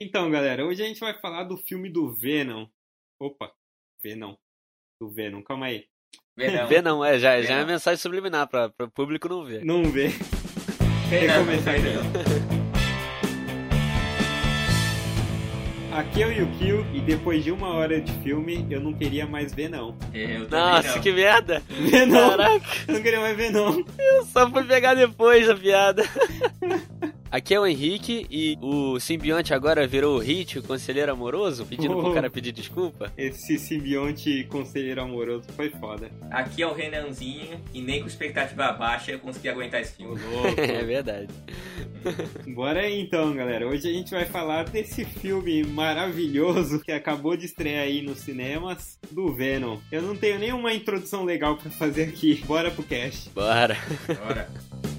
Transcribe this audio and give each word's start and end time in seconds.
Então, 0.00 0.30
galera, 0.30 0.64
hoje 0.66 0.82
a 0.82 0.86
gente 0.86 1.00
vai 1.00 1.14
falar 1.14 1.44
do 1.44 1.56
filme 1.56 1.88
do 1.88 2.12
Venom. 2.12 2.66
Opa, 3.18 3.50
Venom. 4.02 4.34
Do 5.00 5.10
Venom, 5.10 5.42
calma 5.42 5.66
aí. 5.66 5.86
Venom. 6.36 6.82
Não, 6.82 7.04
é, 7.04 7.18
já, 7.18 7.30
já 7.30 7.36
é 7.38 7.42
Venom. 7.42 7.60
uma 7.60 7.66
mensagem 7.72 7.98
subliminar 7.98 8.46
pra, 8.46 8.68
para 8.68 8.86
o 8.86 8.90
público 8.90 9.28
não 9.28 9.44
ver. 9.44 9.64
Não 9.64 9.84
vê. 9.84 10.08
Venom, 11.08 11.32
Recomeçar 11.32 11.74
aqui. 11.74 11.82
Venom. 11.82 12.56
Aqui 15.96 16.22
é 16.22 16.26
o 16.26 16.30
Yukio 16.32 16.86
e 16.94 17.00
depois 17.00 17.42
de 17.42 17.50
uma 17.50 17.68
hora 17.70 17.98
de 17.98 18.12
filme 18.22 18.66
eu 18.70 18.78
não 18.82 18.92
queria 18.92 19.26
mais 19.26 19.54
ver 19.54 19.70
não. 19.70 19.96
Eu 20.12 20.46
Nossa, 20.46 20.96
não. 20.96 21.00
que 21.00 21.10
merda! 21.10 21.60
Ver 21.70 22.04
não. 22.06 22.36
Caraca, 22.36 22.66
Eu 22.86 22.94
não 22.94 23.02
queria 23.02 23.20
mais 23.20 23.34
ver 23.34 23.50
não. 23.50 23.78
eu 23.98 24.24
só 24.26 24.50
fui 24.50 24.62
pegar 24.64 24.92
depois 24.92 25.48
a 25.48 25.56
piada. 25.56 26.02
Aqui 27.30 27.52
é 27.54 27.60
o 27.60 27.66
Henrique 27.66 28.26
e 28.30 28.56
o 28.62 28.98
simbionte 29.00 29.52
agora 29.52 29.86
virou 29.86 30.16
o 30.16 30.18
Hit, 30.20 30.58
o 30.58 30.62
conselheiro 30.62 31.10
amoroso, 31.12 31.66
pedindo 31.66 31.94
pro 31.96 32.10
Oh. 32.10 32.14
cara 32.14 32.30
pedir 32.30 32.52
desculpa. 32.52 33.12
Esse 33.16 33.58
simbionte 33.58 34.44
conselheiro 34.44 35.02
amoroso 35.02 35.44
foi 35.56 35.70
foda. 35.70 36.10
Aqui 36.30 36.62
é 36.62 36.66
o 36.66 36.72
Renanzinho 36.72 37.60
e 37.74 37.80
nem 37.82 38.00
com 38.00 38.06
expectativa 38.06 38.72
baixa 38.72 39.10
eu 39.12 39.18
consegui 39.18 39.48
aguentar 39.48 39.80
esse 39.80 39.96
filme. 39.96 40.20
louco. 40.20 40.56
É 40.76 40.82
verdade. 40.84 41.28
Bora 42.54 42.80
aí 42.80 43.00
então, 43.00 43.34
galera. 43.34 43.66
Hoje 43.66 43.88
a 43.88 43.92
gente 43.92 44.10
vai 44.12 44.24
falar 44.24 44.64
desse 44.64 45.04
filme 45.04 45.64
maravilhoso 45.64 46.80
que 46.80 46.92
acabou 46.92 47.36
de 47.36 47.46
estrear 47.46 47.82
aí 47.84 48.02
nos 48.02 48.18
cinemas 48.18 48.98
do 49.10 49.32
Venom. 49.34 49.78
Eu 49.90 50.02
não 50.02 50.16
tenho 50.16 50.38
nenhuma 50.38 50.72
introdução 50.72 51.24
legal 51.24 51.56
pra 51.56 51.70
fazer 51.70 52.04
aqui. 52.04 52.42
Bora 52.46 52.70
pro 52.70 52.82
cast. 52.84 53.28
Bora. 53.30 53.76
Bora. 54.06 54.48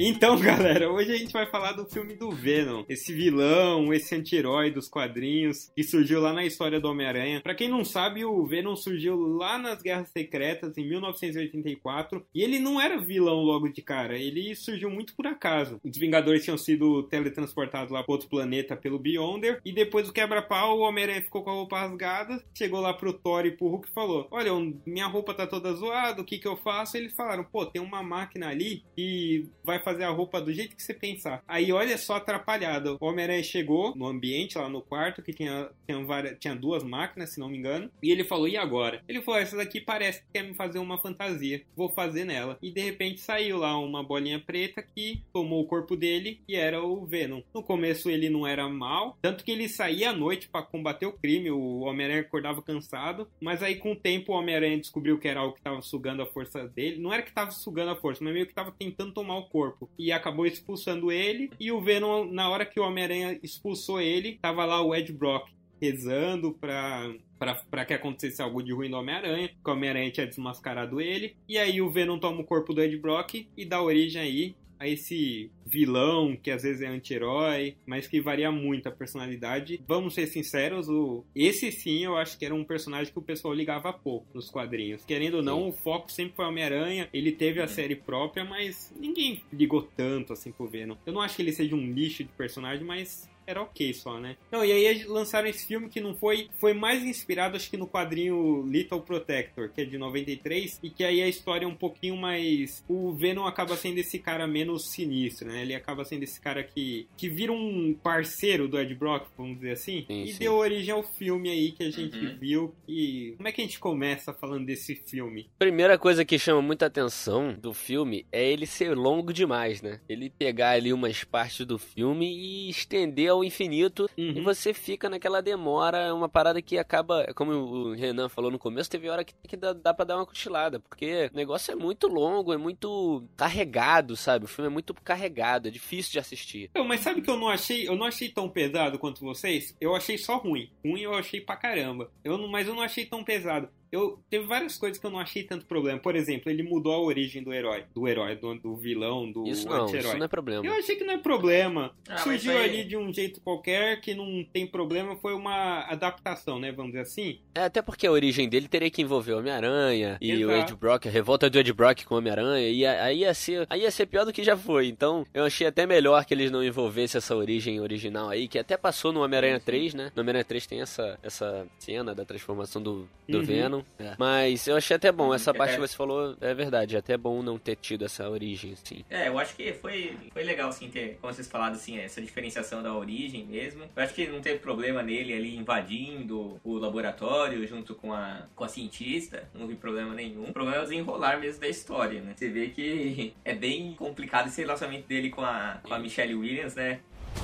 Então, 0.00 0.38
galera, 0.38 0.88
hoje 0.88 1.10
a 1.10 1.16
gente 1.16 1.32
vai 1.32 1.44
falar 1.50 1.72
do 1.72 1.84
filme 1.84 2.14
do 2.14 2.30
Venom. 2.30 2.84
Esse 2.88 3.12
vilão, 3.12 3.92
esse 3.92 4.14
anti-herói 4.14 4.70
dos 4.70 4.88
quadrinhos 4.88 5.72
que 5.74 5.82
surgiu 5.82 6.20
lá 6.20 6.32
na 6.32 6.44
história 6.44 6.78
do 6.78 6.88
Homem-Aranha. 6.88 7.40
Pra 7.40 7.54
quem 7.54 7.68
não 7.68 7.84
sabe, 7.84 8.24
o 8.24 8.46
Venom 8.46 8.76
surgiu 8.76 9.16
lá 9.16 9.58
nas 9.58 9.82
Guerras 9.82 10.08
Secretas 10.10 10.78
em 10.78 10.88
1984 10.88 12.24
e 12.32 12.44
ele 12.44 12.60
não 12.60 12.80
era 12.80 12.96
vilão 13.00 13.40
logo 13.40 13.68
de 13.68 13.82
cara, 13.82 14.16
ele 14.16 14.54
surgiu 14.54 14.88
muito 14.88 15.16
por 15.16 15.26
acaso. 15.26 15.80
Os 15.82 15.98
Vingadores 15.98 16.44
tinham 16.44 16.56
sido 16.58 17.02
teletransportados 17.02 17.90
lá 17.90 18.04
para 18.04 18.12
outro 18.12 18.28
planeta 18.28 18.76
pelo 18.76 19.00
Beyonder 19.00 19.60
e 19.64 19.72
depois 19.72 20.06
do 20.06 20.12
quebra-pau, 20.12 20.78
o 20.78 20.82
Homem-Aranha 20.82 21.22
ficou 21.22 21.42
com 21.42 21.50
a 21.50 21.54
roupa 21.54 21.80
rasgada, 21.80 22.40
chegou 22.54 22.80
lá 22.80 22.94
pro 22.94 23.12
Thor 23.12 23.44
e 23.46 23.50
pro 23.50 23.66
Hulk 23.66 23.88
e 23.88 23.92
falou: 23.92 24.28
"Olha, 24.30 24.52
minha 24.86 25.08
roupa 25.08 25.34
tá 25.34 25.44
toda 25.44 25.72
zoada, 25.72 26.22
o 26.22 26.24
que 26.24 26.38
que 26.38 26.46
eu 26.46 26.56
faço?" 26.56 26.96
Eles 26.96 27.16
falaram: 27.16 27.42
"Pô, 27.42 27.66
tem 27.66 27.82
uma 27.82 28.00
máquina 28.00 28.48
ali 28.48 28.84
que 28.94 29.48
vai 29.64 29.82
fazer 29.88 30.04
a 30.04 30.10
roupa 30.10 30.40
do 30.40 30.52
jeito 30.52 30.76
que 30.76 30.82
você 30.82 30.92
pensar. 30.92 31.42
Aí 31.48 31.72
olha 31.72 31.96
só 31.96 32.16
atrapalhado. 32.16 32.98
O 33.00 33.06
Homem-Aranha 33.06 33.42
chegou 33.42 33.94
no 33.96 34.06
ambiente, 34.06 34.58
lá 34.58 34.68
no 34.68 34.82
quarto, 34.82 35.22
que 35.22 35.32
tinha, 35.32 35.70
tinha, 35.86 36.04
várias, 36.04 36.36
tinha 36.38 36.54
duas 36.54 36.82
máquinas, 36.82 37.30
se 37.30 37.40
não 37.40 37.48
me 37.48 37.56
engano. 37.56 37.90
E 38.02 38.10
ele 38.10 38.24
falou: 38.24 38.48
e 38.48 38.56
agora? 38.56 39.02
Ele 39.08 39.22
falou: 39.22 39.40
essa 39.40 39.56
daqui 39.56 39.80
parece 39.80 40.20
que 40.20 40.32
quer 40.34 40.42
me 40.42 40.54
fazer 40.54 40.78
uma 40.78 40.98
fantasia. 40.98 41.62
Vou 41.76 41.88
fazer 41.88 42.24
nela. 42.24 42.58
E 42.62 42.70
de 42.70 42.80
repente 42.80 43.20
saiu 43.20 43.58
lá 43.58 43.78
uma 43.78 44.02
bolinha 44.02 44.38
preta 44.38 44.82
que 44.82 45.22
tomou 45.32 45.62
o 45.62 45.66
corpo 45.66 45.96
dele 45.96 46.40
e 46.46 46.54
era 46.54 46.82
o 46.82 47.06
Venom. 47.06 47.42
No 47.54 47.62
começo 47.62 48.10
ele 48.10 48.28
não 48.28 48.46
era 48.46 48.68
mal, 48.68 49.16
tanto 49.22 49.44
que 49.44 49.50
ele 49.50 49.68
saía 49.68 50.10
à 50.10 50.12
noite 50.12 50.48
para 50.48 50.64
combater 50.64 51.06
o 51.06 51.12
crime. 51.12 51.50
O 51.50 51.80
Homem-Aranha 51.80 52.20
acordava 52.20 52.62
cansado, 52.62 53.28
mas 53.40 53.62
aí 53.62 53.76
com 53.76 53.92
o 53.92 53.96
tempo 53.96 54.32
o 54.32 54.36
Homem-Aranha 54.36 54.78
descobriu 54.78 55.18
que 55.18 55.28
era 55.28 55.40
algo 55.40 55.54
que 55.54 55.60
estava 55.60 55.80
sugando 55.80 56.22
a 56.22 56.26
força 56.26 56.66
dele. 56.68 57.00
Não 57.00 57.12
era 57.12 57.22
que 57.22 57.30
estava 57.30 57.50
sugando 57.50 57.90
a 57.90 57.96
força, 57.96 58.22
mas 58.22 58.32
meio 58.32 58.46
que 58.46 58.52
estava 58.52 58.72
tentando 58.72 59.12
tomar 59.12 59.38
o 59.38 59.48
corpo. 59.48 59.77
E 59.98 60.12
acabou 60.12 60.46
expulsando 60.46 61.12
ele. 61.12 61.50
E 61.58 61.70
o 61.70 61.80
Venom, 61.80 62.30
na 62.30 62.48
hora 62.48 62.66
que 62.66 62.80
o 62.80 62.84
Homem-Aranha 62.84 63.38
expulsou 63.42 64.00
ele, 64.00 64.38
tava 64.40 64.64
lá 64.64 64.82
o 64.82 64.94
Ed 64.94 65.12
Brock 65.12 65.48
rezando 65.80 66.52
pra, 66.52 67.14
pra, 67.38 67.54
pra 67.70 67.84
que 67.84 67.94
acontecesse 67.94 68.42
algo 68.42 68.62
de 68.62 68.72
ruim 68.72 68.88
no 68.88 68.98
Homem-Aranha. 68.98 69.48
Que 69.48 69.70
o 69.70 69.72
Homem-Aranha 69.72 70.10
tinha 70.10 70.26
desmascarado 70.26 71.00
ele. 71.00 71.36
E 71.48 71.56
aí 71.58 71.80
o 71.80 71.90
Venom 71.90 72.18
toma 72.18 72.40
o 72.40 72.44
corpo 72.44 72.72
do 72.72 72.82
Ed 72.82 72.96
Brock 72.98 73.48
e 73.56 73.64
dá 73.64 73.82
origem 73.82 74.20
aí 74.20 74.56
a 74.78 74.88
esse 74.88 75.50
vilão 75.66 76.36
que 76.36 76.50
às 76.50 76.62
vezes 76.62 76.82
é 76.82 76.86
anti-herói, 76.86 77.76
mas 77.86 78.06
que 78.06 78.20
varia 78.20 78.50
muito 78.50 78.88
a 78.88 78.92
personalidade. 78.92 79.82
Vamos 79.86 80.14
ser 80.14 80.26
sinceros, 80.26 80.88
o... 80.88 81.24
esse 81.34 81.70
sim 81.70 82.04
eu 82.04 82.16
acho 82.16 82.38
que 82.38 82.44
era 82.44 82.54
um 82.54 82.64
personagem 82.64 83.12
que 83.12 83.18
o 83.18 83.22
pessoal 83.22 83.54
ligava 83.54 83.92
pouco 83.92 84.26
nos 84.34 84.50
quadrinhos. 84.50 85.04
Querendo 85.04 85.38
ou 85.38 85.42
não, 85.42 85.68
o 85.68 85.72
foco 85.72 86.10
sempre 86.10 86.36
foi 86.36 86.44
Homem-Aranha. 86.44 87.08
Ele 87.12 87.32
teve 87.32 87.60
a 87.60 87.68
série 87.68 87.96
própria, 87.96 88.44
mas 88.44 88.92
ninguém 88.98 89.42
ligou 89.52 89.82
tanto 89.82 90.32
assim 90.32 90.52
pro 90.52 90.66
Venom. 90.66 90.96
Eu 91.04 91.12
não 91.12 91.20
acho 91.20 91.36
que 91.36 91.42
ele 91.42 91.52
seja 91.52 91.74
um 91.74 91.92
lixo 91.92 92.24
de 92.24 92.30
personagem, 92.30 92.84
mas 92.84 93.28
era 93.48 93.62
ok 93.62 93.94
só, 93.94 94.20
né? 94.20 94.36
Não, 94.52 94.62
e 94.62 94.70
aí 94.70 95.04
lançaram 95.04 95.48
esse 95.48 95.66
filme 95.66 95.88
que 95.88 96.00
não 96.00 96.14
foi. 96.14 96.48
Foi 96.60 96.74
mais 96.74 97.02
inspirado, 97.02 97.56
acho 97.56 97.70
que 97.70 97.78
no 97.78 97.88
quadrinho 97.88 98.66
Little 98.68 99.00
Protector, 99.00 99.70
que 99.70 99.80
é 99.80 99.84
de 99.86 99.96
93, 99.96 100.78
e 100.82 100.90
que 100.90 101.02
aí 101.02 101.22
a 101.22 101.28
história 101.28 101.64
é 101.64 101.68
um 101.68 101.74
pouquinho 101.74 102.16
mais. 102.16 102.84
O 102.86 103.12
Venom 103.14 103.46
acaba 103.46 103.74
sendo 103.76 103.98
esse 103.98 104.18
cara 104.18 104.46
menos 104.46 104.90
sinistro, 104.90 105.48
né? 105.48 105.62
Ele 105.62 105.74
acaba 105.74 106.04
sendo 106.04 106.24
esse 106.24 106.38
cara 106.38 106.62
que. 106.62 107.08
que 107.16 107.28
vira 107.28 107.50
um 107.52 107.94
parceiro 108.02 108.68
do 108.68 108.78
Ed 108.78 108.94
Brock, 108.94 109.26
vamos 109.36 109.56
dizer 109.56 109.72
assim. 109.72 110.04
Sim, 110.06 110.24
e 110.24 110.32
sim. 110.32 110.38
deu 110.40 110.54
origem 110.54 110.92
ao 110.92 111.02
filme 111.02 111.48
aí 111.48 111.72
que 111.72 111.84
a 111.84 111.90
gente 111.90 112.18
Uhum. 112.18 112.36
viu. 112.38 112.74
E. 112.86 113.32
Como 113.36 113.48
é 113.48 113.52
que 113.52 113.62
a 113.62 113.64
gente 113.64 113.78
começa 113.80 114.32
falando 114.34 114.66
desse 114.66 114.94
filme? 114.94 115.48
Primeira 115.58 115.96
coisa 115.96 116.24
que 116.24 116.38
chama 116.38 116.60
muita 116.60 116.86
atenção 116.86 117.54
do 117.54 117.72
filme 117.72 118.26
é 118.30 118.46
ele 118.50 118.66
ser 118.66 118.94
longo 118.94 119.32
demais, 119.32 119.80
né? 119.80 120.00
Ele 120.08 120.28
pegar 120.28 120.70
ali 120.72 120.92
umas 120.92 121.24
partes 121.24 121.64
do 121.64 121.78
filme 121.78 122.26
e 122.26 122.68
estender 122.68 123.28
ao 123.38 123.44
infinito 123.44 124.08
e 124.16 124.28
Uhum. 124.30 124.42
você 124.44 124.72
fica 124.74 125.08
naquela 125.08 125.40
demora, 125.40 125.98
é 125.98 126.12
uma 126.12 126.28
parada 126.28 126.60
que 126.60 126.76
acaba, 126.78 127.26
como 127.34 127.52
o 127.52 127.92
Renan 127.94 128.28
falou 128.28 128.50
no 128.50 128.58
começo, 128.58 128.90
teve 128.90 129.08
hora 129.08 129.24
que, 129.24 129.32
que 129.46 129.56
dá, 129.56 129.72
dá 129.72 129.94
pra 129.94 130.04
dar 130.04 130.16
uma 130.16 130.26
cochilada, 130.26 130.78
porque 130.80 131.30
o 131.32 131.36
negócio 131.36 131.72
é 131.72 131.74
muito 131.74 132.06
longo, 132.06 132.52
é 132.52 132.56
muito 132.56 133.24
carregado, 133.36 134.16
sabe? 134.16 134.44
O 134.44 134.48
filme 134.48 134.68
é 134.68 134.72
muito 134.72 134.92
carregado, 134.94 135.68
é 135.68 135.70
difícil 135.70 136.12
de 136.12 136.18
assistir. 136.18 136.70
Eu, 136.74 136.84
mas 136.84 137.00
sabe 137.00 137.22
que 137.22 137.30
eu 137.30 137.36
não 137.36 137.48
achei, 137.48 137.88
eu 137.88 137.96
não 137.96 138.06
achei 138.06 138.28
tão 138.28 138.48
pesado 138.48 138.98
quanto 138.98 139.24
vocês? 139.24 139.74
Eu 139.80 139.94
achei 139.94 140.18
só 140.18 140.36
ruim. 140.36 140.70
Ruim 140.84 141.00
eu 141.00 141.14
achei 141.14 141.40
pra 141.40 141.56
caramba. 141.56 142.10
Eu 142.22 142.36
não, 142.36 142.48
mas 142.48 142.66
eu 142.68 142.74
não 142.74 142.82
achei 142.82 143.04
tão 143.06 143.24
pesado. 143.24 143.68
Eu 143.90 144.18
teve 144.28 144.46
várias 144.46 144.76
coisas 144.76 144.98
que 144.98 145.06
eu 145.06 145.10
não 145.10 145.18
achei 145.18 145.42
tanto 145.42 145.64
problema. 145.66 145.98
Por 145.98 146.14
exemplo, 146.14 146.50
ele 146.50 146.62
mudou 146.62 146.92
a 146.92 147.00
origem 147.00 147.42
do 147.42 147.52
herói, 147.52 147.84
do 147.94 148.06
herói, 148.06 148.36
do, 148.36 148.54
do 148.56 148.76
vilão, 148.76 149.30
do 149.30 149.46
Isso 149.46 149.66
não, 149.68 149.84
anti-herói. 149.84 150.08
isso 150.10 150.18
não 150.18 150.24
é 150.24 150.28
problema. 150.28 150.66
Eu 150.66 150.72
achei 150.74 150.96
que 150.96 151.04
não 151.04 151.14
é 151.14 151.18
problema. 151.18 151.92
Ah, 152.08 152.18
Surgiu 152.18 152.52
aí- 152.52 152.64
ali 152.64 152.84
de 152.84 152.96
um 152.96 153.12
jeito 153.12 153.40
qualquer 153.40 154.00
que 154.00 154.14
não 154.14 154.44
tem 154.52 154.66
problema, 154.66 155.16
foi 155.16 155.34
uma 155.34 155.80
adaptação, 155.88 156.58
né? 156.58 156.70
Vamos 156.72 156.92
dizer 156.92 157.02
assim. 157.02 157.40
É, 157.54 157.62
até 157.64 157.80
porque 157.82 158.06
a 158.06 158.12
origem 158.12 158.48
dele 158.48 158.68
teria 158.68 158.90
que 158.90 159.02
envolver 159.02 159.32
o 159.32 159.38
Homem-Aranha 159.38 160.18
e 160.20 160.44
o 160.44 160.50
Exato. 160.50 160.72
Ed 160.72 160.78
Brock, 160.78 161.06
a 161.06 161.10
revolta 161.10 161.48
do 161.50 161.58
Ed 161.58 161.72
Brock 161.72 162.04
com 162.04 162.14
o 162.14 162.18
Homem-Aranha, 162.18 162.68
e 162.68 162.84
aí 162.86 163.18
ia, 163.20 163.34
ser, 163.34 163.66
aí 163.70 163.82
ia 163.82 163.90
ser 163.90 164.06
pior 164.06 164.24
do 164.24 164.32
que 164.32 164.42
já 164.44 164.56
foi. 164.56 164.86
Então, 164.88 165.26
eu 165.34 165.44
achei 165.44 165.66
até 165.66 165.86
melhor 165.86 166.24
que 166.24 166.34
eles 166.34 166.50
não 166.50 166.62
envolvessem 166.62 167.18
essa 167.18 167.34
origem 167.34 167.80
original 167.80 168.28
aí, 168.28 168.48
que 168.48 168.58
até 168.58 168.76
passou 168.76 169.12
no 169.12 169.22
Homem-Aranha 169.22 169.60
3, 169.60 169.94
né? 169.94 170.12
No 170.14 170.22
Homem-Aranha 170.22 170.44
3 170.44 170.66
tem 170.66 170.80
essa, 170.80 171.18
essa 171.22 171.66
cena 171.78 172.14
da 172.14 172.24
transformação 172.24 172.82
do, 172.82 173.08
do 173.28 173.38
Uhum. 173.38 173.44
Venom. 173.44 173.77
É. 173.98 174.14
Mas 174.18 174.66
eu 174.66 174.76
achei 174.76 174.96
até 174.96 175.10
bom, 175.12 175.32
essa 175.34 175.50
Uhum. 175.52 175.56
parte 175.58 175.70
que 175.76 175.76
É. 175.82 175.86
você 175.86 175.96
falou 175.96 176.36
é 176.40 176.54
verdade, 176.54 176.96
é 176.96 176.98
até 176.98 177.16
bom 177.16 177.42
não 177.42 177.58
ter 177.58 177.76
tido 177.76 178.04
essa 178.04 178.28
origem, 178.28 178.74
sim. 178.82 179.04
É, 179.10 179.28
eu 179.28 179.38
acho 179.38 179.54
que 179.56 179.72
foi, 179.74 180.16
foi 180.32 180.42
legal, 180.44 180.68
assim, 180.68 180.88
ter, 180.88 181.18
como 181.20 181.32
vocês 181.32 181.48
falaram, 181.48 181.74
assim, 181.74 181.98
essa 181.98 182.20
diferenciação 182.20 182.82
da 182.82 182.94
origem 182.94 183.44
mesmo. 183.44 183.84
Eu 183.94 184.02
acho 184.02 184.14
que 184.14 184.26
não 184.26 184.40
teve 184.40 184.58
problema 184.58 185.02
nele 185.02 185.32
ali 185.34 185.56
invadindo 185.56 186.60
o 186.64 186.74
laboratório 186.78 187.66
junto 187.66 187.94
com 187.94 188.12
a, 188.12 188.42
com 188.54 188.64
a 188.64 188.68
cientista, 188.68 189.48
não 189.54 189.66
vi 189.66 189.74
problema 189.74 190.14
nenhum. 190.14 190.44
O 190.44 190.52
problema 190.52 190.78
é 190.78 190.80
o 190.80 190.84
desenrolar 190.84 191.38
mesmo 191.38 191.60
da 191.60 191.68
história, 191.68 192.20
né? 192.20 192.32
Você 192.36 192.48
vê 192.48 192.68
que 192.68 193.32
é 193.44 193.54
bem 193.54 193.94
complicado 193.94 194.48
esse 194.48 194.60
relacionamento 194.60 195.06
dele 195.08 195.30
com 195.30 195.42
a, 195.42 195.78
com 195.82 195.92
a 195.94 195.98
Michelle 195.98 196.34
Williams, 196.34 196.74
né? 196.74 197.00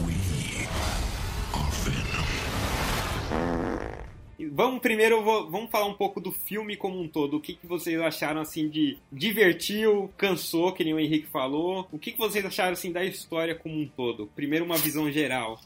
E 0.08 1.03
Vamos 4.52 4.80
primeiro, 4.80 5.22
vamos 5.22 5.70
falar 5.70 5.86
um 5.86 5.94
pouco 5.94 6.20
do 6.20 6.32
filme 6.32 6.76
como 6.76 7.00
um 7.00 7.08
todo. 7.08 7.36
O 7.36 7.40
que, 7.40 7.54
que 7.54 7.66
vocês 7.66 8.00
acharam 8.00 8.40
assim 8.40 8.68
de 8.68 8.98
divertiu, 9.12 10.10
cansou, 10.16 10.72
que 10.72 10.84
nem 10.84 10.94
o 10.94 11.00
Henrique 11.00 11.26
falou. 11.26 11.88
O 11.92 11.98
que, 11.98 12.12
que 12.12 12.18
vocês 12.18 12.44
acharam 12.44 12.72
assim 12.72 12.92
da 12.92 13.04
história 13.04 13.54
como 13.54 13.74
um 13.74 13.86
todo? 13.86 14.26
Primeiro 14.34 14.64
uma 14.64 14.76
visão 14.76 15.10
geral, 15.10 15.60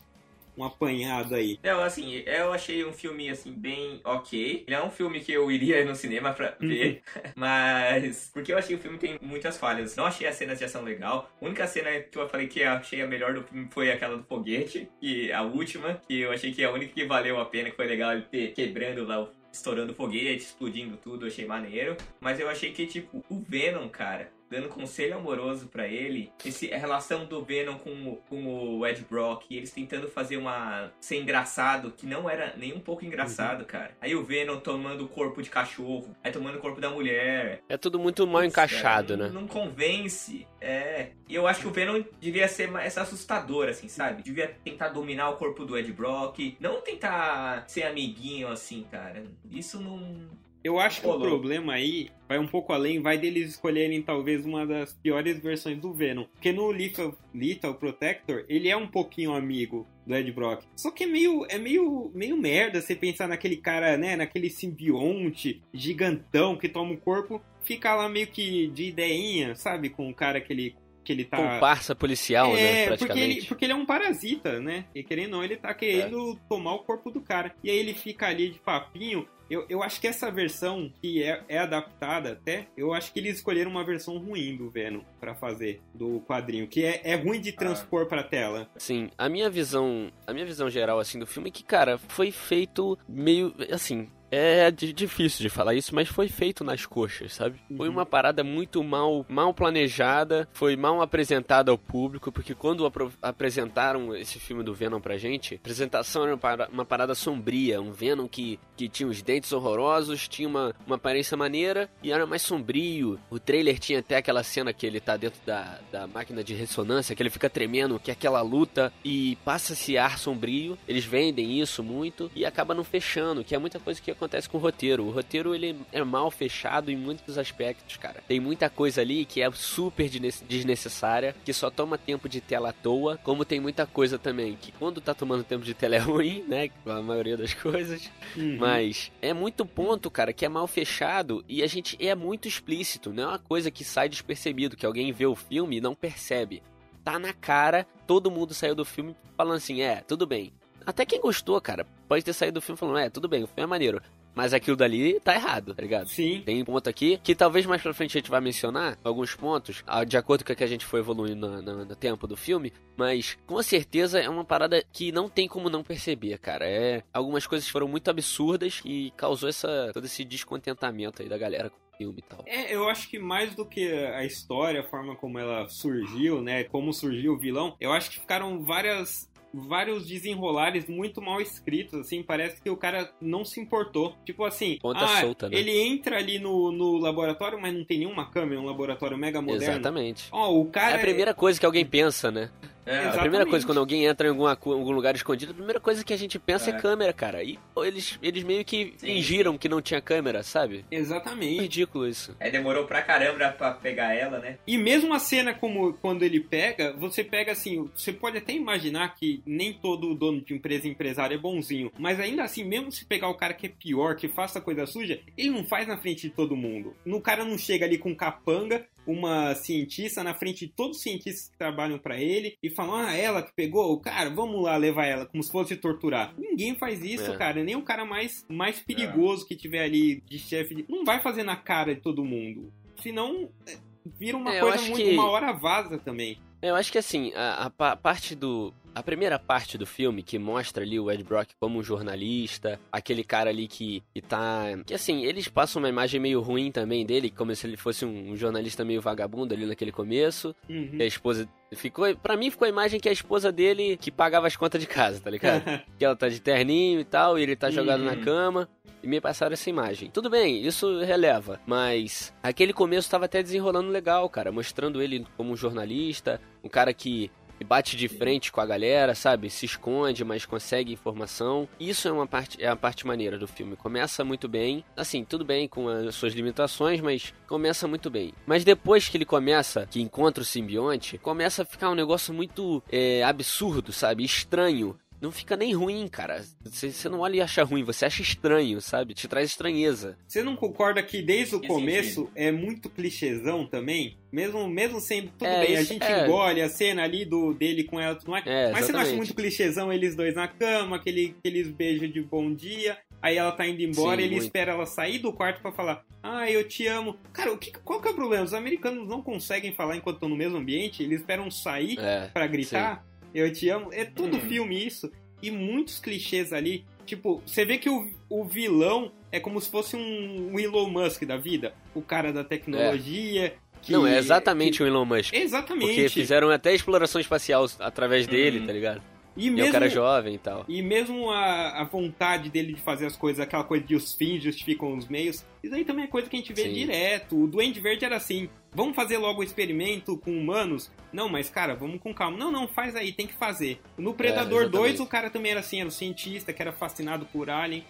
um 0.59 0.65
apanhado 0.65 1.35
aí. 1.35 1.59
Não, 1.63 1.81
assim, 1.81 2.23
eu 2.27 2.53
achei 2.53 2.85
um 2.85 2.93
filme, 2.93 3.29
assim, 3.31 3.53
bem 3.53 4.01
ok. 4.05 4.65
Ele 4.67 4.75
é 4.75 4.83
um 4.83 4.91
filme 4.91 5.21
que 5.21 5.33
eu 5.33 5.51
iria 5.51 5.85
no 5.85 5.95
cinema 5.95 6.33
pra 6.33 6.57
ver, 6.61 7.03
mas... 7.37 8.31
Porque 8.33 8.53
eu 8.53 8.59
achei 8.59 8.77
que 8.77 8.81
o 8.81 8.83
filme 8.83 8.99
tem 8.99 9.19
muitas 9.21 9.57
falhas. 9.57 9.97
Não 9.97 10.07
achei 10.07 10.27
as 10.27 10.35
cenas 10.35 10.59
de 10.59 10.65
ação 10.65 10.83
legal. 10.83 11.31
A 11.41 11.45
única 11.45 11.67
cena 11.67 11.91
que 12.01 12.19
eu 12.19 12.29
falei 12.29 12.47
que 12.47 12.61
eu 12.61 12.71
achei 12.71 13.01
a 13.03 13.07
melhor 13.07 13.35
do 13.35 13.43
filme 13.43 13.69
foi 13.71 13.91
aquela 13.91 14.17
do 14.17 14.25
foguete, 14.25 14.89
que 15.01 15.33
a 15.33 15.43
última, 15.43 16.01
que 16.07 16.21
eu 16.21 16.33
achei 16.33 16.53
que 16.53 16.63
é 16.63 16.67
a 16.67 16.73
única 16.73 16.93
que 16.93 17.05
valeu 17.05 17.41
a 17.41 17.45
pena, 17.45 17.71
que 17.71 17.77
foi 17.77 17.87
legal 17.87 18.13
ele 18.13 18.23
ter 18.23 18.53
quebrando 18.53 19.05
lá 19.05 19.23
o 19.23 19.39
estourando 19.53 19.95
foguete, 19.95 20.45
explodindo 20.45 20.97
tudo, 20.97 21.27
achei 21.27 21.47
maneiro. 21.47 21.97
Mas 22.21 22.39
eu 22.39 22.49
achei 22.49 22.73
que, 22.73 22.87
tipo, 22.87 23.25
o 23.29 23.41
Venom, 23.41 23.89
cara, 23.89 24.31
dando 24.51 24.69
conselho 24.69 25.17
amoroso 25.17 25.67
para 25.67 25.87
ele. 25.87 26.33
Esse, 26.45 26.73
a 26.73 26.79
relação 26.79 27.27
do 27.27 27.43
Venom 27.43 27.79
com, 27.79 28.17
com 28.29 28.79
o 28.79 28.87
Ed 28.87 29.05
Brock, 29.09 29.47
e 29.51 29.57
eles 29.57 29.71
tentando 29.71 30.09
fazer 30.09 30.37
uma. 30.37 30.91
ser 31.01 31.21
engraçado, 31.21 31.93
que 31.97 32.07
não 32.07 32.29
era 32.29 32.55
nem 32.57 32.73
um 32.73 32.81
pouco 32.81 33.05
engraçado, 33.05 33.61
uhum. 33.61 33.67
cara. 33.67 33.91
Aí 34.01 34.15
o 34.15 34.25
Venom 34.25 34.59
tomando 34.59 35.05
o 35.05 35.09
corpo 35.09 35.43
de 35.43 35.51
cachorro, 35.51 36.17
aí 36.23 36.33
tomando 36.33 36.59
o 36.59 36.61
corpo 36.61 36.81
da 36.81 36.91
mulher. 36.91 37.63
É 37.69 37.77
tudo 37.77 37.99
muito 37.99 38.27
mal 38.27 38.45
encaixado, 38.45 39.17
cara, 39.17 39.29
né? 39.29 39.35
Não, 39.35 39.43
não 39.43 39.49
convence. 39.49 40.47
É. 40.61 41.11
E 41.29 41.35
eu 41.35 41.47
acho 41.47 41.61
que 41.61 41.69
o 41.69 41.71
Venom 41.71 42.03
devia 42.21 42.49
ser 42.49 42.71
mais 42.71 42.97
assustador, 42.99 43.69
assim, 43.69 43.89
sabe? 43.89 44.23
Devia 44.23 44.57
tentar 44.65 44.89
dominar 44.89 45.31
o 45.31 45.37
corpo 45.37 45.65
do 45.65 45.77
Ed 45.77 45.93
Brock. 45.93 46.57
Não 46.59 46.81
tentar 46.81 47.65
ser 47.69 47.85
amiguinho, 47.85 48.49
assim, 48.49 48.85
cara. 48.91 49.25
Isso 49.51 49.81
não. 49.81 50.29
Eu 50.63 50.79
acho 50.79 51.01
que 51.01 51.07
o 51.07 51.19
problema 51.19 51.75
aí 51.75 52.11
vai 52.29 52.39
um 52.39 52.47
pouco 52.47 52.73
além, 52.73 53.01
vai 53.01 53.17
deles 53.17 53.51
escolherem 53.51 54.03
talvez 54.03 54.45
uma 54.45 54.67
das 54.67 54.93
piores 54.93 55.41
versões 55.41 55.79
do 55.79 55.93
Venom. 55.93 56.25
Porque 56.25 56.53
no 56.53 56.71
Lethal, 56.71 57.17
Lethal 57.35 57.75
Protector, 57.75 58.45
ele 58.49 58.69
é 58.69 58.77
um 58.77 58.87
pouquinho 58.87 59.33
amigo 59.33 59.87
do 60.07 60.15
Ed 60.15 60.31
Brock. 60.33 60.65
Só 60.77 60.91
que 60.91 61.05
é 61.05 61.07
meio, 61.07 61.47
é 61.49 61.59
meio, 61.59 62.11
meio 62.15 62.37
merda 62.37 62.81
você 62.81 62.95
pensar 62.95 63.29
naquele 63.29 63.57
cara, 63.57 63.97
né, 63.97 64.17
naquele 64.17 64.51
simbionte 64.51 65.63
gigantão 65.73 66.57
que 66.57 66.69
toma 66.69 66.93
o 66.93 66.99
corpo, 66.99 67.41
ficar 67.63 67.95
lá 67.95 68.09
meio 68.09 68.27
que 68.27 68.69
de 68.69 68.85
ideinha, 68.85 69.55
sabe, 69.55 69.91
com 69.91 70.09
o 70.09 70.15
cara 70.15 70.41
que 70.41 70.53
ele 70.53 70.77
que 71.09 71.13
ele 71.13 71.25
tá. 71.25 71.39
Comparsa 71.39 71.95
policial, 71.95 72.55
é, 72.55 72.61
né? 72.61 72.87
Praticamente. 72.87 73.07
Porque 73.07 73.21
ele, 73.21 73.47
porque 73.47 73.65
ele 73.65 73.73
é 73.73 73.77
um 73.77 73.87
parasita, 73.87 74.61
né? 74.61 74.85
E 74.95 75.03
querendo 75.03 75.33
ou 75.33 75.39
não, 75.39 75.45
ele 75.45 75.57
tá 75.57 75.73
querendo 75.73 76.33
é. 76.33 76.49
tomar 76.51 76.75
o 76.75 76.81
corpo 76.81 77.11
do 77.11 77.23
cara. 77.23 77.55
E 77.65 77.71
aí 77.71 77.79
ele 77.79 77.95
fica 77.95 78.27
ali 78.27 78.51
de 78.51 78.59
papinho. 78.59 79.27
Eu, 79.51 79.65
eu 79.69 79.83
acho 79.83 80.01
que 80.01 80.07
essa 80.07 80.31
versão 80.31 80.93
que 81.01 81.23
é, 81.23 81.43
é 81.49 81.59
adaptada 81.59 82.33
até, 82.33 82.67
eu 82.77 82.93
acho 82.93 83.13
que 83.13 83.19
eles 83.19 83.37
escolheram 83.37 83.71
uma 83.71 83.85
versão 83.85 84.19
ruim 84.19 84.57
do 84.57 84.71
Venom 84.71 85.01
para 85.19 85.35
fazer 85.35 85.81
do 85.95 86.21
quadrinho, 86.21 86.69
que 86.69 86.85
é, 86.85 87.01
é 87.05 87.15
ruim 87.15 87.41
de 87.41 87.53
transpor 87.53 88.03
ah. 88.03 88.07
pra 88.07 88.23
tela. 88.23 88.69
Sim, 88.77 89.11
a 89.17 89.29
minha 89.29 89.49
visão, 89.49 90.13
a 90.27 90.33
minha 90.33 90.47
visão 90.47 90.69
geral 90.69 90.99
assim 90.99 91.19
do 91.19 91.27
filme 91.27 91.49
é 91.49 91.53
que, 91.53 91.65
cara, 91.65 91.99
foi 91.99 92.31
feito 92.31 92.99
meio 93.09 93.55
assim, 93.71 94.09
é 94.31 94.71
difícil 94.71 95.43
de 95.43 95.49
falar 95.49 95.75
isso, 95.75 95.95
mas 95.95 96.09
foi 96.09 96.29
feito 96.29 96.63
nas 96.65 96.85
coxas, 96.85 97.35
sabe? 97.35 97.61
Uhum. 97.71 97.77
Foi 97.77 97.89
uma 97.89 98.05
parada 98.05 98.45
muito 98.45 98.83
mal, 98.85 99.25
mal 99.29 99.55
planejada, 99.55 100.49
foi 100.53 100.77
mal 100.77 101.01
apresentada 101.01 101.71
ao 101.71 101.79
público, 101.79 102.31
porque 102.31 102.55
quando 102.55 102.91
apresentaram 103.23 104.15
esse 104.15 104.39
filme 104.39 104.63
do 104.63 104.75
Venom 104.75 105.01
pra 105.01 105.17
gente, 105.17 105.55
a 105.55 105.57
apresentação 105.57 106.25
era 106.25 106.69
uma 106.71 106.85
parada 106.85 107.15
sombria, 107.15 107.81
um 107.81 107.93
Venom 107.93 108.29
que, 108.29 108.59
que 108.77 108.89
tinha 108.89 109.09
os 109.09 109.23
dentes 109.23 109.53
horrorosos, 109.53 110.29
tinha 110.29 110.49
uma, 110.49 110.75
uma 110.87 110.97
aparência 110.97 111.37
maneira 111.37 111.89
e 112.03 112.13
era 112.13 112.27
mais 112.27 112.43
sombrio. 112.43 113.19
O 113.31 113.39
trailer 113.39 113.79
tinha 113.79 114.01
até 114.01 114.17
aquela 114.17 114.43
cena 114.43 114.73
que 114.73 114.87
ele 114.87 115.01
tá 115.01 115.17
dentro 115.17 115.41
da, 115.45 115.79
da 115.91 116.07
máquina 116.07 116.45
de 116.45 116.55
ressonância, 116.55 117.15
que 117.15 117.23
ele 117.23 117.31
fica 117.31 117.49
tremendo, 117.49 117.99
que 117.99 118.11
é 118.11 118.13
aquela 118.13 118.43
luta 118.43 118.93
e 119.05 119.37
passa 119.45 119.73
esse 119.73 119.97
ar 119.97 120.19
sombrio. 120.19 120.79
Eles 120.87 121.05
vendem 121.05 121.61
isso 121.61 121.83
muito 121.83 122.31
e 122.35 122.45
acaba 122.45 122.75
não 122.75 122.85
fechando, 122.85 123.45
que 123.45 123.55
é 123.55 123.59
muita 123.59 123.79
coisa 123.79 124.01
que 124.01 124.11
acontece 124.19 124.49
com 124.49 124.59
o 124.59 124.61
roteiro. 124.61 125.05
O 125.05 125.11
roteiro 125.11 125.55
ele 125.55 125.81
é 125.93 126.03
mal 126.05 126.31
fechado 126.31 126.91
em 126.91 126.97
muitos 126.97 127.39
aspectos, 127.39 127.97
cara. 127.97 128.23
Tem 128.27 128.41
muita 128.41 128.69
coisa 128.69 129.01
ali 129.01 129.25
que 129.25 129.41
é 129.41 129.51
super 129.53 130.11
desnecessária, 130.11 131.35
que 131.45 131.53
só 131.53 131.71
toma 131.71 131.97
tempo 131.97 132.29
de 132.29 132.41
tela 132.41 132.71
à 132.71 132.73
toa, 132.73 133.19
como 133.23 133.45
tem 133.45 133.61
muita 133.61 133.87
coisa 133.87 134.19
também 134.19 134.57
que 134.61 134.73
quando 134.73 135.01
tá 135.01 135.15
tomando 135.15 135.45
tempo 135.45 135.65
de 135.65 135.75
tela 135.75 135.97
é 135.97 135.99
ruim, 135.99 136.45
né? 136.47 136.69
A 136.85 137.01
maioria 137.01 137.37
das 137.37 137.55
coisas. 137.55 138.11
Uhum. 138.37 138.59
Mas 138.59 139.11
é 139.23 139.33
muito 139.33 139.65
ponto, 139.65 140.11
cara, 140.11 140.33
que 140.33 140.45
é 140.45 140.49
mal 140.49 140.67
fechado 140.67 141.45
e 141.49 141.63
a 141.63 141.67
gente 141.67 141.97
é 142.05 142.15
muito 142.15 142.49
explícito. 142.49 143.13
Não 143.13 143.23
é 143.23 143.27
uma 143.27 143.39
coisa 143.39 143.71
que 143.71 143.85
sai 143.85 144.09
despercebido, 144.09 144.77
que 144.77 144.85
alguém 144.85 145.13
vê 145.13 145.27
o 145.27 145.37
filme 145.37 145.77
e 145.77 145.81
não 145.81 145.95
percebe. 145.95 146.63
Tá 147.05 147.19
na 147.19 147.33
cara, 147.33 147.87
todo 148.07 148.31
mundo 148.31 148.53
saiu 148.53 148.75
do 148.75 148.85
filme 148.85 149.17
falando 149.37 149.57
assim: 149.57 149.81
é, 149.81 150.03
tudo 150.03 150.27
bem, 150.27 150.53
até 150.89 151.05
quem 151.05 151.21
gostou, 151.21 151.61
cara, 151.61 151.87
pode 152.09 152.25
ter 152.25 152.33
saído 152.33 152.55
do 152.59 152.63
filme 152.63 152.79
falando, 152.79 152.97
é, 152.97 153.11
tudo 153.11 153.29
bem, 153.29 153.45
o 153.45 153.47
filme 153.47 153.63
é 153.63 153.67
maneiro. 153.67 154.01
Mas 154.35 154.55
aquilo 154.55 154.75
dali 154.75 155.21
tá 155.21 155.35
errado, 155.35 155.75
tá 155.75 155.83
ligado? 155.83 156.09
Sim. 156.09 156.43
Tem 156.47 156.63
um 156.63 156.65
ponto 156.65 156.89
aqui 156.89 157.21
que 157.23 157.35
talvez 157.35 157.67
mais 157.67 157.83
pra 157.83 157.93
frente 157.93 158.17
a 158.17 158.21
gente 158.21 158.31
vai 158.31 158.41
mencionar 158.41 158.97
alguns 159.05 159.35
pontos, 159.35 159.85
ah, 159.87 160.03
de 160.03 160.17
acordo 160.17 160.47
com 160.47 160.53
o 160.55 160.57
que 160.57 160.65
a 160.65 160.67
gente 160.67 160.87
foi 160.87 161.01
evoluindo 161.01 161.47
no, 161.47 161.61
no, 161.61 161.85
no, 161.85 161.95
tempo 161.95 162.27
do 162.27 162.39
filme, 162.39 162.73
mas 162.97 163.37
com 163.47 163.63
certeza 163.63 164.19
é 164.19 164.31
uma 164.31 164.47
parada 164.47 164.83
que 164.91 165.13
não 165.13 165.29
tem 165.29 165.47
como 165.47 165.69
não 165.69 165.85
perceber, 165.85 166.39
cara. 166.39 166.65
É, 166.67 167.03
algumas 167.13 167.47
coisas 167.47 167.69
foram 167.69 167.87
muito 167.87 168.09
absurdas 168.09 168.81
e 168.83 169.13
causou 169.15 169.51
essa, 169.51 169.91
todo 169.93 170.07
esse 170.07 170.25
descontentamento 170.25 171.21
aí 171.21 171.29
da 171.29 171.37
galera 171.37 171.71
filme 171.99 172.21
e 172.21 172.23
tal. 172.23 172.45
É, 172.47 172.75
eu 172.75 172.89
acho 172.89 173.11
que 173.11 173.19
mais 173.19 173.55
do 173.55 173.67
que 173.67 173.93
a 173.93 174.25
história, 174.25 174.81
a 174.81 174.89
forma 174.89 175.17
como 175.17 175.39
ela 175.39 175.69
surgiu, 175.69 176.41
né? 176.41 176.65
Como 176.65 176.95
surgiu 176.95 177.35
o 177.35 177.39
vilão, 177.39 177.77
eu 177.79 177.93
acho 177.93 178.09
que 178.09 178.21
ficaram 178.21 178.65
várias 178.65 179.29
vários 179.53 180.07
desenrolares 180.07 180.87
muito 180.89 181.21
mal 181.21 181.41
escritos, 181.41 182.01
assim, 182.01 182.23
parece 182.23 182.61
que 182.61 182.71
o 182.71 182.77
cara 182.77 183.11
não 183.21 183.45
se 183.45 183.61
importou. 183.61 184.15
Tipo 184.25 184.45
assim, 184.45 184.79
Ponta 184.81 185.05
ah, 185.05 185.21
solta, 185.21 185.49
né? 185.49 185.57
ele 185.57 185.77
entra 185.79 186.19
ali 186.19 186.39
no, 186.39 186.71
no 186.71 186.99
laboratório, 186.99 187.61
mas 187.61 187.75
não 187.75 187.85
tem 187.85 187.99
nenhuma 187.99 188.31
câmera, 188.31 188.61
um 188.61 188.67
laboratório 188.67 189.17
mega 189.17 189.41
moderno. 189.41 189.75
Exatamente. 189.75 190.29
Ó, 190.31 190.51
oh, 190.51 190.63
o 190.63 190.67
cara 190.67 190.93
é 190.93 190.97
a 190.97 191.01
primeira 191.01 191.31
é... 191.31 191.35
coisa 191.35 191.59
que 191.59 191.67
alguém 191.67 191.85
pensa, 191.85 192.31
né? 192.31 192.51
É, 192.89 193.09
a 193.09 193.19
primeira 193.19 193.45
coisa, 193.45 193.67
quando 193.67 193.79
alguém 193.79 194.07
entra 194.07 194.27
em 194.27 194.31
alguma, 194.31 194.51
algum 194.51 194.93
lugar 194.93 195.15
escondido, 195.15 195.53
a 195.53 195.55
primeira 195.55 195.79
coisa 195.79 196.03
que 196.03 196.13
a 196.13 196.17
gente 196.17 196.39
pensa 196.39 196.71
é, 196.71 196.75
é 196.75 196.81
câmera, 196.81 197.13
cara. 197.13 197.43
E 197.43 197.59
eles, 197.77 198.19
eles 198.23 198.43
meio 198.43 198.65
que 198.65 198.95
sim, 198.97 199.07
fingiram 199.07 199.53
sim. 199.53 199.59
que 199.59 199.69
não 199.69 199.83
tinha 199.83 200.01
câmera, 200.01 200.43
sabe? 200.43 200.85
Exatamente. 200.91 201.61
ridículo 201.61 202.09
isso. 202.09 202.35
É, 202.41 202.51
demorou 202.51 202.87
pra 202.87 203.03
caramba 203.03 203.51
pra 203.51 203.73
pegar 203.73 204.15
ela, 204.15 204.39
né? 204.39 204.59
E 204.67 204.79
mesmo 204.79 205.13
a 205.13 205.19
cena 205.19 205.53
como 205.53 205.93
quando 205.95 206.23
ele 206.23 206.41
pega, 206.41 206.95
você 206.95 207.23
pega 207.23 207.53
assim, 207.53 207.89
você 207.95 208.13
pode 208.13 208.39
até 208.39 208.53
imaginar 208.53 209.15
que 209.15 209.43
nem 209.45 209.73
todo 209.73 210.15
dono 210.15 210.41
de 210.41 210.55
empresa 210.55 210.89
empresário 210.89 211.35
é 211.35 211.39
bonzinho, 211.39 211.93
mas 211.99 212.19
ainda 212.19 212.43
assim, 212.43 212.65
mesmo 212.65 212.91
se 212.91 213.05
pegar 213.05 213.29
o 213.29 213.35
cara 213.35 213.55
que 213.55 213.67
é 213.67 213.71
pior, 213.71 214.17
que 214.17 214.29
faça 214.29 214.61
coisa 214.61 214.87
suja, 214.87 215.21
ele 215.37 215.51
não 215.51 215.65
faz 215.65 215.87
na 215.87 215.99
frente 215.99 216.29
de 216.29 216.31
todo 216.31 216.57
mundo. 216.57 216.95
No 217.05 217.21
cara 217.21 217.45
não 217.45 217.59
chega 217.59 217.85
ali 217.85 217.99
com 217.99 218.15
capanga, 218.15 218.87
uma 219.09 219.55
cientista 219.55 220.23
na 220.23 220.35
frente 220.35 220.67
de 220.67 220.73
todos 220.73 220.99
os 220.99 221.03
cientistas 221.03 221.49
que 221.49 221.57
trabalham 221.57 221.99
para 221.99 222.21
ele 222.21 222.57
e 222.63 222.69
falam: 222.69 222.95
Ah, 222.97 223.15
ela 223.15 223.43
que 223.43 223.53
pegou, 223.55 223.91
o 223.91 223.99
cara, 223.99 224.29
vamos 224.29 224.63
lá 224.63 224.77
levar 224.77 225.07
ela, 225.07 225.25
como 225.25 225.43
se 225.43 225.51
fosse 225.51 225.77
torturar. 225.77 226.35
Ninguém 226.37 226.77
faz 226.77 227.03
isso, 227.03 227.33
é. 227.33 227.37
cara. 227.37 227.65
Nem 227.65 227.75
o 227.75 227.83
cara 227.83 228.05
mais, 228.05 228.45
mais 228.49 228.81
perigoso 228.81 229.45
é. 229.45 229.49
que 229.49 229.57
tiver 229.57 229.83
ali 229.83 230.21
de 230.27 230.39
chefe. 230.39 230.85
Não 230.89 231.05
vai 231.05 231.21
fazer 231.21 231.43
na 231.43 231.57
cara 231.57 231.95
de 231.95 232.03
todo 232.03 232.25
mundo. 232.25 232.71
Senão, 233.03 233.49
é, 233.67 233.79
vira 234.19 234.37
uma 234.37 234.55
é, 234.55 234.61
coisa 234.61 234.83
muito. 234.83 234.97
Que... 234.97 235.15
Uma 235.15 235.31
hora 235.31 235.53
vaza 235.53 235.99
também. 235.99 236.39
Eu 236.61 236.75
acho 236.75 236.91
que 236.93 236.99
assim, 236.99 237.33
a, 237.35 237.71
a 237.79 237.97
parte 237.97 238.35
do, 238.35 238.75
a 238.99 239.03
primeira 239.03 239.39
parte 239.39 239.79
do 239.79 239.87
filme, 239.87 240.25
que 240.25 240.39
mostra 240.39 240.83
ali 240.83 240.99
o 240.99 241.11
Ed 241.11 241.23
Brock 241.23 241.51
como 241.61 241.79
um 241.79 241.83
jornalista, 241.83 242.81
aquele 242.91 243.23
cara 243.23 243.49
ali 243.51 243.69
que, 243.69 244.03
que 244.13 244.21
tá. 244.21 244.65
Que 244.85 244.95
assim, 244.95 245.25
eles 245.25 245.47
passam 245.47 245.81
uma 245.81 245.89
imagem 245.89 246.21
meio 246.21 246.41
ruim 246.41 246.73
também 246.73 247.07
dele, 247.07 247.31
como 247.31 247.55
se 247.55 247.67
ele 247.67 247.77
fosse 247.77 248.05
um, 248.05 248.33
um 248.33 248.37
jornalista 248.37 248.85
meio 248.85 249.01
vagabundo 249.01 249.55
ali 249.55 249.67
naquele 249.67 249.93
começo. 249.93 250.55
Uhum. 250.69 250.99
a 251.01 251.05
esposa. 251.05 251.49
Ficou, 251.73 252.17
pra 252.17 252.37
mim 252.37 252.51
ficou 252.51 252.67
a 252.67 252.69
imagem 252.69 252.99
que 252.99 253.09
a 253.09 253.13
esposa 253.13 253.53
dele 253.53 253.97
que 253.99 254.11
pagava 254.11 254.47
as 254.47 254.57
contas 254.57 254.81
de 254.81 254.87
casa, 254.87 255.21
tá 255.21 255.31
ligado? 255.31 255.63
que 255.97 256.05
ela 256.05 256.17
tá 256.17 256.29
de 256.29 256.41
terninho 256.41 256.99
e 256.99 257.05
tal, 257.05 257.39
e 257.39 257.43
ele 257.43 257.55
tá 257.55 257.71
jogado 257.71 258.01
uhum. 258.01 258.07
na 258.07 258.17
cama. 258.17 258.69
E 259.01 259.07
me 259.07 259.21
passaram 259.21 259.53
essa 259.53 259.71
imagem. 259.71 260.11
Tudo 260.11 260.29
bem, 260.29 260.61
isso 260.67 260.99
releva. 261.01 261.61
Mas 261.65 262.35
aquele 262.43 262.73
começo 262.73 263.09
tava 263.09 263.27
até 263.27 263.41
desenrolando 263.41 263.91
legal, 263.91 264.29
cara. 264.29 264.51
Mostrando 264.51 265.01
ele 265.01 265.25
como 265.37 265.53
um 265.53 265.57
jornalista, 265.57 266.41
um 266.65 266.69
cara 266.69 266.93
que 266.93 267.31
bate 267.65 267.97
de 267.97 268.09
frente 268.09 268.51
com 268.53 268.61
a 268.61 268.67
galera, 268.67 269.15
sabe? 269.15 269.51
Se 269.51 269.67
esconde, 269.67 270.25
mas 270.25 270.47
consegue 270.47 270.93
informação. 270.93 271.69
Isso 271.79 272.09
é 272.09 272.13
uma 272.13 272.27
parte, 272.27 272.63
é 272.63 272.69
a 272.69 272.77
parte 272.77 273.07
maneira 273.07 273.39
do 273.39 273.47
filme. 273.47 273.77
Começa 273.77 274.25
muito 274.25 274.49
bem, 274.49 274.85
assim, 274.97 275.25
tudo 275.25 275.45
bem 275.45 275.69
com 275.69 275.89
as 275.89 276.15
suas 276.15 276.33
limitações, 276.33 277.01
mas 277.01 277.33
começa 277.47 277.87
muito 277.87 278.11
bem. 278.11 278.33
Mas 278.47 278.65
depois 278.65 279.09
que 279.09 279.17
ele 279.17 279.25
começa, 279.25 279.87
que 279.91 280.01
encontra 280.01 280.43
o 280.43 280.47
simbionte, 280.47 281.19
começa 281.19 281.63
a 281.63 281.67
ficar 281.67 281.91
um 281.91 281.95
negócio 281.95 282.33
muito 282.33 282.83
é, 282.91 283.23
absurdo, 283.23 283.93
sabe? 283.93 284.25
Estranho 284.25 284.97
não 285.21 285.33
fica 285.33 285.57
nem 285.57 285.75
ruim, 285.75 286.07
cara. 286.09 286.45
Você, 286.65 286.91
você 286.91 287.09
não 287.09 287.21
olha 287.21 287.37
e 287.37 287.41
acha 287.41 287.63
ruim, 287.65 287.83
você 287.83 288.07
acha 288.07 288.23
estranho, 288.23 288.81
sabe? 288.81 289.15
Te 289.15 289.27
traz 289.27 289.51
estranheza. 289.51 290.17
Você 290.27 290.43
não 290.43 290.57
concorda 290.57 291.03
que 291.03 291.21
desde 291.23 291.57
o 291.57 291.61
começo 291.61 292.31
é 292.35 292.53
muito 292.53 292.89
clichêzão 292.89 293.67
também? 293.67 294.17
Mesmo, 294.31 294.69
mesmo 294.69 295.01
sendo 295.01 295.31
tudo 295.39 295.49
é, 295.49 295.67
bem, 295.67 295.77
a 295.77 295.83
gente 295.83 296.05
é... 296.05 296.25
engole 296.25 296.61
a 296.61 296.69
cena 296.69 297.03
ali 297.03 297.25
do, 297.25 297.53
dele 297.55 297.85
com 297.85 297.99
ela, 297.99 298.15
tudo 298.15 298.31
mais. 298.31 298.47
É, 298.47 298.71
mas 298.71 298.85
você 298.85 298.93
não 298.93 299.01
acha 299.01 299.15
muito 299.15 299.35
clichêzão 299.35 299.93
eles 299.93 300.15
dois 300.15 300.35
na 300.35 300.47
cama, 300.47 300.97
aquele, 300.97 301.35
aqueles 301.39 301.69
beijos 301.69 302.13
de 302.13 302.21
bom 302.23 302.53
dia? 302.53 302.99
Aí 303.21 303.37
ela 303.37 303.51
tá 303.51 303.67
indo 303.67 303.83
embora, 303.83 304.19
Sim, 304.19 304.27
ele 304.27 304.37
muito. 304.37 304.45
espera 304.45 304.73
ela 304.73 304.87
sair 304.87 305.19
do 305.19 305.33
quarto 305.33 305.61
para 305.61 305.73
falar: 305.73 306.05
Ah, 306.23 306.49
eu 306.51 306.67
te 306.67 306.87
amo. 306.87 307.17
Cara, 307.33 307.53
o 307.53 307.59
que, 307.59 307.73
qual 307.73 308.01
que 308.01 308.07
é 308.07 308.11
o 308.13 308.15
problema? 308.15 308.45
Os 308.45 308.55
americanos 308.55 309.09
não 309.09 309.21
conseguem 309.21 309.73
falar 309.73 309.97
enquanto 309.97 310.17
estão 310.17 310.29
no 310.29 310.37
mesmo 310.37 310.57
ambiente, 310.57 311.03
eles 311.03 311.21
esperam 311.21 311.51
sair 311.51 311.99
é, 311.99 312.29
para 312.29 312.47
gritar. 312.47 313.03
Sim. 313.03 313.08
Eu 313.35 313.53
te 313.53 313.69
amo. 313.69 313.93
É 313.93 314.05
todo 314.05 314.37
hum. 314.37 314.41
filme 314.41 314.85
isso. 314.87 315.11
E 315.43 315.51
muitos 315.51 315.99
clichês 315.99 316.53
ali. 316.53 316.85
Tipo, 317.07 317.43
você 317.47 317.65
vê 317.65 317.79
que 317.79 317.89
o, 317.89 318.11
o 318.29 318.45
vilão 318.45 319.13
é 319.33 319.39
como 319.41 319.61
se 319.61 319.71
fosse 319.71 319.97
um, 319.97 320.51
um 320.53 320.59
Elon 320.59 320.91
Musk 320.91 321.23
da 321.25 321.37
vida. 321.37 321.73
O 321.95 322.03
cara 322.03 322.33
da 322.33 322.43
tecnologia, 322.45 323.55
Que- 323.81 323.93
Não, 323.93 324.05
é 324.07 324.19
exatamente 324.19 324.83
o 324.83 324.87
Elon 324.87 325.05
Musk. 325.05 325.31
que- 325.31 325.37
Exatamente. 325.37 325.87
Porque 325.87 326.09
fizeram 326.09 326.51
até 326.51 326.75
exploração 326.75 327.21
espacial 327.21 327.65
através 327.79 328.27
dele, 328.27 328.59
Uhum. 328.59 328.67
tá 328.67 328.73
ligado? 328.73 329.03
E 329.39 329.47
E, 329.47 329.51
mesmo, 329.51 329.73
cara 329.73 329.87
é 329.87 329.91
jovem 329.91 330.35
e 330.35 330.39
tal. 330.39 330.65
E 330.69 330.83
mesmo 330.83 331.31
a, 331.31 331.81
a 331.81 331.85
vontade 331.85 332.51
dele 332.51 332.75
de 332.75 332.81
fazer 332.81 333.07
as 333.07 333.17
coisas, 333.17 333.41
aquela 333.41 333.65
coisa 333.65 333.85
de 333.85 333.95
os 333.95 334.13
fins 334.13 334.43
justificam 334.43 334.97
os 334.97 335.07
meios, 335.07 335.47
isso 335.63 335.75
aí 335.75 335.85
também 335.85 336.05
é 336.05 336.09
coisa 336.09 336.29
que 336.29 336.37
a 336.37 336.39
gente 336.39 336.53
vê 336.53 336.65
Sim. 336.65 336.73
direto. 336.73 337.45
O 337.45 337.47
Duende 337.47 337.81
Verde 337.81 338.05
era 338.05 338.17
assim: 338.17 338.49
vamos 338.73 338.97
fazer 338.97 339.17
logo 339.17 339.41
o 339.41 339.45
experimento 339.45 340.19
com 340.19 340.37
humanos? 340.37 340.91
Não, 341.13 341.29
mas 341.29 341.49
cara, 341.49 341.75
vamos 341.75 342.01
com 342.01 342.13
calma. 342.13 342.37
Não, 342.37 342.51
não, 342.51 342.67
faz 342.67 342.97
aí, 342.97 343.13
tem 343.13 343.27
que 343.27 343.35
fazer. 343.35 343.81
No 343.97 344.13
Predador 344.13 344.63
É, 344.63 344.65
exatamente. 344.65 344.97
2, 344.97 345.01
o 345.01 345.07
cara 345.07 345.31
também 345.31 345.53
era 345.53 345.61
assim: 345.61 345.81
era 345.81 345.89
o 345.89 345.93
cientista 345.93 346.53
que 346.53 346.61
era 346.61 346.73
fascinado 346.73 347.25
por 347.27 347.49
Alien. 347.49 347.85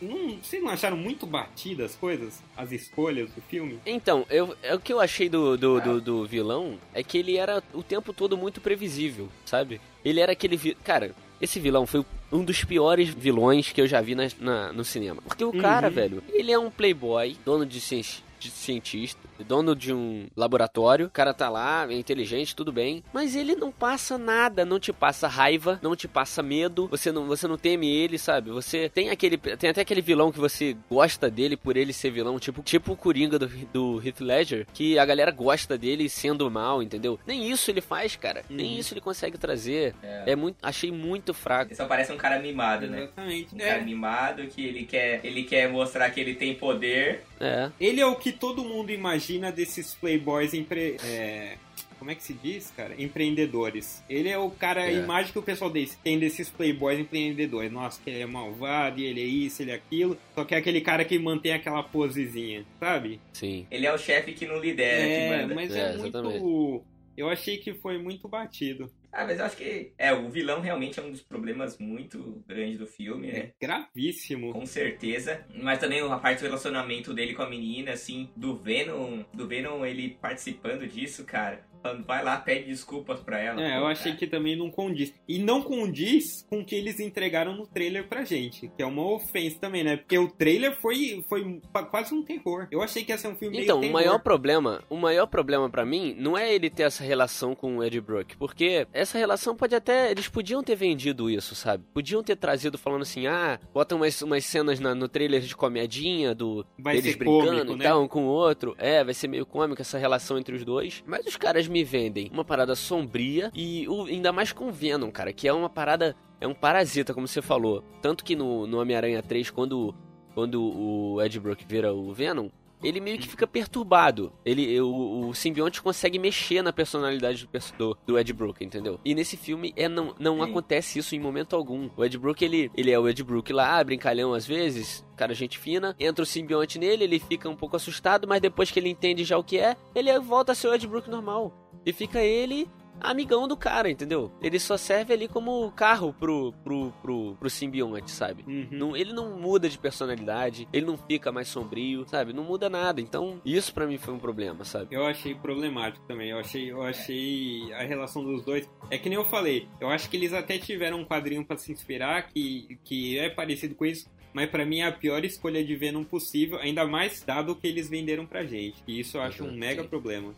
Não, 0.00 0.36
vocês 0.42 0.62
não 0.62 0.70
acharam 0.70 0.96
muito 0.96 1.26
batidas 1.26 1.92
as 1.92 1.96
coisas? 1.96 2.42
As 2.56 2.72
escolhas 2.72 3.30
do 3.30 3.40
filme? 3.42 3.78
Então, 3.86 4.26
eu, 4.28 4.56
é 4.62 4.74
o 4.74 4.80
que 4.80 4.92
eu 4.92 5.00
achei 5.00 5.28
do, 5.28 5.56
do, 5.56 5.80
do, 5.80 6.00
do 6.00 6.26
vilão 6.26 6.76
é 6.92 7.02
que 7.02 7.16
ele 7.18 7.36
era 7.36 7.62
o 7.72 7.82
tempo 7.82 8.12
todo 8.12 8.36
muito 8.36 8.60
previsível, 8.60 9.28
sabe? 9.44 9.80
Ele 10.04 10.20
era 10.20 10.32
aquele. 10.32 10.56
vi- 10.56 10.74
Cara, 10.82 11.14
esse 11.40 11.60
vilão 11.60 11.86
foi 11.86 12.04
um 12.32 12.44
dos 12.44 12.64
piores 12.64 13.08
vilões 13.10 13.70
que 13.70 13.80
eu 13.80 13.86
já 13.86 14.00
vi 14.00 14.14
na, 14.16 14.28
na- 14.40 14.72
no 14.72 14.84
cinema. 14.84 15.22
Porque 15.22 15.44
o 15.44 15.52
cara, 15.52 15.86
Uhum. 15.88 15.94
velho, 15.94 16.22
ele 16.32 16.50
é 16.50 16.58
um 16.58 16.70
playboy, 16.70 17.36
dono 17.44 17.64
de, 17.64 17.80
ci- 17.80 18.22
de 18.42 18.50
cientista, 18.50 19.20
dono 19.46 19.74
de 19.74 19.92
um 19.92 20.26
laboratório. 20.36 21.06
O 21.06 21.10
cara 21.10 21.32
tá 21.34 21.48
lá, 21.48 21.86
é 21.90 21.94
inteligente, 21.94 22.54
tudo 22.56 22.72
bem. 22.72 23.02
Mas 23.12 23.34
ele 23.36 23.54
não 23.54 23.70
passa 23.72 24.16
nada, 24.18 24.64
não 24.64 24.78
te 24.80 24.92
passa 24.92 25.28
raiva, 25.28 25.78
não 25.82 25.94
te 25.96 26.06
passa 26.08 26.42
medo. 26.42 26.88
Você 26.88 27.10
não, 27.12 27.26
você 27.26 27.46
não 27.48 27.56
teme 27.56 27.88
ele, 27.88 28.18
sabe? 28.18 28.50
Você 28.50 28.88
tem 28.88 29.10
aquele. 29.10 29.36
Tem 29.38 29.70
até 29.70 29.80
aquele 29.80 30.00
vilão 30.02 30.32
que 30.32 30.38
você 30.38 30.76
gosta 30.90 31.30
dele 31.30 31.56
por 31.56 31.76
ele 31.76 31.92
ser 31.92 32.10
vilão, 32.10 32.38
tipo, 32.38 32.62
tipo 32.62 32.92
o 32.92 32.96
Coringa 32.96 33.38
do, 33.38 33.46
do 33.72 34.02
Heath 34.04 34.20
Ledger, 34.20 34.66
que 34.72 34.98
a 34.98 35.04
galera 35.04 35.30
gosta 35.30 35.76
dele 35.78 36.08
sendo 36.08 36.50
mal, 36.50 36.82
entendeu? 36.82 37.18
Nem 37.26 37.50
isso 37.50 37.70
ele 37.70 37.80
faz, 37.80 38.16
cara. 38.16 38.44
Nem 38.48 38.72
Uhum. 38.74 38.78
isso 38.78 38.94
ele 38.94 39.00
consegue 39.00 39.38
trazer. 39.38 39.94
É. 40.02 40.32
É 40.32 40.36
muito. 40.36 40.56
Achei 40.62 40.90
muito 40.90 41.32
fraco. 41.34 41.68
Ele 41.70 41.76
só 41.76 41.86
parece 41.86 42.12
um 42.12 42.16
cara 42.16 42.38
mimado, 42.38 42.86
né? 42.86 43.02
Exatamente. 43.04 43.54
Um 43.54 43.58
É, 43.60 43.70
cara 43.70 43.82
mimado 43.82 44.46
que 44.46 44.64
ele 44.64 44.84
quer, 44.84 45.20
ele 45.24 45.42
quer 45.44 45.68
mostrar 45.70 46.10
que 46.10 46.20
ele 46.20 46.34
tem 46.34 46.54
poder. 46.54 47.24
É. 47.40 47.70
Ele 47.80 48.00
é 48.00 48.06
o 48.06 48.14
que 48.16 48.31
todo 48.32 48.64
mundo 48.64 48.90
imagina 48.90 49.50
desses 49.52 49.94
playboys 49.94 50.52
empre... 50.54 50.96
é, 51.04 51.56
Como 51.98 52.10
é 52.10 52.16
que 52.16 52.22
se 52.24 52.32
diz, 52.34 52.72
cara? 52.76 53.00
Empreendedores. 53.00 54.02
Ele 54.10 54.28
é 54.28 54.36
o 54.36 54.50
cara, 54.50 54.82
a 54.82 54.90
É. 54.90 54.94
imagem 54.94 55.30
que 55.32 55.38
o 55.38 55.42
pessoal 55.42 55.70
desse, 55.70 55.96
tem 55.98 56.18
desses 56.18 56.48
playboys 56.50 56.98
empreendedores. 56.98 57.70
Nossa, 57.70 58.00
que 58.02 58.10
ele 58.10 58.20
é 58.20 58.26
malvado, 58.26 58.98
e 59.00 59.04
ele 59.04 59.20
é 59.20 59.24
isso, 59.24 59.62
ele 59.62 59.70
é 59.70 59.74
aquilo. 59.74 60.18
Só 60.34 60.44
que 60.44 60.52
é 60.54 60.58
aquele 60.58 60.80
cara 60.80 61.04
que 61.04 61.16
mantém 61.18 61.52
aquela 61.52 61.80
posezinha, 61.82 62.64
sabe? 62.80 63.20
Sim. 63.32 63.66
Ele 63.70 63.86
é 63.86 63.94
o 63.94 63.98
chefe 63.98 64.32
que 64.32 64.46
não 64.46 64.58
lidera, 64.58 64.96
que 65.06 65.12
é, 65.12 65.42
manda. 65.42 65.54
mas 65.54 65.74
É, 65.74 65.94
é, 65.94 65.96
muito... 65.96 66.82
Eu 67.16 67.28
achei 67.28 67.58
que 67.58 67.72
foi 67.74 67.98
muito 67.98 68.26
batido. 68.26 68.90
Ah, 69.12 69.26
mas 69.26 69.38
eu 69.38 69.44
acho 69.44 69.56
que. 69.56 69.92
É, 69.98 70.12
o 70.12 70.30
vilão 70.30 70.60
realmente 70.60 70.98
é 70.98 71.02
um 71.02 71.10
dos 71.10 71.20
problemas 71.20 71.78
muito 71.78 72.42
grandes 72.46 72.78
do 72.78 72.86
filme, 72.86 73.26
né? 73.30 73.38
É 73.38 73.52
gravíssimo. 73.60 74.52
Com 74.52 74.64
certeza. 74.64 75.44
Mas 75.54 75.78
também 75.78 76.00
a 76.00 76.18
parte 76.18 76.38
do 76.38 76.44
relacionamento 76.44 77.12
dele 77.12 77.34
com 77.34 77.42
a 77.42 77.50
menina, 77.50 77.92
assim, 77.92 78.30
do 78.34 78.56
Venom. 78.56 79.22
Do 79.34 79.46
Venom 79.46 79.84
ele 79.84 80.16
participando 80.20 80.86
disso, 80.86 81.24
cara. 81.24 81.62
Vai 82.06 82.22
lá, 82.24 82.36
pede 82.36 82.66
desculpas 82.66 83.20
pra 83.20 83.38
ela. 83.40 83.60
É, 83.62 83.72
Pô, 83.74 83.80
eu 83.80 83.86
achei 83.86 84.12
cara. 84.12 84.18
que 84.18 84.26
também 84.26 84.56
não 84.56 84.70
condiz. 84.70 85.12
E 85.28 85.38
não 85.38 85.62
condiz 85.62 86.44
com 86.48 86.60
o 86.60 86.64
que 86.64 86.74
eles 86.74 87.00
entregaram 87.00 87.54
no 87.56 87.66
trailer 87.66 88.08
pra 88.08 88.24
gente, 88.24 88.68
que 88.76 88.82
é 88.82 88.86
uma 88.86 89.02
ofensa 89.14 89.58
também, 89.60 89.82
né? 89.84 89.96
Porque 89.96 90.16
o 90.18 90.28
trailer 90.28 90.76
foi, 90.80 91.24
foi 91.28 91.60
quase 91.90 92.14
um 92.14 92.22
terror. 92.22 92.66
Eu 92.70 92.82
achei 92.82 93.04
que 93.04 93.10
ia 93.12 93.18
ser 93.18 93.28
um 93.28 93.34
filme 93.36 93.60
Então, 93.62 93.78
o 93.78 93.80
meio 93.80 93.92
maior 93.92 94.04
terror. 94.12 94.22
problema, 94.22 94.82
o 94.88 94.96
maior 94.96 95.26
problema 95.26 95.68
para 95.68 95.84
mim 95.84 96.14
não 96.18 96.36
é 96.38 96.52
ele 96.54 96.70
ter 96.70 96.84
essa 96.84 97.02
relação 97.04 97.54
com 97.54 97.78
o 97.78 97.84
Ed 97.84 98.00
Brook, 98.00 98.36
porque 98.36 98.86
essa 98.92 99.18
relação 99.18 99.56
pode 99.56 99.74
até 99.74 100.10
eles 100.10 100.28
podiam 100.28 100.62
ter 100.62 100.76
vendido 100.76 101.28
isso, 101.30 101.54
sabe? 101.54 101.84
Podiam 101.92 102.22
ter 102.22 102.36
trazido 102.36 102.78
falando 102.78 103.02
assim: 103.02 103.26
"Ah, 103.26 103.58
bota 103.74 103.94
umas, 103.96 104.22
umas 104.22 104.44
cenas 104.44 104.78
na- 104.80 104.94
no 104.94 105.08
trailer 105.08 105.40
de 105.40 105.56
comedinha 105.56 106.34
do 106.34 106.64
Vai 106.78 106.96
eles 106.96 107.12
ser 107.12 107.18
brincando 107.18 107.46
cômico, 107.46 107.72
e 107.72 107.76
né? 107.76 107.84
tal, 107.84 108.02
um 108.02 108.08
com 108.08 108.24
o 108.24 108.28
outro. 108.28 108.74
É, 108.78 109.02
vai 109.02 109.14
ser 109.14 109.28
meio 109.28 109.44
cômico 109.46 109.82
essa 109.82 109.98
relação 109.98 110.38
entre 110.38 110.54
os 110.54 110.64
dois. 110.64 111.02
Mas 111.06 111.26
os 111.26 111.36
caras 111.36 111.66
me 111.72 111.82
vendem 111.82 112.30
uma 112.32 112.44
parada 112.44 112.76
sombria 112.76 113.50
e 113.54 113.88
o- 113.88 114.04
ainda 114.04 114.30
mais 114.30 114.52
com 114.52 114.70
Venom, 114.70 115.10
cara, 115.10 115.32
que 115.32 115.48
é 115.48 115.52
uma 115.52 115.68
parada. 115.68 116.14
É 116.40 116.46
um 116.46 116.54
parasita, 116.54 117.14
como 117.14 117.26
você 117.26 117.40
falou. 117.40 117.82
Tanto 118.00 118.24
que 118.24 118.34
no, 118.36 118.66
no 118.66 118.80
Homem-Aranha 118.80 119.22
3, 119.22 119.50
quando, 119.50 119.94
quando 120.34 120.60
o 120.60 121.22
Ed 121.22 121.38
Brook 121.40 121.64
vira 121.66 121.92
o 121.94 122.12
Venom. 122.12 122.48
Ele 122.82 123.00
meio 123.00 123.16
que 123.16 123.28
fica 123.28 123.46
perturbado. 123.46 124.32
Ele, 124.44 124.80
o, 124.80 125.28
o 125.28 125.34
simbionte 125.34 125.80
consegue 125.80 126.18
mexer 126.18 126.62
na 126.62 126.72
personalidade 126.72 127.48
do, 127.78 127.96
do, 128.04 128.18
Ed 128.18 128.32
Brook, 128.32 128.64
entendeu? 128.64 128.98
E 129.04 129.14
nesse 129.14 129.36
filme 129.36 129.72
é, 129.76 129.88
não, 129.88 130.16
não 130.18 130.42
acontece 130.42 130.98
isso 130.98 131.14
em 131.14 131.20
momento 131.20 131.54
algum. 131.54 131.88
O 131.96 132.04
Ed 132.04 132.18
Brook, 132.18 132.44
ele, 132.44 132.72
ele 132.76 132.90
é 132.90 132.98
o 132.98 133.08
Ed 133.08 133.22
Brook 133.22 133.52
lá, 133.52 133.82
brincalhão 133.84 134.34
às 134.34 134.44
vezes, 134.44 135.06
cara 135.16 135.32
gente 135.32 135.58
fina. 135.60 135.94
Entra 135.98 136.24
o 136.24 136.26
simbionte 136.26 136.76
nele, 136.76 137.04
ele 137.04 137.20
fica 137.20 137.48
um 137.48 137.54
pouco 137.54 137.76
assustado, 137.76 138.26
mas 138.26 138.40
depois 138.40 138.68
que 138.72 138.80
ele 138.80 138.88
entende 138.88 139.22
já 139.22 139.38
o 139.38 139.44
que 139.44 139.58
é, 139.58 139.76
ele 139.94 140.18
volta 140.18 140.50
a 140.50 140.54
ser 140.54 140.66
o 140.66 140.74
Ed 140.74 140.84
Brook 140.84 141.08
normal. 141.08 141.52
E 141.84 141.92
fica 141.92 142.20
ele 142.20 142.68
amigão 143.00 143.48
do 143.48 143.56
cara, 143.56 143.90
entendeu? 143.90 144.30
Ele 144.40 144.60
só 144.60 144.76
serve 144.76 145.12
ali 145.12 145.26
como 145.26 145.72
carro 145.72 146.14
pro, 146.20 146.52
pro, 146.62 146.92
pro, 147.02 147.34
pro 147.40 147.50
simbionte, 147.50 148.10
sabe? 148.12 148.44
Uhum. 148.46 148.68
Não- 148.70 148.96
ele 148.96 149.12
não 149.12 149.36
muda 149.40 149.68
de 149.68 149.76
personalidade, 149.76 150.68
ele 150.72 150.86
não 150.86 150.96
fica 150.96 151.32
mais 151.32 151.48
sombrio, 151.48 152.06
sabe? 152.08 152.32
Não 152.32 152.44
muda 152.44 152.68
nada. 152.70 153.00
Então, 153.00 153.40
isso 153.44 153.74
pra 153.74 153.86
mim 153.88 153.98
foi 153.98 154.14
um 154.14 154.18
problema, 154.20 154.64
sabe? 154.64 154.94
Eu 154.94 155.04
achei 155.04 155.34
problemático 155.34 156.06
também. 156.06 156.30
Eu 156.30 156.38
achei, 156.38 156.70
eu 156.70 156.82
achei 156.82 157.72
a 157.72 157.82
relação 157.82 158.22
dos 158.22 158.44
dois. 158.44 158.68
É 158.90 158.96
que 158.98 159.08
nem 159.08 159.18
eu 159.18 159.24
falei. 159.24 159.66
Eu 159.80 159.88
acho 159.88 160.08
que 160.08 160.16
eles 160.16 160.32
até 160.32 160.56
tiveram 160.58 161.00
um 161.00 161.04
quadrinho 161.04 161.44
pra 161.44 161.56
se 161.56 161.72
inspirar 161.72 162.28
que, 162.28 162.78
que 162.84 163.18
é 163.18 163.28
parecido 163.28 163.74
com 163.74 163.84
isso. 163.84 164.08
Mas 164.32 164.48
pra 164.48 164.64
mim 164.64 164.78
é 164.80 164.86
a 164.86 164.92
pior 164.92 165.24
escolha 165.24 165.62
de 165.64 165.74
Venom 165.76 166.04
possível, 166.04 166.58
ainda 166.58 166.86
mais 166.86 167.22
dado 167.22 167.52
o 167.52 167.56
que 167.56 167.66
eles 167.66 167.88
venderam 167.90 168.24
pra 168.26 168.44
gente. 168.44 168.82
E 168.86 169.00
isso 169.00 169.16
eu 169.18 169.22
acho 169.22 169.44
um 169.44 169.52
mega 169.52 169.82
problema. 169.84 170.32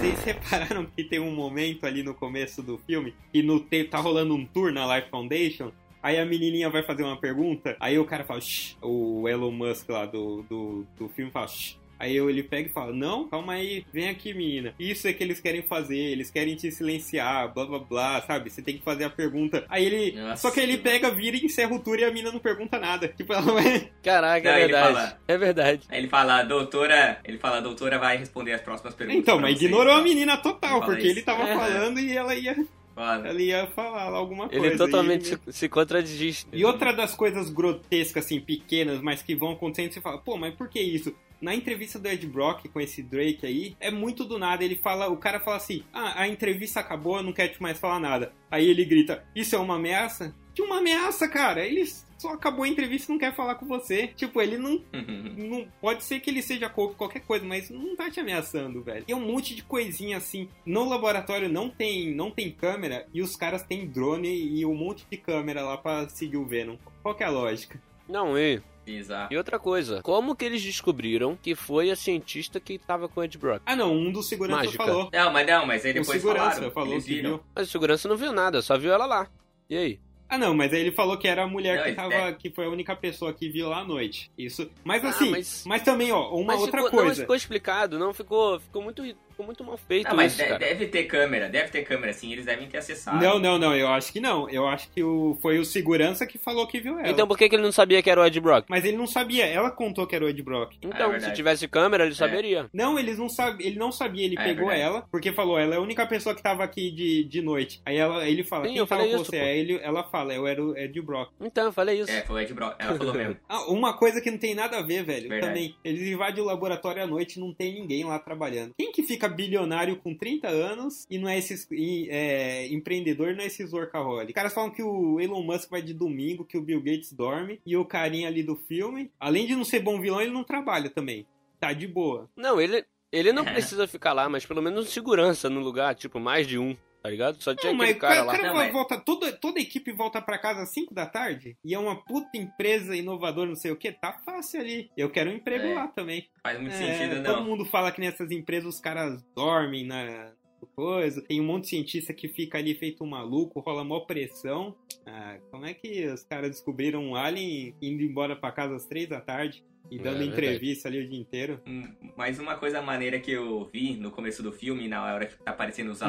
Vocês 0.00 0.20
repararam 0.24 0.86
que 0.86 1.04
tem 1.04 1.20
um 1.20 1.34
momento 1.34 1.84
ali 1.86 2.02
no 2.02 2.14
começo 2.14 2.62
do 2.62 2.78
filme 2.78 3.14
que 3.32 3.42
no 3.42 3.60
te- 3.60 3.84
tá 3.84 3.98
rolando 3.98 4.34
um 4.34 4.44
tour 4.46 4.72
na 4.72 4.96
Life 4.96 5.10
Foundation? 5.10 5.70
Aí 6.02 6.18
a 6.18 6.24
menininha 6.24 6.70
vai 6.70 6.82
fazer 6.82 7.02
uma 7.02 7.18
pergunta, 7.18 7.76
aí 7.78 7.98
o 7.98 8.06
cara 8.06 8.24
fala, 8.24 8.40
Shh, 8.40 8.74
o 8.80 9.28
Elon 9.28 9.50
Musk 9.50 9.90
lá 9.90 10.06
do, 10.06 10.42
do, 10.48 10.86
do 10.98 11.08
filme 11.10 11.30
fala, 11.30 11.46
Shh. 11.48 11.76
Aí 12.00 12.16
eu- 12.16 12.30
ele 12.30 12.42
pega 12.42 12.68
e 12.68 12.72
fala, 12.72 12.94
não, 12.94 13.28
calma 13.28 13.52
aí, 13.52 13.84
vem 13.92 14.08
aqui, 14.08 14.32
menina. 14.32 14.74
Isso 14.78 15.06
é 15.06 15.12
que 15.12 15.22
eles 15.22 15.38
querem 15.38 15.60
fazer, 15.62 15.98
eles 15.98 16.30
querem 16.30 16.56
te 16.56 16.72
silenciar, 16.72 17.52
blá 17.52 17.66
blá 17.66 17.78
blá, 17.78 18.22
sabe? 18.22 18.48
Você 18.48 18.62
tem 18.62 18.78
que 18.78 18.82
fazer 18.82 19.04
a 19.04 19.10
pergunta. 19.10 19.64
Aí 19.68 19.84
ele. 19.84 20.12
Nossa. 20.18 20.36
Só 20.48 20.50
que 20.50 20.60
ele 20.60 20.78
pega, 20.78 21.10
vira 21.10 21.36
e 21.36 21.44
encerra 21.44 21.74
o 21.74 21.78
tour 21.78 21.98
e 21.98 22.04
a 22.04 22.10
mina 22.10 22.32
não 22.32 22.40
pergunta 22.40 22.78
nada. 22.78 23.06
Tipo, 23.20 23.34
ela 23.34 23.52
vai. 23.52 23.90
Caraca, 24.02 24.48
Não, 24.50 24.56
é 24.56 24.62
ele 24.64 24.72
verdade. 24.72 24.94
fala- 24.94 25.20
É 25.28 25.36
verdade. 25.38 25.80
Aí 25.90 25.98
ele 25.98 26.08
fala, 26.08 26.40
"A 26.40 26.42
doutora. 26.42 27.20
Ele 27.22 27.36
fala, 27.38 27.60
doutora 27.60 27.98
vai 27.98 28.16
responder 28.16 28.52
as 28.54 28.62
próximas 28.62 28.94
perguntas. 28.94 29.20
Então, 29.20 29.38
mas 29.38 29.58
vocês", 29.58 29.70
ignorou 29.70 29.92
a 29.92 30.00
menina 30.00 30.38
total, 30.38 30.80
Fala 30.80 30.86
porque 30.86 31.02
isso. 31.02 31.10
ele 31.10 31.22
tava 31.22 31.42
É. 31.48 31.54
falando 31.54 32.00
e 32.00 32.16
ela 32.16 32.34
ia, 32.34 32.56
Fala. 32.94 33.28
ela 33.28 33.42
ia 33.42 33.66
falar 33.68 34.04
alguma 34.04 34.48
coisa. 34.48 34.66
Ele 34.66 34.76
totalmente 34.76 35.28
E 35.28 35.32
ele- 35.34 35.40
se, 35.48 35.52
se 35.52 35.68
contradiz. 35.68 36.46
E 36.50 36.64
outra 36.64 36.92
das 36.92 37.14
coisas 37.14 37.50
grotescas, 37.50 38.24
assim, 38.24 38.40
pequenas, 38.40 39.00
mas 39.02 39.22
que 39.22 39.34
vão 39.34 39.52
acontecendo, 39.52 39.92
você 39.92 40.00
fala, 40.00 40.16
pô, 40.18 40.36
mas 40.38 40.54
por 40.54 40.68
que 40.68 40.80
isso? 40.80 41.14
Na 41.40 41.54
entrevista 41.54 41.98
do 41.98 42.08
Ed 42.08 42.26
Brock 42.26 42.68
com 42.68 42.80
esse 42.80 43.02
Drake 43.02 43.46
aí, 43.46 43.76
é 43.80 43.90
muito 43.90 44.24
do 44.24 44.38
nada. 44.38 44.64
Ele 44.64 44.76
fala, 44.76 45.08
o 45.08 45.16
cara 45.16 45.40
fala 45.40 45.56
assim: 45.56 45.82
Ah, 45.92 46.22
a 46.22 46.28
entrevista 46.28 46.80
acabou, 46.80 47.16
eu 47.16 47.22
não 47.22 47.32
quero 47.32 47.52
te 47.52 47.62
mais 47.62 47.78
falar 47.78 47.98
nada. 47.98 48.32
Aí 48.50 48.68
ele 48.68 48.84
grita: 48.84 49.24
Isso 49.34 49.56
é 49.56 49.58
uma 49.58 49.76
ameaça? 49.76 50.34
Que 50.54 50.62
uma 50.62 50.78
ameaça, 50.78 51.28
cara? 51.28 51.64
Ele 51.64 51.86
só 52.18 52.34
acabou 52.34 52.64
a 52.64 52.68
entrevista 52.68 53.10
e 53.10 53.14
não 53.14 53.18
quer 53.18 53.34
falar 53.34 53.54
com 53.54 53.66
você. 53.66 54.08
Tipo, 54.08 54.42
ele 54.42 54.58
não 54.58 54.82
não 54.92 55.66
pode 55.80 56.04
ser 56.04 56.20
que 56.20 56.28
ele 56.28 56.42
seja 56.42 56.68
corpo 56.68 56.94
qualquer 56.94 57.20
coisa, 57.20 57.44
mas 57.44 57.70
não 57.70 57.96
tá 57.96 58.10
te 58.10 58.20
ameaçando, 58.20 58.82
velho. 58.82 59.04
E 59.08 59.14
um 59.14 59.20
monte 59.20 59.54
de 59.54 59.62
coisinha 59.62 60.18
assim. 60.18 60.48
No 60.66 60.86
laboratório 60.86 61.48
não 61.48 61.70
tem, 61.70 62.14
não 62.14 62.30
tem 62.30 62.52
câmera 62.52 63.06
e 63.14 63.22
os 63.22 63.34
caras 63.34 63.62
têm 63.62 63.86
drone 63.86 64.28
e 64.28 64.66
um 64.66 64.74
monte 64.74 65.06
de 65.10 65.16
câmera 65.16 65.62
lá 65.62 65.78
pra 65.78 66.08
seguir 66.10 66.36
o 66.36 66.46
Venom. 66.46 66.76
Qual 67.02 67.14
que 67.14 67.22
é 67.22 67.26
a 67.26 67.30
lógica? 67.30 67.80
Não, 68.06 68.36
e, 68.36 68.60
Exato. 68.86 69.32
e 69.32 69.36
outra 69.36 69.58
coisa. 69.58 70.02
Como 70.02 70.34
que 70.34 70.44
eles 70.44 70.62
descobriram 70.62 71.36
que 71.40 71.54
foi 71.54 71.90
a 71.90 71.96
cientista 71.96 72.58
que 72.58 72.78
tava 72.78 73.08
com 73.08 73.20
o 73.20 73.24
Ed 73.24 73.36
Brock? 73.38 73.62
Ah, 73.66 73.76
não, 73.76 73.94
um 73.94 74.10
dos 74.10 74.28
seguranças 74.28 74.66
Mágica. 74.66 74.84
falou. 74.84 75.10
Não, 75.12 75.32
mas 75.32 75.46
não, 75.46 75.66
mas 75.66 75.84
aí 75.84 75.90
O 75.92 75.94
depois 75.94 76.20
segurança 76.20 76.50
falaram. 76.54 76.70
falou 76.72 76.92
eles 76.92 77.04
que 77.04 77.14
viram. 77.14 77.30
viu. 77.30 77.40
Mas 77.54 77.68
o 77.68 77.70
segurança 77.70 78.08
não 78.08 78.16
viu 78.16 78.32
nada, 78.32 78.62
só 78.62 78.76
viu 78.78 78.92
ela 78.92 79.06
lá. 79.06 79.28
E 79.68 79.76
aí? 79.76 80.00
Ah, 80.28 80.38
não, 80.38 80.54
mas 80.54 80.72
aí 80.72 80.80
ele 80.80 80.92
falou 80.92 81.18
que 81.18 81.26
era 81.26 81.42
a 81.42 81.46
mulher 81.48 81.76
Não, 81.76 81.82
que 81.82 81.88
ele- 81.88 81.96
tava, 81.96 82.14
é. 82.14 82.32
que 82.32 82.50
foi 82.50 82.64
a 82.64 82.68
única 82.68 82.94
pessoa 82.94 83.32
que 83.32 83.48
viu 83.48 83.68
lá 83.68 83.80
à 83.80 83.84
noite. 83.84 84.30
Isso. 84.38 84.70
Mas 84.84 85.04
Ah, 85.04 85.08
assim, 85.08 85.28
mas... 85.30 85.64
mas- 85.66 85.82
também, 85.82 86.12
ó, 86.12 86.30
uma 86.34 86.52
Mas 86.54 86.60
outra 86.60 86.82
ficou, 86.84 86.90
Não, 86.90 86.98
mas 86.98 87.04
coisa. 87.08 87.22
ficou 87.22 87.34
explicado, 87.34 87.98
não, 87.98 88.14
ficou, 88.14 88.60
ficou 88.60 88.80
muito, 88.80 89.02
ficou 89.40 89.44
muito 89.46 89.64
mal 89.64 89.76
feito 89.76 90.08
Não, 90.08 90.16
mas 90.16 90.32
isso, 90.32 90.42
de- 90.42 90.48
cara. 90.48 90.58
deve 90.58 90.86
ter 90.86 91.04
câmera, 91.04 91.48
deve 91.48 91.70
ter 91.70 91.82
câmera, 91.82 92.12
sim, 92.12 92.32
eles 92.32 92.44
devem 92.44 92.68
ter 92.68 92.78
acessado. 92.78 93.22
Não, 93.22 93.38
não, 93.38 93.58
não, 93.58 93.74
eu 93.74 93.88
acho 93.88 94.12
que 94.12 94.20
não. 94.20 94.48
Eu 94.50 94.66
acho 94.66 94.88
que 94.90 95.02
o, 95.02 95.36
foi 95.40 95.58
o 95.58 95.64
segurança 95.64 96.26
que 96.26 96.38
falou 96.38 96.66
que 96.66 96.80
viu 96.80 96.98
ela. 96.98 97.08
Então 97.10 97.26
por 97.26 97.36
que, 97.38 97.48
que 97.48 97.54
ele 97.56 97.62
não 97.62 97.72
sabia 97.72 98.02
que 98.02 98.10
era 98.10 98.20
o 98.20 98.24
Ed 98.26 98.38
Brock? 98.40 98.66
Mas 98.68 98.84
ele 98.84 98.96
não 98.96 99.06
sabia, 99.06 99.46
ela 99.46 99.70
contou 99.70 100.06
que 100.06 100.14
era 100.14 100.24
o 100.24 100.28
Ed 100.28 100.42
Brock. 100.42 100.74
Então, 100.82 101.06
se 101.06 101.12
verdade. 101.12 101.34
tivesse 101.36 101.68
câmera, 101.68 102.04
ele 102.04 102.14
saberia. 102.14 102.68
Não, 102.72 102.98
eles 102.98 103.18
não 103.18 103.28
sabe, 103.28 103.66
ele 103.66 103.78
não 103.78 103.90
sabia, 103.90 104.24
ele 104.24 104.36
É, 104.38 104.44
pegou 104.44 104.68
verdade. 104.68 104.80
ela, 104.82 105.02
porque 105.10 105.32
falou, 105.32 105.58
ela 105.58 105.74
é 105.74 105.78
a 105.78 105.80
única 105.80 106.06
pessoa 106.06 106.34
que 106.34 106.42
tava 106.42 106.62
aqui 106.62 106.90
de, 106.90 107.24
de 107.24 107.40
noite. 107.42 107.80
Aí 107.84 107.96
ela, 107.96 108.28
ele 108.28 108.44
fala, 108.44 108.64
Sim, 108.64 108.70
quem 108.70 108.78
eu 108.78 108.86
tava 108.86 109.00
falei 109.02 109.14
com 109.16 109.22
isso, 109.22 109.30
você? 109.30 109.38
Aí 109.38 109.58
ele, 109.58 109.80
ela 109.82 110.02
fala, 110.04 110.34
eu 110.34 110.46
era 110.46 110.62
o 110.62 110.76
Ed 110.76 111.00
Brock. 111.00 111.30
Então, 111.40 111.64
eu 111.66 111.72
falei 111.72 112.00
isso. 112.00 112.10
É, 112.10 112.20
foi 112.22 112.36
o 112.36 112.40
Ed 112.40 112.52
Brock. 112.52 112.76
Ela 112.78 112.94
falou 112.96 113.14
mesmo. 113.14 113.36
Ah, 113.48 113.64
uma 113.70 113.94
coisa 113.96 114.20
que 114.20 114.30
não 114.30 114.38
tem 114.38 114.54
nada 114.54 114.78
a 114.78 114.82
ver, 114.82 115.02
velho, 115.02 115.28
Verdade. 115.28 115.52
também. 115.52 115.74
Eles 115.84 116.02
invadem 116.02 116.42
o 116.42 116.46
laboratório 116.46 117.02
à 117.02 117.06
noite 117.06 117.36
e 117.36 117.40
não 117.40 117.52
tem 117.52 117.74
ninguém 117.74 118.04
lá 118.04 118.18
trabalhando. 118.18 118.72
Quem 118.78 118.92
que 118.92 119.02
fica 119.02 119.28
bilionário 119.30 119.96
com 119.96 120.14
30 120.14 120.48
anos 120.48 121.06
e 121.10 121.18
não 121.18 121.28
é 121.28 121.38
esses 121.38 121.66
e, 121.70 122.08
é, 122.10 122.66
empreendedor, 122.68 123.34
não 123.34 123.42
é 123.42 123.46
esses 123.46 123.72
workaholic? 123.72 124.30
Os 124.30 124.34
caras 124.34 124.52
falam 124.52 124.70
que 124.70 124.82
o 124.82 125.20
Elon 125.20 125.42
Musk 125.42 125.70
vai 125.70 125.82
de 125.82 125.94
domingo, 125.94 126.44
que 126.44 126.58
o 126.58 126.62
Bill 126.62 126.82
Gates 126.82 127.12
dorme 127.12 127.60
e 127.64 127.76
o 127.76 127.84
carinha 127.84 128.28
ali 128.28 128.42
do 128.42 128.56
filme, 128.56 129.10
além 129.18 129.46
de 129.46 129.54
não 129.54 129.64
ser 129.64 129.80
bom 129.80 130.00
vilão, 130.00 130.20
ele 130.20 130.32
não 130.32 130.44
trabalha 130.44 130.90
também. 130.90 131.26
Tá 131.58 131.72
de 131.72 131.86
boa. 131.86 132.28
Não, 132.36 132.60
ele, 132.60 132.84
ele 133.12 133.32
não 133.32 133.44
precisa 133.44 133.86
ficar 133.86 134.12
lá, 134.12 134.28
mas 134.28 134.46
pelo 134.46 134.62
menos 134.62 134.88
segurança 134.88 135.50
no 135.50 135.60
lugar, 135.60 135.94
tipo, 135.94 136.18
mais 136.18 136.46
de 136.46 136.58
um, 136.58 136.76
tá 137.02 137.08
ligado? 137.10 137.42
Só 137.42 137.54
tinha 137.54 137.72
Não, 137.72 137.80
aquele 137.80 137.92
mas 137.94 138.00
cara 138.00 138.14
cara, 138.14 138.26
lá. 138.26 138.32
cara 138.38 138.64
Não, 138.66 138.72
volta, 138.72 138.98
toda, 139.00 139.32
toda 139.32 139.58
a 139.58 139.62
equipe 139.62 139.92
volta 139.92 140.20
pra 140.20 140.38
casa 140.38 140.62
às 140.62 140.72
5 140.72 140.92
da 140.94 141.06
tarde 141.06 141.56
e 141.64 141.74
é 141.74 141.78
uma 141.78 141.96
puta 141.96 142.36
empresa 142.36 142.94
inovadora, 142.96 143.48
não 143.48 143.56
sei 143.56 143.70
o 143.70 143.76
que, 143.76 143.90
tá 143.92 144.12
fácil 144.24 144.60
ali. 144.60 144.90
Eu 144.96 145.10
quero 145.10 145.30
um 145.30 145.34
emprego 145.34 145.66
É. 145.66 145.74
lá 145.74 145.88
também. 145.88 146.28
Faz 146.42 146.60
muito 146.60 146.74
É, 146.74 146.76
sentido, 146.76 147.22
todo 147.24 147.36
não. 147.38 147.44
mundo 147.44 147.64
fala 147.64 147.90
que 147.92 148.00
nessas 148.00 148.30
empresas 148.30 148.74
os 148.74 148.80
caras 148.80 149.22
dormem 149.34 149.84
na 149.86 150.32
coisa. 150.66 151.20
Tem 151.22 151.40
um 151.40 151.44
monte 151.44 151.64
de 151.64 151.68
cientista 151.70 152.12
que 152.12 152.28
fica 152.28 152.58
ali 152.58 152.74
feito 152.74 153.02
um 153.04 153.06
maluco, 153.06 153.60
rola 153.60 153.84
mó 153.84 154.00
pressão. 154.00 154.74
Ah, 155.06 155.38
como 155.50 155.66
é 155.66 155.74
que 155.74 156.06
os 156.06 156.22
caras 156.22 156.50
descobriram 156.50 157.02
um 157.04 157.14
alien 157.14 157.74
indo 157.80 158.02
embora 158.02 158.36
pra 158.36 158.52
casa 158.52 158.76
às 158.76 158.86
3 158.86 159.08
da 159.08 159.20
tarde 159.20 159.64
e 159.90 159.96
É, 159.96 159.98
dando 159.98 160.18
verdade. 160.18 160.30
entrevista 160.30 160.88
ali 160.88 160.98
o 161.04 161.08
dia 161.08 161.18
inteiro? 161.20 161.60
Hum, 161.66 161.88
Mas 162.16 162.38
uma 162.38 162.56
coisa 162.56 162.80
maneira 162.82 163.18
que 163.18 163.30
eu 163.30 163.64
vi 163.72 163.96
no 163.96 164.10
começo 164.10 164.42
do 164.42 164.52
filme, 164.52 164.86
na 164.88 165.04
hora 165.04 165.26
que 165.26 165.36
tá 165.42 165.50
aparecendo 165.50 165.90
os 165.90 166.00
Hum. 166.02 166.06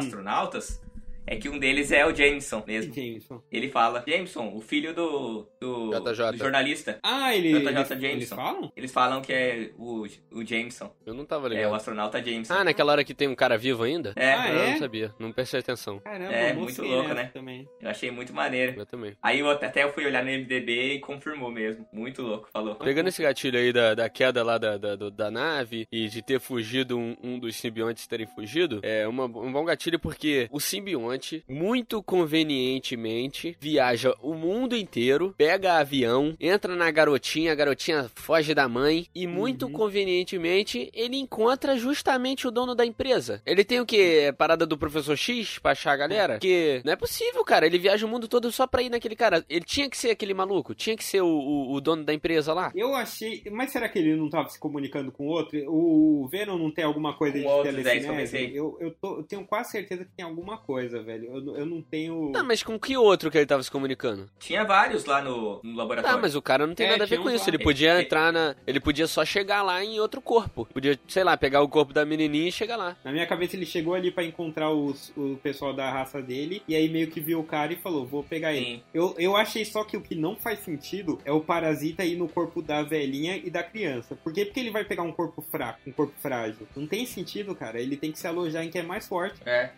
É 1.26 1.36
que 1.36 1.48
um 1.50 1.58
deles 1.60 1.92
é 1.92 2.06
o 2.06 2.14
Jameson 2.16 2.64
mesmo. 2.68 2.94
Jameson. 2.94 3.42
Ele 3.52 3.70
fala, 3.70 4.04
Jameson, 4.08 4.52
o 4.56 4.62
filho 4.62 4.94
do, 4.94 5.48
do, 5.60 5.92
JJ. 5.92 6.32
do 6.32 6.38
jornalista. 6.38 7.00
Ah, 7.04 7.36
ele, 7.36 7.50
JJ 7.60 7.68
eles, 7.70 7.88
Jameson. 7.90 8.08
eles 8.08 8.30
falam? 8.30 8.72
Eles 8.76 8.92
falam 8.92 9.22
que 9.22 9.32
é 9.34 9.72
o, 9.78 10.06
o 10.32 10.46
Jameson. 10.46 10.94
Eu 11.06 11.14
não 11.14 11.26
tava 11.26 11.48
É 11.48 11.50
o 11.50 11.54
ligado. 11.54 11.76
astronauta 11.76 12.24
Jameson. 12.24 12.54
Ah, 12.54 12.64
naquela 12.64 12.92
hora 12.94 13.04
que 13.04 13.14
tem 13.14 13.28
um 13.28 13.36
cara 13.36 13.58
vivo 13.58 13.84
ainda? 13.84 14.14
É, 14.16 14.34
Ah, 14.34 14.50
Eu 14.54 14.60
é? 14.62 14.72
não 14.72 14.78
sabia, 14.80 15.14
não 15.20 15.32
prestei 15.32 15.60
atenção. 15.60 16.00
Caramba, 16.00 16.34
É, 16.34 16.52
eu 16.52 16.56
muito 16.56 16.82
louco, 16.84 17.14
né? 17.14 17.30
Também. 17.34 17.68
eu 17.82 17.90
achei 17.90 18.12
muito 18.12 18.34
maneiro. 18.34 18.80
Eu 18.80 18.86
também. 18.86 19.16
Aí 19.22 19.40
eu 19.40 19.50
até 19.50 19.88
fui 19.92 20.06
olhar 20.06 20.24
no 20.24 20.32
MDB 20.32 20.94
e 20.96 21.00
confirmou 21.00 21.52
mesmo. 21.52 21.86
Muito 21.94 22.22
louco, 22.22 22.50
falou. 22.52 22.76
Pegando 22.76 23.08
esse 23.10 23.22
gatilho 23.22 23.58
aí 23.60 23.72
da, 23.72 23.94
da 23.96 24.10
queda 24.10 24.44
lá 24.44 24.58
da, 24.58 24.78
da, 24.78 24.96
da 24.96 25.32
nave 25.32 25.88
e 25.92 26.08
de 26.08 26.22
ter 26.22 26.40
fugido 26.40 26.98
um, 26.98 27.16
um 27.24 27.40
dos 27.40 27.56
simbiontes 27.56 28.08
terem 28.08 28.28
fugido, 28.28 28.80
é 28.84 29.08
uma, 29.08 29.26
um 29.26 29.52
bom 29.52 29.64
gatilho 29.66 30.00
porque 30.00 30.48
o 30.52 30.60
simbionte, 30.60 31.11
muito 31.48 32.02
convenientemente, 32.04 33.56
viaja 33.60 34.16
o 34.22 34.34
mundo 34.34 34.76
inteiro, 34.76 35.34
pega 35.38 35.78
avião, 35.78 36.36
entra 36.40 36.76
na 36.76 36.90
garotinha, 36.92 37.52
a 37.52 37.56
garotinha 37.56 38.10
foge 38.16 38.54
da 38.54 38.68
mãe 38.68 39.08
e 39.14 39.26
muito 39.28 39.66
Uhum. 39.66 39.72
convenientemente 39.72 40.90
ele 40.94 41.18
encontra 41.18 41.76
justamente 41.78 42.48
o 42.48 42.52
dono 42.52 42.76
da 42.76 42.86
empresa. 42.86 43.42
Ele 43.46 43.64
tem 43.64 43.80
o 43.80 43.86
que? 43.86 44.34
Parada 44.38 44.66
do 44.66 44.78
professor 44.78 45.16
X 45.18 45.60
pra 45.60 45.72
achar 45.72 45.92
a 45.94 45.98
galera? 45.98 46.40
Que 46.40 46.82
não 46.86 46.94
é 46.94 46.96
possível, 46.96 47.44
cara. 47.44 47.66
Ele 47.66 47.78
viaja 47.78 48.06
o 48.06 48.10
mundo 48.10 48.28
todo 48.28 48.52
só 48.52 48.66
pra 48.68 48.82
ir 48.82 48.90
naquele 48.90 49.16
cara. 49.16 49.44
Ele 49.50 49.66
tinha 49.66 49.90
que 49.90 49.98
ser 49.98 50.12
aquele 50.12 50.34
maluco, 50.34 50.74
tinha 50.76 50.96
que 50.96 51.04
ser 51.04 51.22
o, 51.22 51.28
o- 51.28 51.74
o 51.74 51.82
dono 51.82 52.04
da 52.04 52.14
empresa 52.14 52.54
lá. 52.54 52.72
Eu 52.76 52.94
achei. 52.96 53.44
Mas 53.52 53.72
será 53.72 53.88
que 53.90 54.00
ele 54.00 54.16
não 54.16 54.30
tava 54.30 54.50
se 54.50 54.60
comunicando 54.60 55.12
com 55.12 55.26
o 55.26 55.30
outro? 55.30 55.58
O 55.68 56.28
Venom 56.30 56.58
não 56.58 56.72
tem 56.72 56.84
alguma 56.86 57.16
coisa 57.18 57.42
Com 57.42 57.64
de 57.64 57.70
é 57.70 57.72
telecinese? 57.72 58.56
Eu, 58.56 58.78
eu, 58.80 58.92
tô- 58.92 59.18
eu 59.18 59.24
tenho 59.24 59.46
quase 59.46 59.72
certeza 59.72 60.06
que 60.06 60.12
tem 60.16 60.26
alguma 60.26 60.58
coisa, 60.58 61.01
velho. 61.02 61.26
Eu, 61.36 61.56
eu 61.58 61.66
não 61.66 61.82
tenho. 61.82 62.32
Tá, 62.32 62.44
mas 62.44 62.64
com 62.64 62.80
que 62.80 62.96
outro 62.98 63.30
que 63.32 63.38
ele 63.38 63.46
tava 63.46 63.64
se 63.64 63.72
comunicando? 63.72 64.30
Tinha 64.40 64.64
vários 64.64 65.06
lá 65.06 65.22
no, 65.22 65.60
no 65.64 65.76
laboratório. 65.76 66.16
Tá, 66.18 66.22
mas 66.22 66.36
o 66.36 66.42
cara 66.42 66.66
não 66.68 66.74
tem 66.76 66.88
É, 66.88 66.92
nada 66.92 67.04
a 67.04 67.08
ver 67.08 67.16
tinha 67.16 67.24
com 67.24 67.30
isso. 67.34 67.46
lá. 67.46 67.50
Ele 67.56 67.64
podia 67.64 68.02
entrar 68.02 68.32
na. 68.34 68.56
Ele 68.66 68.80
podia 68.80 69.08
só 69.08 69.24
chegar 69.26 69.62
lá 69.62 69.84
em 69.84 70.00
outro 70.00 70.22
corpo. 70.22 70.66
Podia, 70.74 71.00
sei 71.08 71.24
lá, 71.24 71.36
pegar 71.38 71.62
o 71.62 71.70
corpo 71.70 71.94
da 71.94 72.06
menininha 72.06 72.50
e 72.50 72.52
chegar 72.52 72.76
lá. 72.78 72.96
Na 73.04 73.12
minha 73.12 73.26
cabeça 73.28 73.56
ele 73.56 73.66
chegou 73.66 73.94
ali 73.94 74.12
pra 74.12 74.24
encontrar 74.24 74.72
os, 74.72 75.12
o 75.16 75.38
pessoal 75.42 75.74
da 75.74 75.90
raça 75.92 76.22
dele 76.22 76.62
e 76.68 76.76
aí 76.76 76.90
meio 76.90 77.08
que 77.08 77.20
viu 77.20 77.40
o 77.40 77.44
cara 77.44 77.74
e 77.74 77.76
falou, 77.78 78.06
vou 78.06 78.24
pegar 78.24 78.54
ele. 78.54 78.66
Sim. 78.66 78.84
Eu, 78.94 79.16
eu 79.18 79.36
achei 79.36 79.66
só 79.66 79.84
que 79.84 79.98
o 79.98 80.02
que 80.02 80.16
não 80.16 80.36
faz 80.36 80.60
sentido 80.60 81.20
é 81.26 81.32
o 81.32 81.42
parasita 81.42 82.04
ir 82.06 82.16
no 82.16 82.28
corpo 82.28 82.62
da 82.62 82.82
velhinha 82.84 83.38
e 83.38 83.50
da 83.50 83.64
criança. 83.64 84.16
Por 84.16 84.34
que? 84.34 84.46
Porque 84.46 84.60
ele 84.60 84.72
vai 84.72 84.84
pegar 84.84 85.04
um 85.04 85.12
corpo 85.12 85.42
fraco, 85.42 85.80
um 85.88 85.92
corpo 85.92 86.14
frágil. 86.20 86.68
Não 86.76 86.88
tem 86.88 87.06
sentido, 87.06 87.56
cara. 87.56 87.80
Ele 87.80 87.98
tem 87.98 88.12
que 88.12 88.20
se 88.20 88.28
alojar 88.28 88.64
em 88.64 88.70
quem 88.70 88.82
é 88.82 88.84
mais 88.84 89.08
forte. 89.08 89.40
É. 89.46 89.72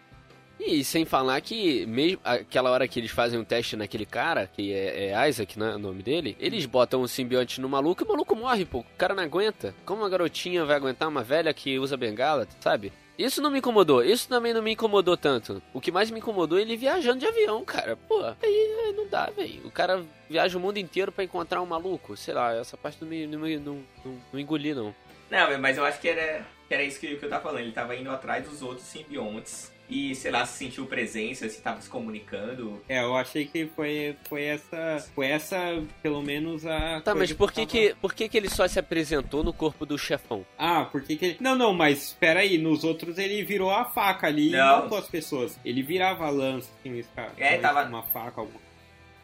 E 0.59 0.83
sem 0.83 1.03
falar 1.03 1.41
que, 1.41 1.85
mesmo 1.85 2.19
aquela 2.23 2.71
hora 2.71 2.87
que 2.87 2.99
eles 2.99 3.11
fazem 3.11 3.39
um 3.39 3.43
teste 3.43 3.75
naquele 3.75 4.05
cara, 4.05 4.47
que 4.47 4.71
é, 4.71 5.11
é 5.11 5.29
Isaac, 5.29 5.59
né, 5.59 5.75
o 5.75 5.79
nome 5.79 6.01
dele, 6.01 6.37
eles 6.39 6.65
botam 6.65 7.01
o 7.01 7.07
simbionte 7.07 7.59
no 7.59 7.67
maluco 7.67 8.03
e 8.03 8.05
o 8.05 8.07
maluco 8.07 8.35
morre, 8.35 8.63
pô. 8.63 8.79
O 8.79 8.85
cara 8.97 9.13
não 9.13 9.23
aguenta. 9.23 9.75
Como 9.85 10.01
uma 10.01 10.09
garotinha 10.09 10.63
vai 10.63 10.75
aguentar 10.75 11.09
uma 11.09 11.23
velha 11.23 11.53
que 11.53 11.77
usa 11.77 11.97
bengala, 11.97 12.47
sabe? 12.59 12.93
Isso 13.17 13.41
não 13.41 13.51
me 13.51 13.59
incomodou, 13.59 14.03
isso 14.03 14.27
também 14.27 14.53
não 14.53 14.61
me 14.61 14.71
incomodou 14.71 15.15
tanto. 15.15 15.61
O 15.71 15.79
que 15.79 15.91
mais 15.91 16.09
me 16.09 16.17
incomodou 16.17 16.57
é 16.57 16.61
ele 16.61 16.75
viajando 16.75 17.19
de 17.19 17.27
avião, 17.27 17.63
cara. 17.63 17.95
Pô, 17.95 18.23
aí 18.41 18.93
não 18.95 19.07
dá, 19.07 19.27
velho. 19.27 19.61
O 19.65 19.71
cara 19.71 20.03
viaja 20.27 20.57
o 20.57 20.61
mundo 20.61 20.77
inteiro 20.77 21.11
pra 21.11 21.23
encontrar 21.23 21.61
um 21.61 21.65
maluco. 21.65 22.17
Sei 22.17 22.33
lá, 22.33 22.55
essa 22.55 22.75
parte 22.75 22.97
não 23.01 23.07
me 23.07 23.27
não, 23.27 23.39
não, 23.39 23.83
não, 24.03 24.21
não 24.33 24.39
engoli, 24.39 24.73
não. 24.73 24.95
Não, 25.29 25.59
mas 25.59 25.77
eu 25.77 25.85
acho 25.85 25.99
que 25.99 26.09
era, 26.09 26.45
que 26.67 26.73
era 26.73 26.83
isso 26.83 26.99
que, 26.99 27.15
que 27.15 27.25
eu 27.25 27.29
tava 27.29 27.43
falando. 27.43 27.61
Ele 27.61 27.71
tava 27.71 27.95
indo 27.95 28.09
atrás 28.09 28.47
dos 28.47 28.63
outros 28.63 28.87
simbiontes. 28.87 29.71
E, 29.89 30.15
sei 30.15 30.31
lá, 30.31 30.45
se 30.45 30.57
sentiu 30.57 30.85
presença, 30.85 31.47
se 31.49 31.61
tava 31.61 31.81
se 31.81 31.89
comunicando. 31.89 32.81
É, 32.87 33.01
eu 33.03 33.15
achei 33.15 33.45
que 33.45 33.67
foi, 33.75 34.15
foi 34.27 34.43
essa. 34.43 35.05
Foi 35.13 35.27
essa, 35.27 35.57
pelo 36.01 36.21
menos, 36.21 36.65
a. 36.65 37.01
Tá, 37.01 37.11
coisa 37.11 37.15
mas 37.19 37.33
por 37.33 37.51
que, 37.51 37.61
tava- 37.65 37.67
que, 37.71 37.95
por 38.01 38.13
que 38.13 38.29
que 38.29 38.37
ele 38.37 38.49
só 38.49 38.67
se 38.67 38.79
apresentou 38.79 39.43
no 39.43 39.53
corpo 39.53 39.85
do 39.85 39.97
chefão? 39.97 40.45
Ah, 40.57 40.85
porque 40.91 41.15
que 41.15 41.25
ele... 41.25 41.37
Não, 41.39 41.55
não, 41.55 41.73
mas 41.73 42.01
espera 42.07 42.39
aí, 42.39 42.57
nos 42.57 42.83
outros 42.83 43.17
ele 43.17 43.43
virou 43.43 43.69
a 43.71 43.85
faca 43.85 44.27
ali 44.27 44.49
e 44.49 44.51
Não. 44.51 44.83
matou 44.83 44.97
as 44.97 45.07
pessoas. 45.07 45.59
Ele 45.65 45.81
virava 45.83 46.25
a 46.25 46.29
lança, 46.29 46.69
assim, 46.79 46.97
esse 46.97 47.09
cara. 47.09 47.31
É, 47.37 47.57
tava- 47.57 47.83
Uma 47.83 48.03
faca, 48.03 48.41
alguma 48.41 48.59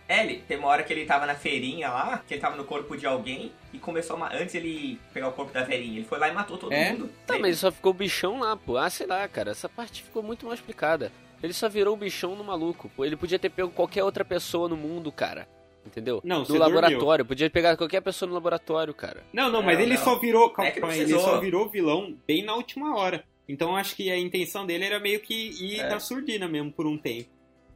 É, 0.09 0.23
ele, 0.23 0.43
tem 0.47 0.57
uma 0.57 0.67
hora 0.67 0.81
que 0.83 0.91
ele 0.91 1.05
tava 1.05 1.27
na 1.27 1.35
feirinha 1.35 1.87
lá, 1.89 2.23
que 2.27 2.33
ele 2.33 2.41
tava 2.41 2.55
no 2.57 2.65
corpo 2.65 2.97
de 2.97 3.05
alguém 3.05 3.51
e 3.71 3.77
começou 3.77 4.17
a. 4.21 4.33
Antes 4.35 4.55
ele 4.55 4.99
pegar 5.13 5.27
o 5.27 5.31
corpo 5.33 5.53
da 5.53 5.63
velhinha, 5.63 5.99
ele 5.99 6.05
foi 6.07 6.17
lá 6.17 6.27
e 6.27 6.33
matou 6.33 6.57
todo 6.57 6.73
É? 6.73 6.91
mundo. 6.93 7.09
Tá, 7.27 7.35
Aí- 7.35 7.39
mas 7.41 7.59
só 7.59 7.71
ficou 7.71 7.91
o 7.91 7.93
bichão 7.93 8.39
lá, 8.39 8.57
pô. 8.57 8.75
Ah, 8.75 8.89
sei 8.89 9.05
lá, 9.05 9.27
cara. 9.27 9.51
Essa 9.51 9.69
parte 9.69 10.01
ficou 10.01 10.23
muito 10.23 10.45
mal 10.47 10.55
explicada. 10.55 11.11
Ele 11.43 11.53
só 11.53 11.69
virou 11.69 11.93
o 11.93 11.97
bichão 11.97 12.35
no 12.35 12.43
maluco, 12.43 12.89
pô. 12.95 13.05
Ele 13.05 13.15
podia 13.15 13.37
ter 13.37 13.49
pego 13.51 13.69
qualquer 13.69 14.03
outra 14.03 14.25
pessoa 14.25 14.67
no 14.67 14.75
mundo, 14.75 15.11
cara. 15.11 15.47
Entendeu? 15.85 16.19
Não, 16.23 16.43
no 16.43 16.57
laboratório. 16.57 17.23
Podia 17.23 17.49
pegar 17.49 17.77
qualquer 17.77 18.01
pessoa 18.01 18.27
no 18.27 18.33
laboratório, 18.33 18.93
cara. 18.93 19.23
Não, 19.31 19.49
não, 19.51 19.61
mas 19.61 19.77
Não, 19.77 19.83
ele 19.85 19.93
não. 19.95 20.03
só 20.03 20.19
virou. 20.19 20.49
Calma, 20.49 20.69
É 20.69 20.71
que 20.73 20.79
não 20.79 20.91
ele 20.91 21.07
só 21.17 21.39
virou 21.39 21.69
vilão 21.69 22.15
bem 22.27 22.43
na 22.43 22.55
última 22.55 22.97
hora. 22.97 23.23
Então 23.47 23.75
acho 23.75 23.95
que 23.95 24.11
a 24.11 24.17
intenção 24.17 24.65
dele 24.65 24.85
era 24.85 24.99
meio 24.99 25.19
que 25.21 25.33
ir 25.33 25.79
É. 25.79 25.89
na 25.89 25.99
surdina 25.99 26.47
mesmo 26.47 26.71
por 26.71 26.85
um 26.85 26.97
tempo. 26.97 27.29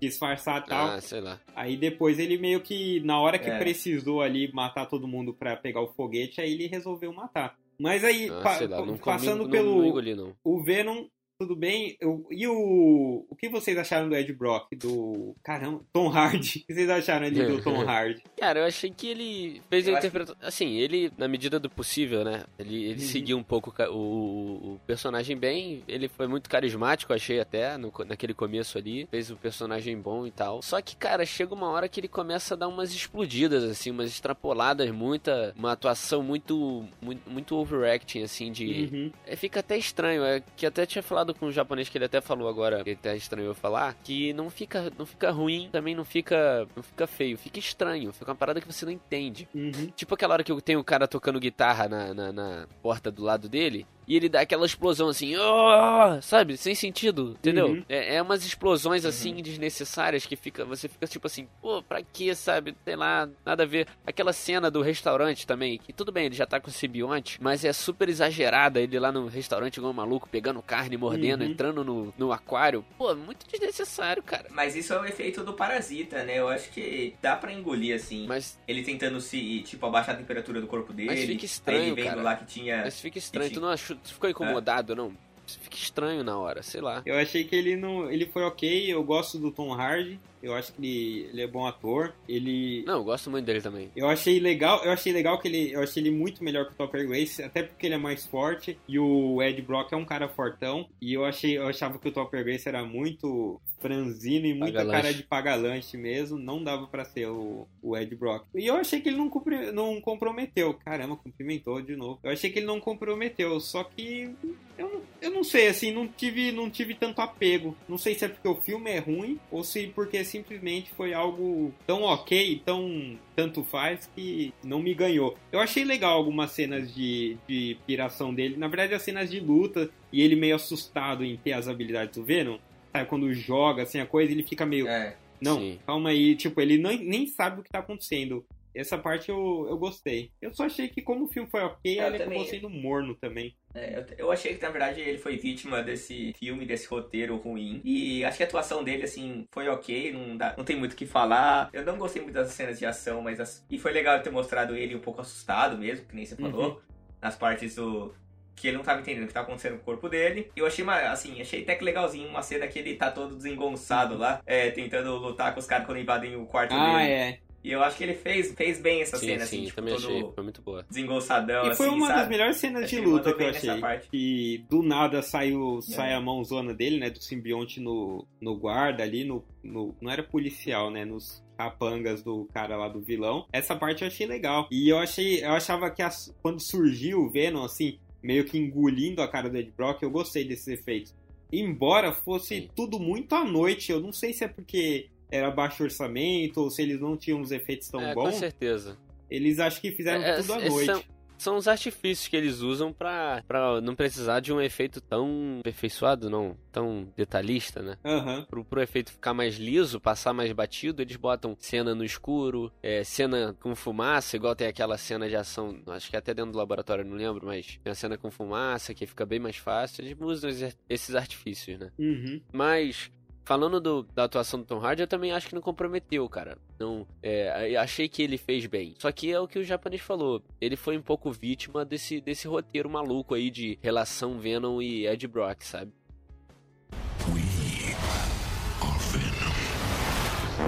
Disfarçar 0.07 0.61
e 0.65 0.69
tal. 0.69 0.87
Ah, 0.87 1.01
sei 1.01 1.21
lá. 1.21 1.39
Aí 1.55 1.77
depois 1.77 2.19
ele 2.19 2.37
meio 2.37 2.59
que, 2.61 2.99
na 3.01 3.19
hora 3.19 3.39
que 3.39 3.49
É. 3.49 3.57
precisou 3.57 4.21
ali 4.21 4.51
matar 4.53 4.85
todo 4.85 5.07
mundo 5.07 5.33
pra 5.33 5.55
pegar 5.55 5.81
o 5.81 5.87
foguete, 5.93 6.41
aí 6.41 6.51
ele 6.53 6.67
resolveu 6.67 7.13
matar. 7.13 7.55
Mas 7.79 8.03
aí, 8.03 8.29
Ah, 8.29 8.41
pa- 8.41 8.59
lá. 8.69 8.85
Não, 8.85 8.97
passando 8.97 9.49
pelo. 9.49 9.77
Não 9.79 9.85
engoli, 9.87 10.13
não. 10.15 10.35
O 10.43 10.61
Venom, 10.63 11.05
tudo 11.39 11.55
bem. 11.55 11.97
Eu- 11.99 12.25
e 12.31 12.47
o. 12.47 13.25
O 13.29 13.35
que 13.35 13.49
vocês 13.49 13.77
acharam 13.77 14.07
do 14.09 14.15
Ed 14.15 14.31
Brock? 14.33 14.67
Do. 14.75 15.35
Caramba, 15.43 15.81
Tom 15.91 16.09
Hardy. 16.09 16.59
O 16.63 16.67
que 16.67 16.73
vocês 16.73 16.89
acharam 16.89 17.25
ali 17.27 17.45
do 17.45 17.61
Tom 17.61 17.81
Hardy? 17.87 18.21
Cara, 18.37 18.59
eu 18.59 18.65
achei 18.65 18.89
que 18.89 19.07
ele 19.07 19.61
fez 19.69 19.87
Eu 19.87 19.95
a 19.95 19.97
interpretação. 19.99 20.35
Assim, 20.41 20.77
ele, 20.77 21.11
na 21.17 21.27
medida 21.27 21.59
do 21.59 21.69
possível, 21.69 22.23
né? 22.23 22.43
Ele, 22.59 22.83
ele 22.85 22.93
Uhum. 22.93 23.07
seguiu 23.07 23.37
um 23.37 23.43
pouco 23.43 23.73
o, 23.89 23.93
o- 23.93 24.73
o 24.75 24.79
personagem 24.85 25.37
bem. 25.37 25.83
Ele 25.87 26.07
foi 26.07 26.27
muito 26.27 26.49
carismático, 26.49 27.13
achei 27.13 27.39
até, 27.39 27.77
no 27.77 27.91
naquele 28.07 28.33
começo 28.33 28.77
ali. 28.77 29.07
Fez 29.09 29.29
o 29.31 29.35
personagem 29.37 29.97
bom 29.99 30.25
e 30.27 30.31
tal. 30.31 30.61
Só 30.61 30.81
que, 30.81 30.95
cara, 30.95 31.25
chega 31.25 31.53
uma 31.53 31.69
hora 31.69 31.87
que 31.89 31.99
ele 31.99 32.07
começa 32.07 32.53
a 32.53 32.57
dar 32.57 32.67
umas 32.67 32.93
explodidas, 32.93 33.63
assim, 33.63 33.91
umas 33.91 34.09
extrapoladas, 34.09 34.89
muita. 34.91 35.53
Uma 35.57 35.71
atuação 35.73 36.21
muito. 36.23 36.85
Muito, 37.01 37.29
muito 37.29 37.55
overacting, 37.55 38.23
assim, 38.23 38.51
de. 38.51 38.89
Uhum. 38.91 39.11
É, 39.25 39.35
fica 39.35 39.59
até 39.59 39.77
estranho, 39.77 40.23
é 40.23 40.41
que 40.55 40.65
até 40.65 40.85
tinha 40.85 41.01
falado 41.03 41.22
com 41.31 41.45
um 41.45 41.51
japonês 41.51 41.87
que 41.87 41.97
ele 41.97 42.05
até 42.05 42.19
falou 42.19 42.49
agora, 42.49 42.83
que 42.83 42.91
até 42.91 43.15
estranhou 43.15 43.53
falar, 43.53 43.93
que 44.03 44.33
não 44.33 44.49
fica, 44.49 44.91
não 44.97 45.05
fica 45.05 45.29
ruim, 45.29 45.69
também 45.71 45.93
não 45.93 46.03
fica, 46.03 46.67
não 46.75 46.81
fica 46.81 47.05
feio, 47.05 47.37
fica 47.37 47.59
estranho, 47.59 48.11
fica 48.11 48.31
uma 48.31 48.35
parada 48.35 48.59
que 48.59 48.65
você 48.65 48.83
não 48.83 48.91
entende. 48.91 49.47
Uhum. 49.53 49.91
Tipo 49.95 50.15
aquela 50.15 50.33
hora 50.33 50.43
que 50.43 50.51
eu 50.51 50.59
tenho 50.59 50.79
o 50.79 50.83
cara 50.83 51.07
tocando 51.07 51.39
guitarra 51.39 51.87
na, 51.87 52.13
na, 52.13 52.31
na 52.31 52.67
porta 52.81 53.11
do 53.11 53.21
lado 53.21 53.47
dele, 53.47 53.85
e 54.07 54.15
ele 54.15 54.29
dá 54.29 54.41
aquela 54.41 54.65
explosão 54.65 55.07
assim, 55.09 55.35
oh! 55.37 56.21
sabe? 56.21 56.57
Sem 56.57 56.75
sentido, 56.75 57.31
entendeu? 57.39 57.67
Uhum. 57.67 57.85
É, 57.87 58.15
é 58.15 58.21
umas 58.21 58.45
explosões 58.45 59.05
assim 59.05 59.35
desnecessárias 59.41 60.25
que 60.25 60.35
fica, 60.35 60.65
você 60.65 60.87
fica 60.87 61.07
tipo 61.07 61.27
assim, 61.27 61.47
pô, 61.61 61.81
pra 61.81 62.01
que, 62.01 62.33
sabe? 62.35 62.75
Sei 62.83 62.95
lá, 62.95 63.29
nada 63.45 63.63
a 63.63 63.65
ver. 63.65 63.87
Aquela 64.05 64.33
cena 64.33 64.69
do 64.69 64.81
restaurante 64.81 65.47
também, 65.47 65.77
que 65.77 65.93
tudo 65.93 66.11
bem, 66.11 66.25
ele 66.25 66.35
já 66.35 66.45
tá 66.45 66.59
com 66.59 66.69
o 66.69 66.73
simbionte, 66.73 67.37
mas 67.41 67.63
é 67.65 67.71
super 67.73 68.09
exagerada 68.09 68.79
ele 68.81 68.99
lá 68.99 69.11
no 69.11 69.27
restaurante 69.27 69.77
igual 69.77 69.91
um 69.91 69.95
maluco, 69.95 70.27
pegando 70.29 70.61
carne, 70.61 70.97
mordendo, 70.97 71.41
Uhum. 71.43 71.49
entrando 71.49 71.83
no, 71.83 72.13
no 72.17 72.31
aquário. 72.31 72.85
Pô, 72.97 73.13
muito 73.15 73.45
desnecessário, 73.49 74.21
cara. 74.21 74.47
Mas 74.51 74.75
isso 74.75 74.93
é 74.93 74.99
o 74.99 75.05
efeito 75.05 75.43
do 75.43 75.53
parasita, 75.53 76.23
né? 76.23 76.39
Eu 76.39 76.47
acho 76.49 76.69
que 76.71 77.15
dá 77.21 77.35
pra 77.35 77.51
engolir 77.51 77.95
assim. 77.95 78.25
Mas, 78.27 78.59
Ele 78.67 78.83
tentando 78.83 79.19
se, 79.21 79.61
tipo, 79.61 79.85
abaixar 79.85 80.15
a 80.15 80.17
temperatura 80.17 80.59
do 80.61 80.67
corpo 80.67 80.91
dele. 80.93 81.09
Mas 81.09 81.21
fica 81.21 81.41
Aí 81.41 81.45
estranho, 81.45 81.83
ele 81.83 81.95
vendo 81.95 82.05
cara. 82.09 82.21
lá 82.21 82.35
que 82.35 82.45
tinha. 82.45 82.81
mas 82.83 82.99
fica 82.99 83.17
estranho, 83.17 83.45
Enfim. 83.47 83.55
tu 83.55 83.61
não 83.61 83.69
achou, 83.69 83.92
tu 83.95 84.13
ficou 84.13 84.29
incomodado, 84.29 84.95
não? 84.95 85.13
Fica 85.45 85.75
estranho 85.75 86.23
na 86.23 86.37
hora, 86.37 86.63
sei 86.63 86.81
lá. 86.81 87.01
Eu 87.05 87.15
achei 87.15 87.43
que 87.43 87.55
ele 87.55 87.75
não. 87.75 88.09
Ele 88.09 88.25
foi 88.25 88.43
ok, 88.43 88.91
eu 88.91 89.03
gosto 89.03 89.37
do 89.37 89.51
Tom 89.51 89.73
Hardy. 89.73 90.19
Eu 90.41 90.53
acho 90.53 90.73
que 90.73 90.81
ele, 90.81 91.29
ele 91.31 91.41
é 91.41 91.47
bom 91.47 91.65
ator. 91.65 92.13
Ele. 92.27 92.83
Não, 92.85 92.95
eu 92.95 93.03
gosto 93.03 93.29
muito 93.29 93.45
dele 93.45 93.61
também. 93.61 93.89
Eu 93.95 94.09
achei 94.09 94.39
legal, 94.39 94.83
eu 94.83 94.91
achei 94.91 95.13
legal 95.13 95.39
que 95.39 95.47
ele, 95.47 95.73
eu 95.73 95.81
achei 95.81 96.03
ele 96.03 96.11
muito 96.11 96.43
melhor 96.43 96.65
que 96.65 96.73
o 96.73 96.75
Topper 96.75 97.07
Grace, 97.07 97.41
até 97.41 97.63
porque 97.63 97.85
ele 97.85 97.95
é 97.95 97.97
mais 97.97 98.25
forte 98.25 98.77
e 98.87 98.99
o 98.99 99.41
Ed 99.41 99.61
Brock 99.61 99.93
é 99.93 99.95
um 99.95 100.03
cara 100.03 100.27
fortão 100.27 100.85
e 101.01 101.13
eu 101.13 101.23
achei, 101.23 101.57
eu 101.57 101.67
achava 101.67 101.97
que 101.97 102.09
o 102.09 102.11
Topper 102.11 102.43
Grace 102.43 102.67
era 102.67 102.83
muito 102.83 103.59
franzino 103.83 104.47
e 104.47 104.53
muita 104.53 104.77
Paga-lanche. 104.79 105.01
cara 105.01 105.13
de 105.13 105.23
paga-lanche 105.23 105.97
mesmo, 105.97 106.39
não 106.39 106.63
dava 106.63 106.87
pra 106.87 107.03
ser 107.05 107.27
o, 107.27 107.67
o 107.81 107.95
Ed 107.97 108.15
Brock. 108.15 108.45
E 108.55 108.65
eu 108.65 108.75
achei 108.75 109.01
que 109.01 109.09
ele 109.09 109.17
não, 109.17 109.29
cumpri- 109.29 109.71
não 109.71 109.99
comprometeu. 110.01 110.73
Caramba, 110.73 111.17
cumprimentou 111.17 111.81
de 111.81 111.95
novo. 111.95 112.19
Eu 112.23 112.31
achei 112.31 112.49
que 112.49 112.59
ele 112.59 112.65
não 112.65 112.79
comprometeu, 112.79 113.59
só 113.59 113.83
que 113.83 114.29
eu, 114.77 114.89
não- 114.89 115.01
eu 115.21 115.31
não 115.31 115.43
sei, 115.43 115.67
assim, 115.67 115.91
não 115.91 116.07
tive, 116.07 116.51
não 116.51 116.69
tive 116.69 116.95
tanto 116.95 117.19
apego. 117.21 117.75
Não 117.87 117.97
sei 117.97 118.15
se 118.15 118.25
é 118.25 118.29
porque 118.29 118.47
o 118.47 118.55
filme 118.55 118.89
é 118.89 118.99
ruim 118.99 119.37
ou 119.51 119.63
se 119.63 119.87
porque 119.87 120.23
simplesmente 120.23 120.89
foi 120.91 121.13
algo 121.13 121.73
tão 121.85 122.03
ok, 122.03 122.61
tão 122.65 123.17
tanto 123.35 123.63
faz 123.63 124.09
que 124.15 124.53
não 124.63 124.79
me 124.81 124.93
ganhou. 124.93 125.35
Eu 125.51 125.59
achei 125.59 125.83
legal 125.83 126.15
algumas 126.17 126.51
cenas 126.51 126.93
de, 126.93 127.35
de 127.47 127.77
piração 127.85 128.33
dele. 128.33 128.55
Na 128.57 128.67
verdade, 128.67 128.93
as 128.93 129.01
cenas 129.01 129.29
de 129.29 129.39
luta 129.39 129.89
e 130.11 130.21
ele 130.21 130.35
meio 130.35 130.55
assustado 130.55 131.23
em 131.25 131.35
ter 131.35 131.53
as 131.53 131.67
habilidades 131.67 132.15
do 132.15 132.23
Venom. 132.23 132.57
Sabe, 132.93 133.09
quando 133.09 133.33
joga 133.33 133.83
assim 133.83 133.99
a 133.99 134.05
coisa, 134.05 134.31
ele 134.31 134.43
fica 134.43 134.65
meio. 134.65 134.87
É. 134.87 135.15
Não, 135.41 135.57
Sim. 135.57 135.79
calma 135.85 136.09
aí. 136.11 136.35
Tipo, 136.35 136.61
ele 136.61 136.77
nem, 136.77 137.03
nem 137.03 137.27
sabe 137.27 137.59
o 137.59 137.63
que 137.63 137.69
tá 137.71 137.79
acontecendo. 137.79 138.45
Essa 138.75 138.97
parte 138.97 139.29
eu, 139.29 139.67
eu 139.69 139.77
gostei. 139.77 140.31
Eu 140.41 140.51
só 140.53 140.65
achei 140.65 140.87
que 140.87 140.99
como 141.01 141.25
o 141.25 141.27
filme 141.27 141.47
foi 141.49 141.61
ok, 141.61 141.99
Eu 141.99 142.07
ele 142.07 142.17
também. 142.17 142.39
acabou 142.39 142.45
sendo 142.45 142.69
morno 142.69 143.13
também. 143.15 143.55
É, 143.75 143.99
eu, 143.99 144.25
eu 144.25 144.31
achei 144.31 144.55
que 144.55 144.61
na 144.63 144.69
verdade 144.71 144.99
ele 144.99 145.17
foi 145.19 145.37
vítima 145.37 145.83
desse 145.83 146.33
filme, 146.39 146.65
desse 146.65 146.87
roteiro 146.87 147.35
ruim. 147.37 147.81
E 147.83 148.23
acho 148.25 148.37
que 148.37 148.43
a 148.43 148.47
atuação 148.47 148.83
dele, 148.83 149.03
assim, 149.03 149.45
foi 149.51 149.67
ok, 149.67 150.11
não, 150.13 150.37
dá, 150.37 150.55
não 150.57 150.63
tem 150.63 150.75
muito 150.75 150.93
o 150.93 150.95
que 150.95 151.05
falar. 151.05 151.69
Eu 151.71 151.85
não 151.85 151.97
gostei 151.97 152.21
muito 152.21 152.33
das 152.33 152.51
cenas 152.51 152.79
de 152.79 152.85
ação, 152.85 153.21
mas. 153.21 153.39
as- 153.39 153.63
E 153.69 153.77
foi 153.77 153.91
legal 153.91 154.19
ter 154.23 154.31
mostrado 154.31 154.75
ele 154.75 154.95
um 154.95 154.99
pouco 154.99 155.21
assustado 155.21 155.77
mesmo, 155.77 156.07
que 156.07 156.15
nem 156.15 156.25
você 156.25 156.35
falou. 156.35 156.81
Nas 157.21 157.35
partes 157.35 157.75
do. 157.75 158.13
Que 158.55 158.67
ele 158.67 158.77
não 158.77 158.83
tava 158.83 159.01
entendendo 159.01 159.23
o 159.23 159.27
que 159.27 159.33
tava 159.33 159.45
acontecendo 159.47 159.75
com 159.75 159.81
o 159.81 159.85
corpo 159.85 160.07
dele. 160.09 160.49
E 160.55 160.59
eu 160.59 160.65
achei, 160.65 160.83
uma, 160.83 160.95
assim, 161.11 161.41
achei 161.41 161.63
até 161.63 161.75
que 161.75 161.83
legalzinho 161.83 162.27
uma 162.29 162.41
cena 162.41 162.67
que 162.67 162.79
ele 162.79 162.95
tá 162.95 163.09
todo 163.11 163.35
desengonçado 163.35 164.17
lá, 164.17 164.41
é, 164.45 164.69
tentando 164.71 165.15
lutar 165.17 165.53
com 165.53 165.59
os 165.59 165.65
caras 165.65 165.85
quando 165.85 165.99
invadem 165.99 166.35
o 166.35 166.45
quarto 166.45 166.73
Ah, 166.73 166.97
dele. 166.99 167.09
é. 167.11 167.39
E 167.63 167.71
eu 167.71 167.81
acho 167.81 167.95
que 167.95 168.03
ele 168.03 168.13
fez, 168.13 168.51
fez 168.53 168.81
bem 168.81 169.01
essa 169.01 169.15
sim, 169.15 169.25
cena, 169.27 169.45
sim, 169.45 169.55
assim, 169.59 169.65
tipo, 169.67 169.75
também 169.77 169.95
todo 169.95 170.05
achei, 170.05 170.31
foi 170.35 170.43
muito 170.43 170.61
boa. 170.61 170.83
desengonçadão, 170.89 171.71
E 171.71 171.75
foi 171.75 171.87
assim, 171.87 171.95
uma 171.95 172.07
sabe? 172.07 172.19
das 172.19 172.27
melhores 172.29 172.57
cenas 172.57 172.83
Achei 172.83 172.99
de 172.99 173.05
luta 173.05 173.33
que 173.33 173.41
eu 173.43 173.49
achei. 173.49 173.79
parte. 173.79 174.09
Que 174.09 174.65
do 174.69 174.83
nada 174.83 175.21
saiu, 175.21 175.79
sai 175.81 176.11
É. 176.11 176.15
a 176.15 176.19
mãozona 176.19 176.73
dele, 176.73 176.99
né? 176.99 177.09
Do 177.09 177.23
simbionte 177.23 177.79
no, 177.79 178.27
no 178.41 178.57
guarda 178.57 179.01
ali, 179.03 179.23
no, 179.23 179.45
no. 179.63 179.95
Não 180.01 180.11
era 180.11 180.21
policial, 180.21 180.91
né? 180.91 181.05
Nos 181.05 181.41
capangas 181.57 182.21
do 182.21 182.45
cara 182.53 182.75
lá 182.75 182.89
do 182.89 182.99
vilão. 182.99 183.45
Essa 183.53 183.73
parte 183.77 184.01
eu 184.01 184.09
achei 184.09 184.27
legal. 184.27 184.67
E 184.69 184.89
eu 184.89 184.97
achei. 184.99 185.41
Eu 185.41 185.51
achava 185.53 185.89
que 185.89 186.01
as- 186.01 186.35
quando 186.41 186.59
surgiu 186.59 187.19
o 187.21 187.29
Venom, 187.29 187.63
assim, 187.63 187.97
meio 188.23 188.45
que 188.45 188.57
engolindo 188.57 189.21
a 189.21 189.27
cara 189.27 189.49
do 189.49 189.57
Ed 189.57 189.71
Brock, 189.75 190.01
eu 190.01 190.09
gostei 190.09 190.45
desses 190.45 190.67
efeitos. 190.67 191.13
Embora 191.51 192.11
fosse 192.13 192.61
Sim. 192.61 192.69
tudo 192.75 192.99
muito 192.99 193.33
à 193.35 193.43
noite, 193.43 193.91
eu 193.91 193.99
não 193.99 194.11
sei 194.11 194.33
se 194.33 194.43
é 194.43 194.47
porque 194.47 195.07
era 195.29 195.51
baixo 195.51 195.83
orçamento 195.83 196.61
ou 196.61 196.71
se 196.71 196.81
eles 196.81 196.99
não 196.99 197.17
tinham 197.17 197.41
os 197.41 197.51
efeitos 197.51 197.89
tão 197.89 198.01
é, 198.01 198.13
com 198.13 198.23
bons. 198.23 198.35
certeza. 198.35 198.97
Eles 199.29 199.59
acho 199.59 199.81
que 199.81 199.91
fizeram 199.91 200.23
É, 200.23 200.37
tudo 200.37 200.53
à 200.53 200.61
é, 200.61 200.69
noite. 200.69 200.85
São, 200.85 201.03
são 201.43 201.57
os 201.57 201.67
artifícios 201.67 202.27
que 202.27 202.35
eles 202.35 202.59
usam 202.61 202.91
pra, 202.93 203.43
pra 203.47 203.79
não 203.81 203.95
precisar 203.95 204.39
de 204.39 204.51
um 204.53 204.61
efeito 204.61 204.99
tão 205.01 205.57
aperfeiçoado, 205.59 206.29
não, 206.29 206.57
tão 206.71 207.11
detalhista, 207.15 207.81
né? 207.81 207.97
Aham. 208.03 208.45
Pro, 208.49 208.63
pro 208.65 208.81
efeito 208.81 209.11
ficar 209.11 209.33
mais 209.33 209.55
liso, 209.55 209.99
passar 209.99 210.33
mais 210.33 210.51
batido, 210.51 211.01
eles 211.01 211.15
botam 211.15 211.55
cena 211.59 211.93
no 211.93 212.03
escuro, 212.03 212.71
é, 212.81 213.03
cena 213.03 213.55
com 213.59 213.75
fumaça, 213.75 214.35
igual 214.35 214.55
tem 214.55 214.67
aquela 214.67 214.97
cena 214.97 215.27
de 215.27 215.35
ação, 215.35 215.81
acho 215.87 216.09
que 216.09 216.17
até 216.17 216.33
dentro 216.33 216.51
do 216.53 216.57
laboratório, 216.57 217.03
não 217.05 217.15
lembro, 217.17 217.45
mas 217.45 217.79
tem 217.83 217.91
a 217.91 217.95
cena 217.95 218.17
com 218.17 218.31
fumaça 218.31 218.93
que 218.93 219.05
fica 219.05 219.25
bem 219.25 219.39
mais 219.39 219.57
fácil. 219.57 220.03
Eles 220.03 220.17
usam 220.19 220.49
esses- 220.49 220.77
esses 220.89 221.15
artifícios, 221.15 221.77
né? 221.79 221.91
Uhum. 221.99 222.41
Mas, 222.51 223.11
falando 223.43 223.79
do- 223.79 224.03
da 224.13 224.23
atuação 224.25 224.59
do 224.59 224.65
Tom 224.65 224.79
Hardy, 224.79 225.01
eu 225.03 225.07
também 225.07 225.31
acho 225.31 225.47
que 225.47 225.55
não 225.55 225.61
comprometeu, 225.61 226.27
cara. 226.29 226.57
Não, 226.79 227.05
é, 227.21 227.75
achei 227.77 228.07
que 228.07 228.21
ele 228.21 228.37
fez 228.37 228.65
bem. 228.65 228.95
Só 228.99 229.11
que 229.11 229.31
é 229.31 229.39
o 229.39 229.47
que 229.47 229.59
o 229.59 229.63
japonês 229.63 230.01
falou. 230.01 230.41
Ele 230.59 230.75
foi 230.75 230.97
um 230.97 231.01
pouco 231.01 231.31
vítima 231.31 231.83
desse, 231.85 232.19
desse 232.21 232.47
roteiro 232.47 232.89
maluco 232.89 233.33
aí 233.35 233.49
de 233.49 233.77
relação 233.81 234.39
Venom 234.39 234.81
e 234.81 235.05
Ed 235.07 235.27
Brock, 235.27 235.61
sabe? 235.63 235.91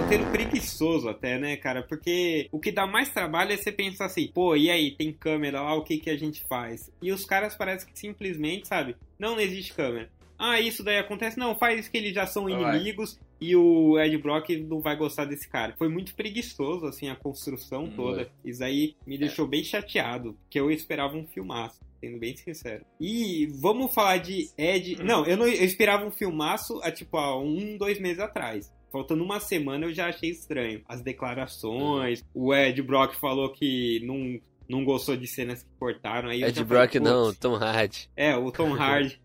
roteiro 0.01 0.25
preguiçoso 0.31 1.07
até, 1.07 1.39
né, 1.39 1.55
cara? 1.55 1.81
Porque 1.81 2.47
o 2.51 2.59
que 2.59 2.71
dá 2.71 2.85
mais 2.85 3.09
trabalho 3.09 3.53
é 3.53 3.57
você 3.57 3.71
pensar 3.71 4.05
assim, 4.05 4.27
pô, 4.27 4.55
e 4.55 4.69
aí, 4.69 4.91
tem 4.91 5.11
câmera 5.11 5.61
lá, 5.61 5.73
o 5.75 5.83
que 5.83 5.97
que 5.97 6.09
a 6.09 6.17
gente 6.17 6.43
faz? 6.47 6.91
E 7.01 7.11
os 7.11 7.25
caras 7.25 7.55
parecem 7.55 7.87
que 7.91 7.97
simplesmente, 7.97 8.67
sabe, 8.67 8.95
não 9.17 9.39
existe 9.39 9.73
câmera. 9.73 10.09
Ah, 10.37 10.59
isso 10.59 10.83
daí 10.83 10.97
acontece? 10.97 11.37
Não, 11.37 11.55
faz 11.55 11.87
que 11.87 11.97
eles 11.97 12.13
já 12.13 12.25
são 12.27 12.49
inimigos 12.49 13.19
e 13.39 13.55
o 13.55 13.99
Ed 13.99 14.17
Brock 14.17 14.49
não 14.67 14.81
vai 14.81 14.95
gostar 14.95 15.25
desse 15.25 15.47
cara. 15.47 15.75
Foi 15.77 15.87
muito 15.89 16.13
preguiçoso, 16.15 16.85
assim, 16.85 17.09
a 17.09 17.15
construção 17.15 17.85
Hum, 17.85 17.93
toda. 17.95 18.29
Isso 18.43 18.63
aí 18.63 18.95
me 19.05 19.17
deixou 19.17 19.47
bem 19.47 19.63
chateado, 19.63 20.33
porque 20.43 20.59
eu 20.59 20.69
esperava 20.71 21.15
um 21.17 21.25
filmaço. 21.27 21.79
Sendo 22.01 22.19
bem 22.19 22.35
sincero. 22.35 22.85
E 22.99 23.47
vamos 23.59 23.93
falar 23.93 24.17
de 24.17 24.49
Ed. 24.57 25.01
Não, 25.03 25.25
eu 25.25 25.37
não 25.37 25.47
eu 25.47 25.63
esperava 25.63 26.05
um 26.05 26.11
filmaço 26.11 26.79
há 26.83 26.91
tipo 26.91 27.17
há 27.17 27.39
um, 27.39 27.77
dois 27.77 27.99
meses 27.99 28.19
atrás. 28.19 28.71
Faltando 28.91 29.23
uma 29.23 29.39
semana 29.39 29.85
eu 29.85 29.93
já 29.93 30.07
achei 30.07 30.29
estranho. 30.29 30.81
As 30.87 31.01
declarações, 31.01 32.23
o 32.33 32.53
Ed 32.53 32.81
Brock 32.81 33.15
falou 33.15 33.49
que 33.51 34.01
não, 34.05 34.39
não 34.69 34.85
gostou 34.85 35.15
de 35.17 35.25
cenas 35.27 35.63
que 35.63 35.69
cortaram. 35.79 36.29
Aí 36.29 36.43
Ed 36.43 36.63
Brock 36.63 36.93
falei, 36.93 37.07
não. 37.07 37.33
Tom 37.33 37.55
Hardy. 37.55 38.09
É, 38.15 38.35
o 38.35 38.51
Tom 38.51 38.73
Hardy. 38.75 39.19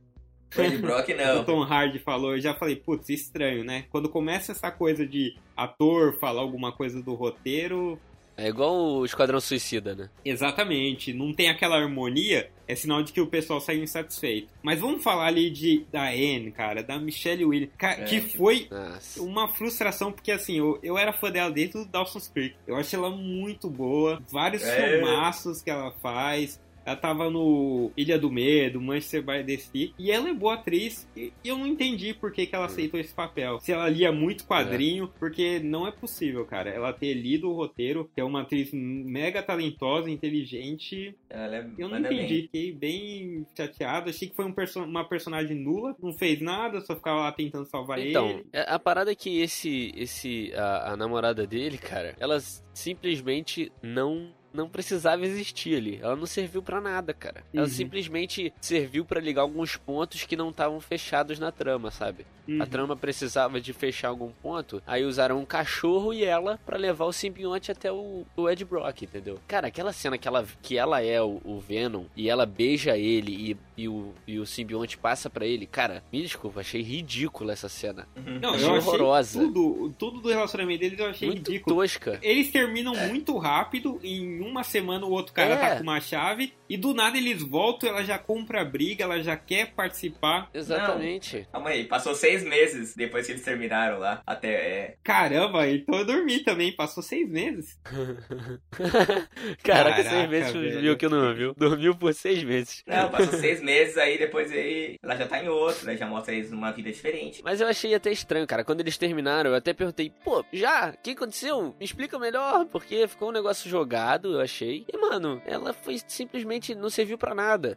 O 0.59 0.61
Ed 0.63 0.79
Brock 0.79 1.09
O 1.11 1.17
não. 1.17 1.45
Tom 1.45 1.63
Hardy 1.63 1.99
falou, 2.01 2.35
eu 2.35 2.41
já 2.41 2.55
falei, 2.55 2.77
putz, 2.77 3.09
estranho, 3.09 3.63
né? 3.65 3.85
Quando 3.91 4.09
começa 4.09 4.53
essa 4.53 4.71
coisa 4.71 5.07
de 5.07 5.35
ator 5.57 6.19
falar 6.19 6.41
alguma 6.41 6.73
coisa 6.73 7.01
do 7.03 7.15
roteiro, 7.15 7.99
É 8.37 8.49
igual 8.49 8.75
o 8.75 9.05
Esquadrão 9.05 9.39
Suicida, 9.39 9.95
né? 9.95 10.09
Exatamente, 10.25 11.13
não 11.13 11.33
tem 11.35 11.51
aquela 11.51 11.77
harmonia, 11.77 12.51
é 12.67 12.75
sinal 12.75 13.03
de 13.03 13.13
que 13.13 13.21
o 13.21 13.27
pessoal 13.27 13.61
sai 13.61 13.77
insatisfeito. 13.77 14.49
Mas 14.63 14.81
vamos 14.81 15.03
falar 15.05 15.27
ali 15.27 15.51
de 15.51 15.85
da 15.93 16.09
Anne, 16.09 16.51
cara, 16.51 16.83
da 16.83 16.99
Michelle 16.99 17.45
Williams, 17.45 17.75
ca- 17.77 17.93
É, 17.93 18.05
que 18.05 18.21
tipo- 18.21 18.39
foi 18.39 18.67
Nossa. 18.71 19.23
uma 19.23 19.47
frustração, 19.49 20.11
porque 20.11 20.33
assim, 20.33 20.57
eu, 20.59 20.79
eu 20.83 20.97
era 20.97 21.13
fã 21.13 21.31
dela 21.31 21.51
desde 21.51 21.77
o 21.79 21.85
Dawson's 21.85 22.29
Creek. 22.29 22.57
Eu 22.67 22.77
achei 22.77 22.99
ela 22.99 23.11
muito 23.11 23.69
boa, 23.69 24.23
vários 24.33 24.63
É. 24.65 24.99
filmaços 24.99 25.61
que 25.63 25.71
ela 25.71 25.93
faz. 26.03 26.59
Ela 26.85 26.97
tava 26.97 27.31
no 27.31 27.91
Ilha 27.97 28.19
do 28.19 28.31
Medo, 28.31 28.81
Manchester 28.81 29.23
by 29.23 29.45
the 29.45 29.57
Sea, 29.59 29.93
e 29.99 30.11
ela 30.11 30.29
é 30.29 30.33
boa 30.35 30.55
atriz, 30.55 31.09
e 31.17 31.33
eu 31.45 31.57
não 31.59 31.67
entendi 31.67 32.15
por 32.15 32.33
que, 32.33 32.47
que 32.47 32.55
ela 32.55 32.67
aceitou 32.67 32.99
esse 32.99 33.13
papel. 33.15 33.61
Se 33.61 33.73
ela 33.73 33.89
lia 33.89 34.11
muito 34.11 34.45
quadrinho, 34.47 35.09
porque 35.19 35.59
não 35.61 35.87
é 35.87 35.93
possível, 35.93 36.45
cara. 36.47 36.71
Ela 36.71 36.93
ter 36.93 37.13
lido 37.15 37.51
o 37.51 37.55
roteiro, 37.55 38.11
que 38.15 38.21
é 38.21 38.25
uma 38.25 38.43
atriz 38.43 38.71
mega 38.73 39.43
talentosa, 39.43 40.11
inteligente, 40.11 41.15
Ela 41.29 41.57
é, 41.57 41.67
eu 41.79 41.89
não 41.89 42.01
manda 42.01 42.13
entendi, 42.13 42.33
bem. 42.35 42.43
fiquei 42.43 42.73
bem 42.73 43.47
chateado. 43.57 44.11
Achei 44.11 44.29
que 44.29 44.35
foi 44.37 44.45
um 44.47 44.53
perso- 44.53 44.83
uma 44.83 45.05
personagem 45.09 45.57
nula, 45.57 45.95
não 46.03 46.13
fez 46.13 46.41
nada, 46.41 46.81
só 46.81 46.97
ficava 46.97 47.21
lá 47.21 47.33
tentando 47.33 47.67
salvar 47.67 47.99
Então, 47.99 48.31
ele. 48.31 48.47
é- 48.53 48.73
a 48.73 48.79
parada 48.79 49.13
é 49.13 49.15
que 49.15 49.41
esse, 49.41 49.93
esse, 49.97 50.53
a, 50.55 50.93
a 50.93 50.97
namorada 50.97 51.47
dele, 51.47 51.77
cara, 51.79 52.15
ela 52.19 52.39
simplesmente 52.73 53.71
não 53.83 54.33
não 54.53 54.69
precisava 54.69 55.25
existir 55.25 55.77
ali. 55.77 55.99
Ela 56.03 56.17
não 56.17 56.27
serviu 56.27 56.63
pra 56.63 56.81
nada, 56.81 57.13
cara. 57.15 57.43
Ela 57.55 57.65
Uhum. 57.67 57.71
simplesmente 57.73 58.53
serviu 58.61 59.05
pra 59.05 59.21
ligar 59.21 59.43
alguns 59.43 59.77
pontos 59.77 60.25
que 60.25 60.37
não 60.37 60.51
estavam 60.51 60.81
fechados 60.81 61.39
na 61.39 61.53
trama, 61.53 61.91
sabe? 61.91 62.27
Uhum. 62.49 62.61
A 62.63 62.67
trama 62.67 62.97
precisava 62.97 63.61
de 63.61 63.73
fechar 63.73 64.09
algum 64.09 64.31
ponto, 64.31 64.83
aí 64.87 65.05
usaram 65.05 65.39
um 65.39 65.45
cachorro 65.45 66.13
e 66.13 66.25
ela 66.25 66.59
pra 66.67 66.77
levar 66.77 67.05
o 67.05 67.13
simbionte 67.13 67.71
até 67.71 67.93
o, 67.93 68.25
o 68.37 68.49
Ed 68.51 68.65
Brock, 68.65 69.03
entendeu? 69.03 69.39
Cara, 69.47 69.69
aquela 69.69 69.93
cena 69.93 70.19
que 70.19 70.27
ela, 70.27 70.45
que 70.63 70.77
ela 70.77 71.01
é 71.03 71.23
o, 71.23 71.41
o 71.45 71.61
Venom 71.61 72.07
e 72.17 72.29
ela 72.29 72.45
beija 72.47 72.97
ele 72.99 73.33
e, 73.53 73.57
e 73.83 73.89
o, 73.89 74.13
e 74.27 74.39
o 74.39 74.47
simbionte 74.47 74.99
passa 74.99 75.31
pra 75.31 75.47
ele. 75.47 75.67
Cara, 75.67 76.03
me 76.13 76.21
desculpa, 76.23 76.61
achei 76.61 76.83
ridícula 76.83 77.53
essa 77.53 77.69
cena. 77.69 78.07
Não, 78.17 78.55
Achei 78.55 78.67
eu 78.69 78.75
achei 78.75 78.89
horrorosa. 78.89 79.41
tudo, 79.41 79.95
tudo 79.99 80.21
do 80.21 80.29
relacionamento 80.29 80.81
deles 80.81 80.99
eu 80.99 81.07
achei 81.07 81.29
Muito 81.29 81.51
ridículo. 81.51 81.77
tosca. 81.77 82.19
Eles 82.23 82.51
terminam 82.51 82.95
muito 83.09 83.37
rápido, 83.39 83.99
em 84.03 84.41
uma 84.41 84.63
semana 84.63 85.07
o 85.07 85.11
outro 85.11 85.33
cara 85.33 85.55
É. 85.55 85.57
tá 85.57 85.77
com 85.77 85.83
uma 85.83 86.01
chave, 86.01 86.53
e 86.69 86.77
do 86.77 86.93
nada 86.95 87.17
eles 87.17 87.43
voltam, 87.43 87.89
ela 87.89 88.05
já 88.05 88.19
compra 88.19 88.61
a 88.63 88.65
briga, 88.65 89.05
ela 89.05 89.23
já 89.23 89.37
quer 89.37 89.73
participar. 89.73 90.49
Exatamente. 90.53 91.47
Calma 91.51 91.71
aí, 91.71 91.85
passou 91.85 92.15
seis 92.15 92.45
meses 92.45 92.95
depois 92.95 93.27
que 93.27 93.33
eles 93.33 93.43
terminaram 93.43 93.99
lá. 93.99 94.23
Até. 94.27 94.49
É... 94.53 94.97
Caramba, 95.03 95.67
então 95.69 95.99
eu 95.99 96.05
dormi 96.05 96.41
também, 96.41 96.73
passou 96.73 97.03
seis 97.03 97.29
meses. 97.29 97.79
Caraca, 97.85 99.29
Caraca, 99.63 100.03
seis 100.03 100.29
meses 100.29 100.53
velho. 100.53 100.81
viu 100.81 100.97
que 100.97 101.09
não 101.09 101.35
viu. 101.35 101.55
Dormiu 101.57 101.95
por 101.95 102.13
seis 102.15 102.43
meses. 102.43 102.83
Não, 102.87 103.09
passou 103.11 103.39
seis 103.39 103.61
meses 103.61 103.70
aí, 103.97 104.19
depois 104.19 104.51
aí 104.53 104.97
ela 105.03 105.17
já 105.17 105.27
tá 105.27 105.43
em 105.43 105.49
outro, 105.49 105.87
né? 105.87 105.97
Já 105.97 106.07
mostra 106.07 106.35
eles 106.35 106.51
numa 106.51 106.71
vida 106.73 106.91
diferente. 106.91 107.43
Mas 107.43 107.61
eu 107.61 107.67
achei 107.67 107.95
até 107.95 108.11
estranho, 108.11 108.47
cara. 108.47 108.65
Quando 108.65 108.81
eles 108.81 108.97
terminaram, 108.99 109.51
eu 109.51 109.57
até 109.57 109.73
perguntei, 109.73 110.13
pô, 110.25 110.45
já? 110.53 110.91
O 110.91 111.03
que 111.03 111.11
aconteceu? 111.13 111.75
Me 111.79 111.85
explica 111.85 112.19
melhor, 112.19 112.67
porque 112.67 113.07
ficou 113.09 113.29
um 113.29 113.33
negócio 113.33 113.71
jogado, 113.71 114.35
eu 114.35 114.41
achei. 114.41 114.85
E, 114.93 114.97
mano, 114.97 115.41
ela 115.47 115.73
foi 115.73 116.01
simplesmente 116.07 116.75
não 116.75 116.91
serviu 116.91 117.19
pra 117.19 117.35
nada. 117.35 117.77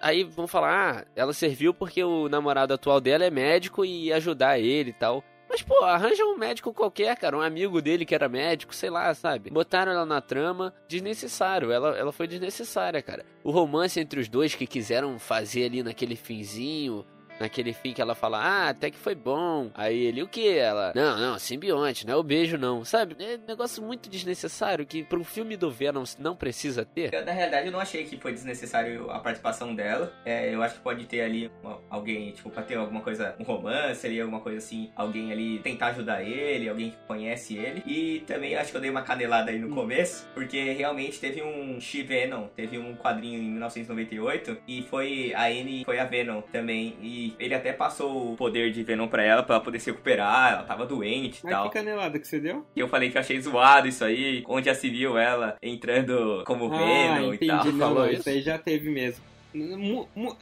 Aí 0.00 0.24
vão 0.24 0.46
falar, 0.46 1.00
ah, 1.00 1.04
ela 1.16 1.32
serviu 1.32 1.74
porque 1.74 2.02
o 2.02 2.28
namorado 2.28 2.74
atual 2.74 3.00
dela 3.00 3.24
é 3.24 3.30
médico 3.30 3.84
e 3.84 4.06
ia 4.06 4.16
ajudar 4.16 4.58
ele 4.58 4.90
e 4.90 4.94
tal. 4.94 5.24
Mas, 5.54 5.62
pô, 5.62 5.84
arranja 5.84 6.24
um 6.24 6.36
médico 6.36 6.74
qualquer, 6.74 7.16
cara, 7.16 7.38
um 7.38 7.40
amigo 7.40 7.80
dele 7.80 8.04
que 8.04 8.12
era 8.12 8.28
médico, 8.28 8.74
sei 8.74 8.90
lá, 8.90 9.14
sabe? 9.14 9.50
Botaram 9.50 9.92
ela 9.92 10.04
na 10.04 10.20
trama, 10.20 10.74
desnecessário, 10.88 11.70
ela, 11.70 11.96
ela 11.96 12.10
foi 12.10 12.26
desnecessária, 12.26 13.00
cara. 13.00 13.24
O 13.44 13.52
romance 13.52 14.00
entre 14.00 14.18
os 14.18 14.28
dois 14.28 14.52
que 14.52 14.66
quiseram 14.66 15.16
fazer 15.16 15.66
ali 15.66 15.80
naquele 15.80 16.16
finzinho, 16.16 17.06
Naquele 17.38 17.72
fim 17.72 17.92
que 17.92 18.00
ela 18.00 18.14
fala, 18.14 18.38
ah, 18.38 18.68
até 18.68 18.90
que 18.90 18.96
foi 18.98 19.14
bom. 19.14 19.70
Aí 19.74 19.98
ele, 20.04 20.22
o 20.22 20.28
que? 20.28 20.48
Ela, 20.56 20.92
não, 20.94 21.18
não, 21.18 21.38
simbionte, 21.38 22.06
não 22.06 22.14
é 22.14 22.16
o 22.16 22.22
beijo 22.22 22.56
não. 22.56 22.84
Sabe? 22.84 23.16
É 23.18 23.36
um 23.36 23.46
negócio 23.46 23.82
muito 23.82 24.08
desnecessário 24.08 24.86
que 24.86 25.02
pra 25.02 25.18
um 25.18 25.24
filme 25.24 25.56
do 25.56 25.70
Venom 25.70 26.04
não 26.18 26.36
precisa 26.36 26.84
ter. 26.84 27.12
Eu, 27.12 27.24
na 27.24 27.32
realidade, 27.32 27.66
eu 27.66 27.72
não 27.72 27.80
achei 27.80 28.04
que 28.04 28.16
foi 28.18 28.32
desnecessário 28.32 29.10
a 29.10 29.18
participação 29.18 29.74
dela. 29.74 30.12
É, 30.24 30.54
eu 30.54 30.62
acho 30.62 30.76
que 30.76 30.80
pode 30.80 31.04
ter 31.06 31.22
ali 31.22 31.50
uma- 31.62 31.80
alguém, 31.90 32.30
tipo, 32.32 32.50
pra 32.50 32.62
ter 32.62 32.76
alguma 32.76 33.00
coisa, 33.00 33.34
um 33.38 33.44
romance 33.44 34.06
ali, 34.06 34.20
alguma 34.20 34.40
coisa 34.40 34.58
assim, 34.58 34.90
alguém 34.94 35.32
ali 35.32 35.58
tentar 35.58 35.88
ajudar 35.88 36.22
ele, 36.22 36.68
alguém 36.68 36.90
que 36.90 36.96
conhece 37.06 37.56
ele. 37.56 37.82
E 37.86 38.20
também 38.26 38.54
acho 38.56 38.70
que 38.70 38.76
eu 38.76 38.80
dei 38.80 38.90
uma 38.90 39.02
canelada 39.02 39.50
aí 39.50 39.58
no 39.58 39.74
começo, 39.74 40.28
porque 40.34 40.72
realmente 40.72 41.18
teve 41.18 41.42
um 41.42 41.80
She-Venom, 41.80 42.46
teve 42.54 42.78
um 42.78 42.94
quadrinho 42.94 43.40
em 43.40 43.50
1998, 43.50 44.56
e 44.68 44.82
foi 44.82 45.32
a 45.34 45.44
Anne, 45.46 45.84
foi 45.84 45.98
a 45.98 46.04
Venom 46.04 46.40
também. 46.52 46.96
E 47.02 47.23
ele 47.38 47.54
até 47.54 47.72
passou 47.72 48.32
o 48.32 48.36
poder 48.36 48.72
de 48.72 48.82
Venom 48.82 49.08
pra 49.08 49.22
ela, 49.22 49.42
pra 49.42 49.56
ela 49.56 49.64
poder 49.64 49.78
se 49.78 49.90
recuperar, 49.90 50.52
ela 50.52 50.62
tava 50.64 50.84
doente 50.84 51.40
e 51.44 51.48
tal. 51.48 51.68
que 51.68 51.78
canelada 51.78 52.18
que 52.18 52.26
você 52.26 52.40
deu? 52.40 52.66
E 52.74 52.80
eu 52.80 52.88
falei 52.88 53.10
que 53.10 53.16
eu 53.16 53.20
achei 53.20 53.40
zoado 53.40 53.88
isso 53.88 54.04
aí, 54.04 54.42
onde 54.46 54.66
já 54.66 54.74
se 54.74 54.90
viu 54.90 55.16
ela 55.16 55.56
entrando 55.62 56.42
como 56.46 56.72
ah, 56.72 56.78
Venom 56.78 57.34
entendi. 57.34 57.44
e 57.44 57.48
tal. 57.48 57.64
Não, 57.64 57.78
Falou 57.78 58.10
isso 58.10 58.28
aí 58.28 58.40
já 58.42 58.58
teve 58.58 58.90
mesmo. 58.90 59.33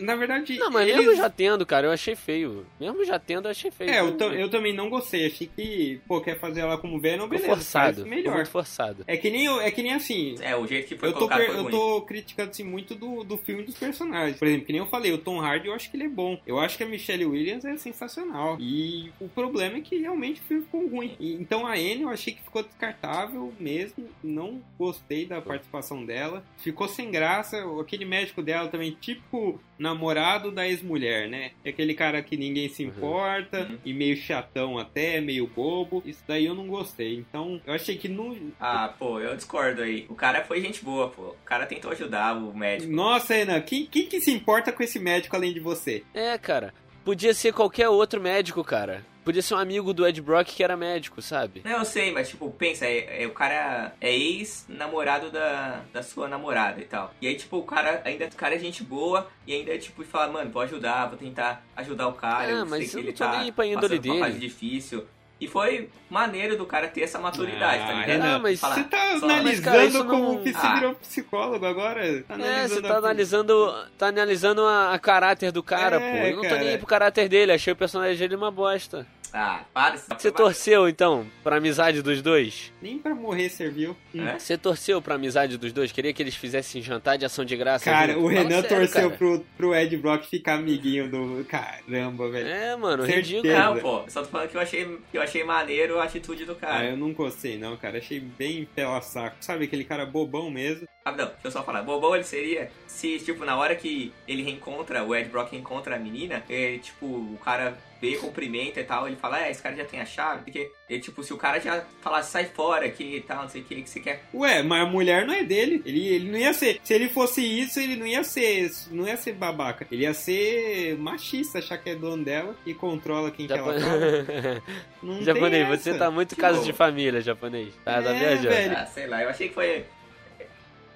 Na 0.01 0.17
verdade, 0.17 0.59
Não, 0.59 0.71
mas 0.71 0.89
eles... 0.89 0.99
mesmo 1.07 1.17
já 1.17 1.29
tendo, 1.31 1.67
cara, 1.67 1.87
eu 1.87 1.91
achei 1.93 2.15
feio. 2.17 2.67
Mesmo 2.81 3.05
já 3.05 3.19
tendo, 3.19 3.47
eu 3.47 3.51
achei 3.51 3.71
feio. 3.71 3.91
É, 3.91 4.01
eu, 4.01 4.17
eu 4.33 4.49
também 4.51 4.75
não 4.75 4.89
gostei. 4.89 5.27
Achei 5.27 5.47
que, 5.55 6.01
pô, 6.07 6.21
quer 6.21 6.39
fazer 6.39 6.61
ela 6.61 6.79
como 6.79 6.99
Venom, 7.01 7.29
beleza, 7.29 7.49
forçado. 7.49 8.07
melhor. 8.07 8.35
muito 8.37 8.51
forçado. 8.51 9.05
É 9.07 9.17
que 9.17 9.31
nem, 9.31 9.49
é 9.61 9.71
que 9.71 9.83
nem 9.83 9.93
assim, 9.95 10.35
É, 10.41 10.57
o 10.57 10.67
jeito 10.67 10.89
que 10.89 10.97
foi 10.97 11.09
eu 11.11 11.13
tô, 11.13 11.29
per- 11.29 11.47
foi 11.47 11.59
eu 11.59 11.71
tô 11.71 12.03
criticando 12.03 12.51
assim, 12.51 12.65
muito 12.65 12.95
do, 12.95 13.23
do 13.23 13.37
filme 13.37 13.63
dos 13.63 13.77
personagens. 13.77 14.39
Por 14.39 14.49
exemplo, 14.49 14.67
que 14.67 14.73
nem 14.73 14.81
eu 14.81 14.87
falei, 14.89 15.13
o 15.13 15.19
Tom 15.19 15.41
Hardy 15.41 15.69
eu 15.69 15.75
acho 15.75 15.91
que 15.91 15.97
ele 15.97 16.05
é 16.05 16.09
bom. 16.09 16.39
Eu 16.47 16.59
acho 16.59 16.77
que 16.77 16.85
a 16.85 16.87
Michelle 16.87 17.25
Williams 17.27 17.65
é 17.65 17.77
sensacional. 17.77 18.57
E 18.61 19.11
o 19.21 19.29
problema 19.29 19.77
é 19.79 19.81
que 19.81 19.99
realmente 19.99 20.41
o 20.41 20.45
filme 20.45 20.63
ficou 20.65 20.87
ruim. 20.89 21.17
E- 21.21 21.35
então 21.35 21.67
a 21.67 21.73
Anne 21.73 22.03
eu 22.03 22.09
achei 22.09 22.33
que 22.35 22.43
ficou 22.43 22.63
descartável 22.63 23.53
mesmo. 23.59 24.09
Não 24.23 24.63
gostei 24.79 25.27
da 25.27 25.41
participação 25.41 26.05
dela. 26.05 26.43
Ficou 26.59 26.89
sem 26.89 27.11
graça. 27.11 27.63
Aquele 27.81 28.05
médico 28.05 28.43
dela 28.43 28.69
também, 28.69 28.97
tipo 29.03 29.61
namorado 29.79 30.51
da 30.53 30.67
ex-mulher, 30.67 31.29
né? 31.29 31.51
É 31.65 31.71
aquele 31.71 31.93
cara 31.93 32.23
que 32.23 32.37
ninguém 32.37 32.69
se 32.69 32.85
Uhum. 32.85 32.89
importa 32.91 33.67
Uhum. 33.69 33.79
e 33.85 33.93
meio 33.93 34.17
chatão 34.17 34.79
até, 34.79 35.21
meio 35.21 35.47
bobo. 35.47 36.03
Isso 36.07 36.23
daí 36.27 36.47
eu 36.47 36.55
não 36.55 36.67
gostei. 36.69 37.15
Então 37.17 37.61
eu 37.67 37.75
achei 37.75 37.97
que 37.97 38.09
não. 38.09 38.37
Ah, 38.61 38.95
pô, 38.99 39.19
eu 39.21 39.35
discordo 39.37 39.83
aí. 39.83 40.07
O 40.09 40.15
cara 40.15 40.45
foi 40.45 40.61
gente 40.61 40.85
boa, 40.85 41.09
pô. 41.09 41.23
O 41.31 41.37
cara 41.45 41.67
tentou 41.67 41.91
ajudar 41.91 42.37
o 42.37 42.57
médico. 42.57 42.93
Nossa, 42.93 43.35
Renan, 43.35 43.61
quem, 43.61 43.87
quem 43.87 44.07
que 44.07 44.21
se 44.21 44.31
importa 44.31 44.71
com 44.73 44.83
esse 44.83 44.99
médico 44.99 45.35
além 45.37 45.53
de 45.53 45.61
você? 45.61 46.05
É, 46.15 46.39
cara. 46.39 46.73
Podia 47.05 47.35
ser 47.35 47.53
qualquer 47.53 47.89
outro 47.89 48.21
médico, 48.21 48.63
cara. 48.63 49.05
Podia 49.25 49.41
ser 49.43 49.55
um 49.55 49.59
amigo 49.59 49.93
do 49.95 50.07
Ed 50.07 50.21
Brock 50.21 50.49
que 50.49 50.63
era 50.65 50.77
médico, 50.77 51.23
sabe? 51.23 51.63
Não, 51.65 51.79
eu 51.79 51.85
sei, 51.85 52.11
mas 52.11 52.29
tipo, 52.29 52.51
pensa, 52.51 52.85
é, 52.87 53.23
é- 53.23 53.27
o 53.27 53.31
cara 53.31 53.93
é 54.01 54.13
ex-namorado 54.13 55.31
da, 55.31 55.83
da 55.93 56.03
sua 56.03 56.29
namorada 56.29 56.81
e 56.81 56.85
tal. 56.85 57.15
E 57.21 57.27
aí, 57.29 57.37
tipo, 57.37 57.57
o 57.59 57.63
cara 57.63 58.03
ainda 58.05 58.27
o 58.27 58.35
cara 58.37 58.55
é 58.55 58.59
gente 58.59 58.83
boa 58.83 59.29
e 59.47 59.53
ainda, 59.55 59.77
tipo, 59.79 60.03
fala, 60.05 60.33
mano, 60.33 60.51
vou 60.51 60.63
ajudar, 60.63 61.07
vou 61.07 61.17
tentar 61.19 61.65
ajudar 61.77 62.09
o 62.09 62.13
cara. 62.15 62.47
Ah, 62.47 62.51
eu 62.51 62.67
mas 62.67 62.79
sei 62.81 62.89
que 62.89 62.97
eu 62.97 63.01
ele 63.01 63.09
não 63.09 63.15
tô 63.17 63.25
tá 63.25 63.39
nem 63.41 63.53
pra 63.53 63.67
índole 63.67 64.01
por 64.01 64.07
uma 64.07 64.15
dele. 64.15 64.19
fase 64.25 64.39
difícil. 64.39 65.07
E 65.43 65.49
foi 65.49 65.89
maneiro 66.09 66.57
do 66.57 66.65
cara 66.65 66.87
ter 66.87 67.01
essa 67.03 67.19
maturidade, 67.19 67.83
Ah, 67.83 67.87
tá 67.87 67.93
ligado? 67.95 68.07
Renan, 68.23 68.39
mas 68.39 68.61
Falar, 68.61 68.75
Você 68.77 68.85
tá 68.85 69.19
só- 69.19 69.25
analisando 69.27 69.77
mas, 69.77 69.93
cara, 69.93 70.05
como 70.05 70.33
não- 70.35 70.43
que 70.43 70.53
você 70.53 70.67
Ah. 70.67 70.75
virou 70.75 70.95
psicólogo 70.95 71.67
agora? 71.67 72.01
Tá 72.23 72.35
É, 72.35 72.39
você 72.39 72.43
analisando 72.79 72.83
tá 72.83 72.95
a- 72.95 72.99
analisando, 72.99 73.75
tá 73.99 74.07
analisando 74.07 74.63
a, 74.63 74.95
a 74.95 74.99
caráter 75.01 75.51
do 75.51 75.63
cara, 75.63 75.97
É, 75.97 75.99
pô. 76.13 76.17
Eu 76.29 76.37
não 76.37 76.43
tô 76.45 76.49
cara. 76.49 76.61
nem 76.61 76.69
aí 76.71 76.79
pro 76.79 76.87
caráter 76.87 77.29
dele, 77.29 77.51
achei 77.53 77.73
o 77.73 77.77
personagem 77.77 78.17
dele 78.19 78.37
uma 78.37 78.53
bosta. 78.53 79.05
Ah, 79.35 79.63
para. 79.73 79.97
Você 79.97 80.31
torceu, 80.31 80.87
então, 80.87 81.27
pra 81.43 81.57
amizade 81.57 82.03
dos 82.03 82.21
dois? 82.21 82.71
Nem 82.83 82.99
pra 82.99 83.15
morrer 83.15 83.49
serviu. 83.49 83.97
É? 84.15 84.39
Você 84.39 84.59
torceu 84.59 85.01
pra 85.01 85.15
amizade 85.15 85.57
dos 85.57 85.73
dois? 85.73 85.91
Queria 85.91 86.13
que 86.13 86.23
eles 86.23 86.35
fizessem 86.35 86.83
jantar 86.83 87.17
de 87.17 87.25
ação 87.25 87.43
de 87.43 87.57
graça 87.57 87.87
Cara, 87.91 88.13
junto? 88.13 88.27
o 88.27 88.29
Renan 88.29 88.61
sério, 88.61 88.69
torceu 88.69 89.03
cara. 89.09 89.17
pro, 89.17 89.41
pro 89.57 89.75
Ed 89.75 89.97
Brock 89.97 90.25
ficar 90.29 90.57
amiguinho 90.57 91.11
do. 91.11 91.47
Caramba, 91.47 92.29
velho. 92.31 92.47
É, 92.47 92.77
mano, 92.77 93.07
Certeza. 93.07 93.37
ridículo. 93.37 93.55
Não, 93.59 93.79
pô, 93.79 94.03
só 94.09 94.21
tô 94.21 94.29
falando 94.29 94.51
que 94.51 94.57
eu 94.59 94.61
achei, 94.61 94.99
que 95.11 95.17
eu 95.17 95.23
achei 95.23 95.32
maneiro 95.43 95.99
a 96.01 96.05
atitude 96.05 96.45
do 96.45 96.53
Ah, 96.53 96.57
cara. 96.57 96.85
eu 96.87 96.97
não 96.97 97.13
gostei, 97.13 97.57
não, 97.57 97.77
cara. 97.77 97.99
Achei 97.99 98.21
bem 98.21 98.65
pela 98.75 99.01
saco. 99.01 99.37
Sabe 99.41 99.65
aquele 99.65 99.85
cara 99.85 100.05
bobão 100.05 100.51
mesmo? 100.51 100.87
Ah, 101.05 101.11
não, 101.13 101.27
deixa 101.27 101.39
eu 101.45 101.51
só 101.51 101.63
falar. 101.65 101.83
Bobão 101.83 102.15
ele 102.15 102.25
seria 102.25 102.71
se, 102.87 103.19
tipo, 103.19 103.45
na 103.45 103.57
hora 103.57 103.75
que 103.75 104.13
ele 104.29 104.43
reencontra, 104.43 105.03
o 105.03 105.15
Ed 105.15 105.29
Brock 105.29 105.51
reencontra 105.53 105.97
a 105.97 105.99
menina, 105.99 106.45
é, 106.49 106.79
tipo, 106.79 107.07
o 107.07 107.39
cara 107.45 107.77
vê, 108.03 108.17
cumprimenta 108.17 108.81
e 108.81 108.85
tal, 108.85 109.07
ele 109.07 109.15
fala, 109.17 109.41
é, 109.47 109.51
esse 109.53 109.63
cara 109.63 109.77
já 109.77 109.85
tem 109.85 110.01
a 110.01 110.05
chave, 110.05 110.43
porque, 110.43 110.71
ele, 110.91 111.01
tipo, 111.01 111.23
se 111.23 111.33
o 111.33 111.37
cara 111.37 111.61
já 111.61 111.85
falasse, 112.01 112.33
sai 112.33 112.47
fora 112.47 112.85
aqui 112.85 113.17
e 113.17 113.21
tal, 113.21 113.43
não 113.43 113.49
sei 113.49 113.63
o 113.63 113.65
que, 113.65 113.81
que 113.81 113.89
você 113.89 114.01
quer. 114.01 114.25
Ué, 114.35 114.61
mas 114.63 114.83
a 114.83 114.87
mulher 114.91 115.25
não 115.25 115.33
é 115.33 115.45
dele. 115.45 115.81
Ele, 115.87 116.07
ele 116.09 116.31
não 116.33 116.39
ia 116.39 116.53
ser. 116.53 116.81
Se 116.83 116.93
ele 116.93 117.09
fosse 117.09 117.41
isso, 117.43 117.79
ele 117.79 117.95
não 117.95 118.05
ia 118.07 118.25
ser. 118.25 118.69
Não 118.91 119.07
ia 119.07 119.17
ser 119.17 119.33
babaca. 119.35 119.87
Ele 119.93 120.03
ia 120.03 120.13
ser 120.13 120.97
machista, 120.99 121.61
achar 121.61 121.79
que 121.79 121.91
é 121.91 121.95
dono 121.95 122.25
dela 122.25 122.57
e 122.67 122.75
controla 122.75 123.31
quem 123.31 123.47
que 123.47 123.53
ela 123.53 123.79
fala. 123.81 124.63
Não 125.03 125.15
tem 125.17 125.25
japonês, 125.25 125.69
essa. 125.69 125.77
você 125.83 125.95
tá 125.99 126.11
muito 126.11 126.31
Tipo- 126.31 126.41
caso 126.41 126.65
de 126.65 126.73
família, 126.73 127.21
japonês. 127.21 127.73
Tá, 127.85 128.03
tá 128.03 128.11
É, 128.11 128.19
viajando. 128.19 128.49
velho. 128.49 128.77
Ah, 128.77 128.87
sei 128.87 129.07
lá, 129.07 129.23
eu 129.23 129.29
achei 129.29 129.49
que 129.49 129.55
foi... 129.55 129.85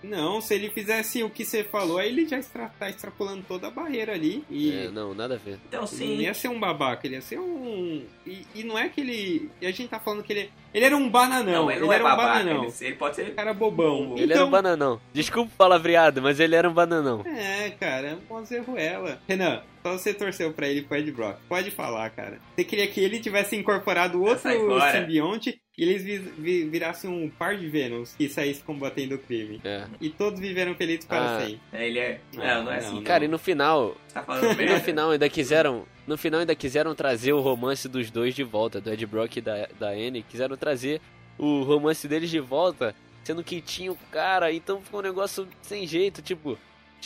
Não, 0.03 0.41
se 0.41 0.55
ele 0.55 0.71
fizesse 0.71 1.23
o 1.23 1.31
que 1.31 1.45
você 1.45 1.65
falou, 1.65 1.99
aí 1.99 2.09
ele 2.09 2.27
já 2.27 2.37
extra, 2.37 2.69
tá 2.79 2.89
extrapolando 2.89 3.45
toda 3.47 3.67
a 3.69 3.71
barreira 3.71 4.13
ali. 4.13 4.45
E 4.51 4.73
É, 4.73 4.89
não, 4.91 5.15
nada 5.15 5.35
a 5.35 5.39
ver. 5.39 5.59
Então, 5.69 5.81
ele 5.81 5.89
sim, 5.89 6.15
não 6.15 6.23
ia 6.23 6.35
ser 6.35 6.49
um 6.49 6.61
babaca, 6.61 7.07
ele 7.07 7.17
ia 7.17 7.23
ser 7.23 7.39
um. 7.39 8.05
E, 8.27 8.47
e 8.55 8.65
não 8.65 8.79
é 8.79 8.89
que 8.89 9.01
ele. 9.01 9.51
E 9.61 9.67
a 9.67 9.71
gente 9.71 9.89
tá 9.89 9.99
falando 9.99 10.23
que 10.23 10.33
ele. 10.33 10.51
Ele 10.73 10.85
era 10.85 10.97
um 10.97 11.09
bananão. 11.09 11.65
não, 11.65 11.71
ele 11.71 11.81
não 11.81 11.93
é 11.93 11.95
era 11.95 12.05
um 12.05 12.09
babaca, 12.09 12.39
bananão. 12.39 12.65
ele, 12.65 12.75
ele 12.81 12.97
pode 12.97 13.17
ser... 13.17 13.35
Cara 13.35 13.55
bobão. 13.55 14.13
Ele 14.13 14.23
Ele 14.23 14.25
então, 14.25 14.37
era 14.37 14.47
um 14.47 14.51
bananão. 14.51 15.01
Desculpa 15.13 15.51
o 15.53 15.57
palavreado, 15.57 16.21
mas 16.21 16.39
ele 16.39 16.55
era 16.55 16.69
um 16.69 16.75
bananão. 16.75 17.25
É, 17.27 17.71
cara, 17.71 18.19
um 18.31 18.77
ela. 18.77 19.19
Renan, 19.27 19.63
só 19.83 19.93
você 19.93 20.13
torceu 20.13 20.53
pra 20.53 20.69
ele 20.69 20.83
pro 20.83 20.97
Ed 20.99 21.11
Brock. 21.13 21.39
Pode 21.49 21.71
falar, 21.71 22.11
cara. 22.11 22.39
Você 22.55 22.65
queria 22.65 22.87
que 22.87 23.01
ele 23.01 23.21
tivesse 23.21 23.57
incorporado 23.57 24.23
outro 24.23 24.51
simbionte 24.93 25.61
e 25.77 25.83
eles 25.83 26.03
vi- 26.03 26.19
vi- 26.19 26.65
virassem 26.65 27.11
um 27.11 27.29
par 27.29 27.57
de 27.57 27.69
Venoms 27.69 28.15
que 28.17 28.29
saísse 28.29 28.63
combatendo 28.63 29.15
o 29.17 29.19
crime. 29.19 29.61
É. 29.65 29.85
E 30.01 30.09
todos 30.09 30.41
viveram 30.41 30.75
felizes 30.75 31.05
para 31.05 31.37
Ah. 31.37 31.41
sempre. 31.41 31.61
É, 31.73 31.87
Ele 31.87 31.99
é... 31.99 32.21
Ah, 32.39 32.39
Não, 32.39 32.45
não 32.65 32.73
é 32.73 32.81
não, 32.81 32.87
assim. 32.87 32.95
não. 32.97 33.03
Cara, 33.03 33.25
e 33.25 33.29
no 33.29 33.39
final, 33.39 33.97
Você 34.09 34.15
tá 34.15 34.23
falando 34.23 34.43
no 34.51 34.57
merda? 34.57 34.81
final 34.81 35.11
ainda 35.11 35.29
quiseram. 35.29 35.85
No 36.07 36.17
final 36.17 36.41
ainda 36.41 36.55
quiseram 36.55 36.95
trazer 36.95 37.33
o 37.33 37.41
romance 37.41 37.89
dos 37.89 38.11
dois 38.11 38.35
de 38.35 38.43
volta, 38.45 38.81
do 38.81 38.91
Ed 38.93 39.05
Brock 39.07 39.37
e 39.37 39.41
da, 39.41 39.69
da 39.79 39.89
Anne. 39.91 40.23
Quiseram 40.23 40.57
trazer 40.57 41.01
o 41.37 41.63
romance 41.65 42.07
deles 42.09 42.31
de 42.31 42.39
volta, 42.41 42.95
sendo 43.25 43.43
que 43.45 43.61
tinha 43.61 43.91
o 43.93 43.99
cara, 44.11 44.53
então 44.53 44.81
ficou 44.81 45.01
um 45.01 45.03
negócio 45.03 45.47
sem 45.63 45.87
jeito, 45.87 46.23
tipo. 46.23 46.57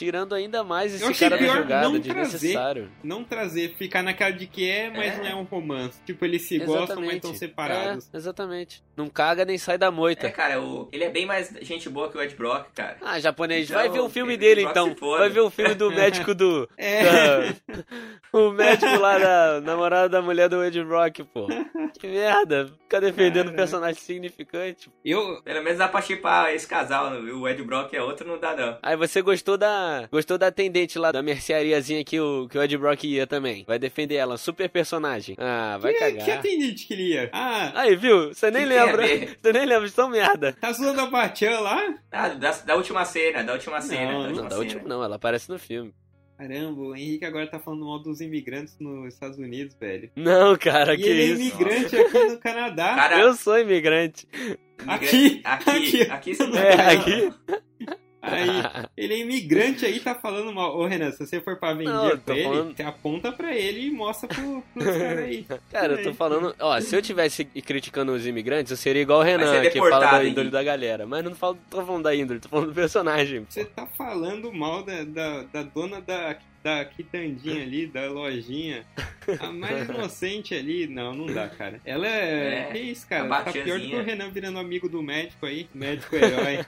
Tirando 0.01 0.35
ainda 0.35 0.65
mais 0.65 0.95
esse 0.95 1.15
cara 1.21 1.37
da 1.37 1.47
jogada, 1.47 1.89
não 1.89 1.99
desnecessário. 1.99 2.91
Não 3.05 3.23
trazer, 3.23 3.75
ficar 3.77 4.03
naquela 4.03 4.31
de 4.31 4.47
que 4.47 4.69
é, 4.69 4.89
mas 4.91 5.15
É. 5.15 5.17
não 5.19 5.27
é 5.27 5.35
um 5.35 5.43
romance. 5.43 6.01
Tipo, 6.07 6.25
eles 6.25 6.43
se 6.49 6.59
gostam, 6.59 7.01
mas 7.03 7.17
estão 7.17 7.35
separados. 7.35 8.09
É, 8.13 8.17
exatamente. 8.17 8.83
Não 8.97 9.09
caga 9.09 9.45
nem 9.45 9.59
sai 9.59 9.77
da 9.77 9.91
moita. 9.91 10.27
É, 10.27 10.31
cara, 10.31 10.61
o, 10.61 10.89
ele 10.91 11.05
é 11.05 11.11
bem 11.11 11.27
mais 11.27 11.55
gente 11.61 11.89
boa 11.91 12.11
que 12.11 12.17
o 12.17 12.23
Ed 12.23 12.35
Brock, 12.35 12.69
cara. 12.75 12.97
Ah, 13.03 13.21
japonês, 13.21 13.65
Então, 13.69 13.77
vai 13.77 13.89
ver 13.91 14.01
o 14.01 14.09
filme 14.09 14.33
ele 14.35 14.41
dele 14.41 14.63
então. 14.63 14.95
Vai 14.99 15.29
ver 15.29 15.41
o 15.41 15.51
filme 15.51 15.75
do 15.75 15.91
médico 15.91 16.35
do. 16.35 16.69
É. 16.79 17.03
da- 17.05 17.55
o 18.33 18.51
médico 18.51 18.97
lá 18.99 19.19
da 19.19 19.61
namorada 19.61 20.09
da 20.09 20.23
mulher 20.23 20.49
do 20.49 20.63
Ed 20.65 20.81
Rock, 20.83 21.25
pô. 21.25 21.47
Que 21.99 22.07
merda. 22.07 22.67
Ficar 22.83 23.01
defendendo 23.01 23.47
Caraca. 23.47 23.57
personagem 23.57 24.01
significante. 24.01 24.91
Eu, 25.05 25.43
Pelo 25.43 25.63
menos 25.63 25.79
dá 25.79 25.89
pra 25.89 26.01
chipar 26.01 26.51
esse 26.55 26.67
casal. 26.67 27.13
O 27.13 27.49
Ed 27.49 27.63
Brock 27.63 27.93
é 27.95 28.03
outro, 28.03 28.27
não 28.27 28.39
dá 28.39 28.55
não. 28.55 28.79
Aí 28.83 28.97
você 28.97 29.21
gostou 29.23 29.57
da. 29.59 29.90
Gostou 30.11 30.37
da 30.39 30.49
atendente 30.49 30.99
lá, 30.99 31.11
da 31.13 31.23
merceariazinha 31.23 32.05
que 32.05 32.19
o, 32.21 32.49
que 32.49 32.57
o 32.59 32.63
Ed 32.63 32.77
Brock 32.79 33.05
ia 33.05 33.27
também. 33.27 33.65
Vai 33.67 33.79
defender 33.79 34.15
ela, 34.17 34.37
super 34.39 34.69
personagem. 34.69 35.37
Ah, 35.39 35.79
vai 35.81 35.93
que, 35.93 35.99
cagar. 35.99 36.25
que 36.25 36.31
atendente 36.31 36.87
que 36.87 36.95
ele 36.95 37.09
ia? 37.15 37.31
Ah, 37.33 37.73
Aí, 37.83 37.97
viu? 37.97 38.33
Você 38.35 38.51
nem 38.51 38.65
a 38.65 38.67
lembra. 38.67 39.07
Você 39.41 39.53
nem 39.53 39.67
lembra, 39.67 39.89
são 39.89 40.09
merda. 40.09 40.53
tá 40.61 40.73
zoando 40.73 41.01
a 41.01 41.07
Batian 41.07 41.61
lá? 41.61 41.95
Ah, 42.11 42.29
da, 42.29 42.51
da 42.53 42.77
última 42.77 43.05
cena, 43.05 43.43
da 43.43 43.53
última 43.55 43.81
cena. 43.81 44.13
Não, 44.13 44.21
da 44.23 44.29
última 44.29 44.43
Não, 44.43 44.49
da 44.49 44.57
cena. 44.57 44.61
última 44.65 44.89
não, 44.89 45.05
ela 45.05 45.17
aparece 45.17 45.49
no 45.51 45.59
filme. 45.59 45.93
Caramba, 46.39 46.81
o 46.81 46.97
Henrique 46.97 47.25
agora 47.27 47.47
tá 47.47 47.59
falando 47.61 47.85
mal 47.85 47.99
dos 47.99 48.23
imigrantes 48.23 48.75
nos 48.81 49.13
Estados 49.13 49.37
Unidos, 49.37 49.77
velho. 49.79 50.11
Não, 50.17 50.57
cara, 50.57 50.95
e 50.95 50.97
que 50.97 51.03
ele 51.07 51.21
é 51.21 51.25
isso. 51.27 51.41
imigrante 51.43 51.97
aqui 51.97 52.19
no 52.19 52.39
Canadá. 52.39 52.95
Cara, 52.95 53.21
Eu 53.21 53.35
sou 53.35 53.59
imigrante. 53.59 54.27
Aqui, 54.87 55.43
aqui, 55.45 55.71
aqui. 55.71 56.03
aqui, 56.11 56.35
você 56.35 56.47
não 56.47 56.57
É, 56.59 56.95
aqui. 56.95 57.31
Aí, 58.23 58.49
ele 58.97 59.15
é 59.15 59.19
imigrante 59.21 59.85
aí, 59.87 59.99
tá 60.01 60.15
falando 60.15 60.53
mal. 60.53 60.77
Ô, 60.77 60.87
Renan, 60.87 61.11
se 61.13 61.25
você 61.27 61.41
for 61.41 61.57
pra 61.59 61.73
vender 61.73 61.91
Não, 61.91 62.19
pra 62.19 62.35
ele, 62.37 62.45
falando- 62.45 62.81
aponta 62.83 63.33
pra 63.33 63.57
ele 63.57 63.87
e 63.87 63.91
mostra 63.91 64.29
pro, 64.29 64.63
pros 64.75 64.85
caras 64.99 65.19
aí. 65.25 65.47
Cara, 65.73 65.93
eu 65.95 66.03
tô 66.03 66.15
falando. 66.15 66.55
Ó, 66.59 66.81
se 66.81 66.95
eu 66.95 67.01
tivesse 67.03 67.45
criticando 67.45 68.13
os 68.13 68.27
imigrantes, 68.27 68.71
eu 68.71 68.77
seria 68.77 69.03
igual 69.03 69.21
o 69.21 69.23
Renan, 69.23 69.63
ser 69.63 69.71
que 69.71 69.79
fala 69.79 69.99
da 70.11 70.19
índole 70.25 70.49
Henrique. 70.49 70.51
da 70.51 70.63
galera. 70.63 71.07
Mas 71.07 71.25
não 71.25 71.35
falo, 71.35 71.59
tô 71.71 71.85
falando 71.85 72.03
da 72.05 72.15
índole, 72.15 72.41
tô 72.41 72.49
falando 72.49 72.69
do 72.69 72.75
personagem. 72.75 73.47
Você 73.49 73.65
tá 73.65 73.87
falando 73.87 74.53
mal 74.53 74.83
da, 74.83 75.03
da, 75.05 75.43
da 75.45 75.63
dona 75.63 76.01
da, 76.01 76.37
da 76.63 76.85
quitandinha 76.85 77.63
ali, 77.63 77.87
da 77.87 78.07
lojinha. 78.11 78.85
A 79.41 79.51
mais 79.51 79.89
inocente 79.89 80.55
ali. 80.55 80.87
Não, 80.87 81.15
não 81.15 81.27
dá, 81.27 81.49
cara. 81.49 81.81
Ela 81.85 82.07
é. 82.07 82.69
É, 82.69 82.73
que 82.73 82.79
isso, 82.79 83.07
cara? 83.09 83.27
Tá 83.29 83.51
pior 83.53 83.79
do 83.79 83.87
que 83.87 83.97
o. 83.97 84.03
Renan 84.03 84.31
virando 84.31 84.59
amigo 84.59 84.89
do 84.89 85.03
médico 85.03 85.47
aí. 85.47 85.69
Médico 85.75 86.17
herói. 86.17 86.65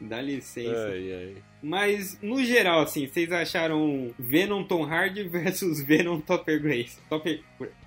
Dá 0.00 0.20
licença. 0.20 0.88
Ai, 0.88 1.12
ai. 1.12 1.42
Mas, 1.64 2.18
no 2.22 2.42
geral, 2.44 2.80
assim, 2.80 3.06
vocês 3.06 3.30
acharam 3.32 4.14
Venom 4.18 4.62
Tom 4.64 4.84
Hardy 4.84 5.22
versus 5.28 5.82
Venom 5.82 6.20
Topper 6.20 6.60
Grace? 6.60 6.98
Topper 7.08 7.40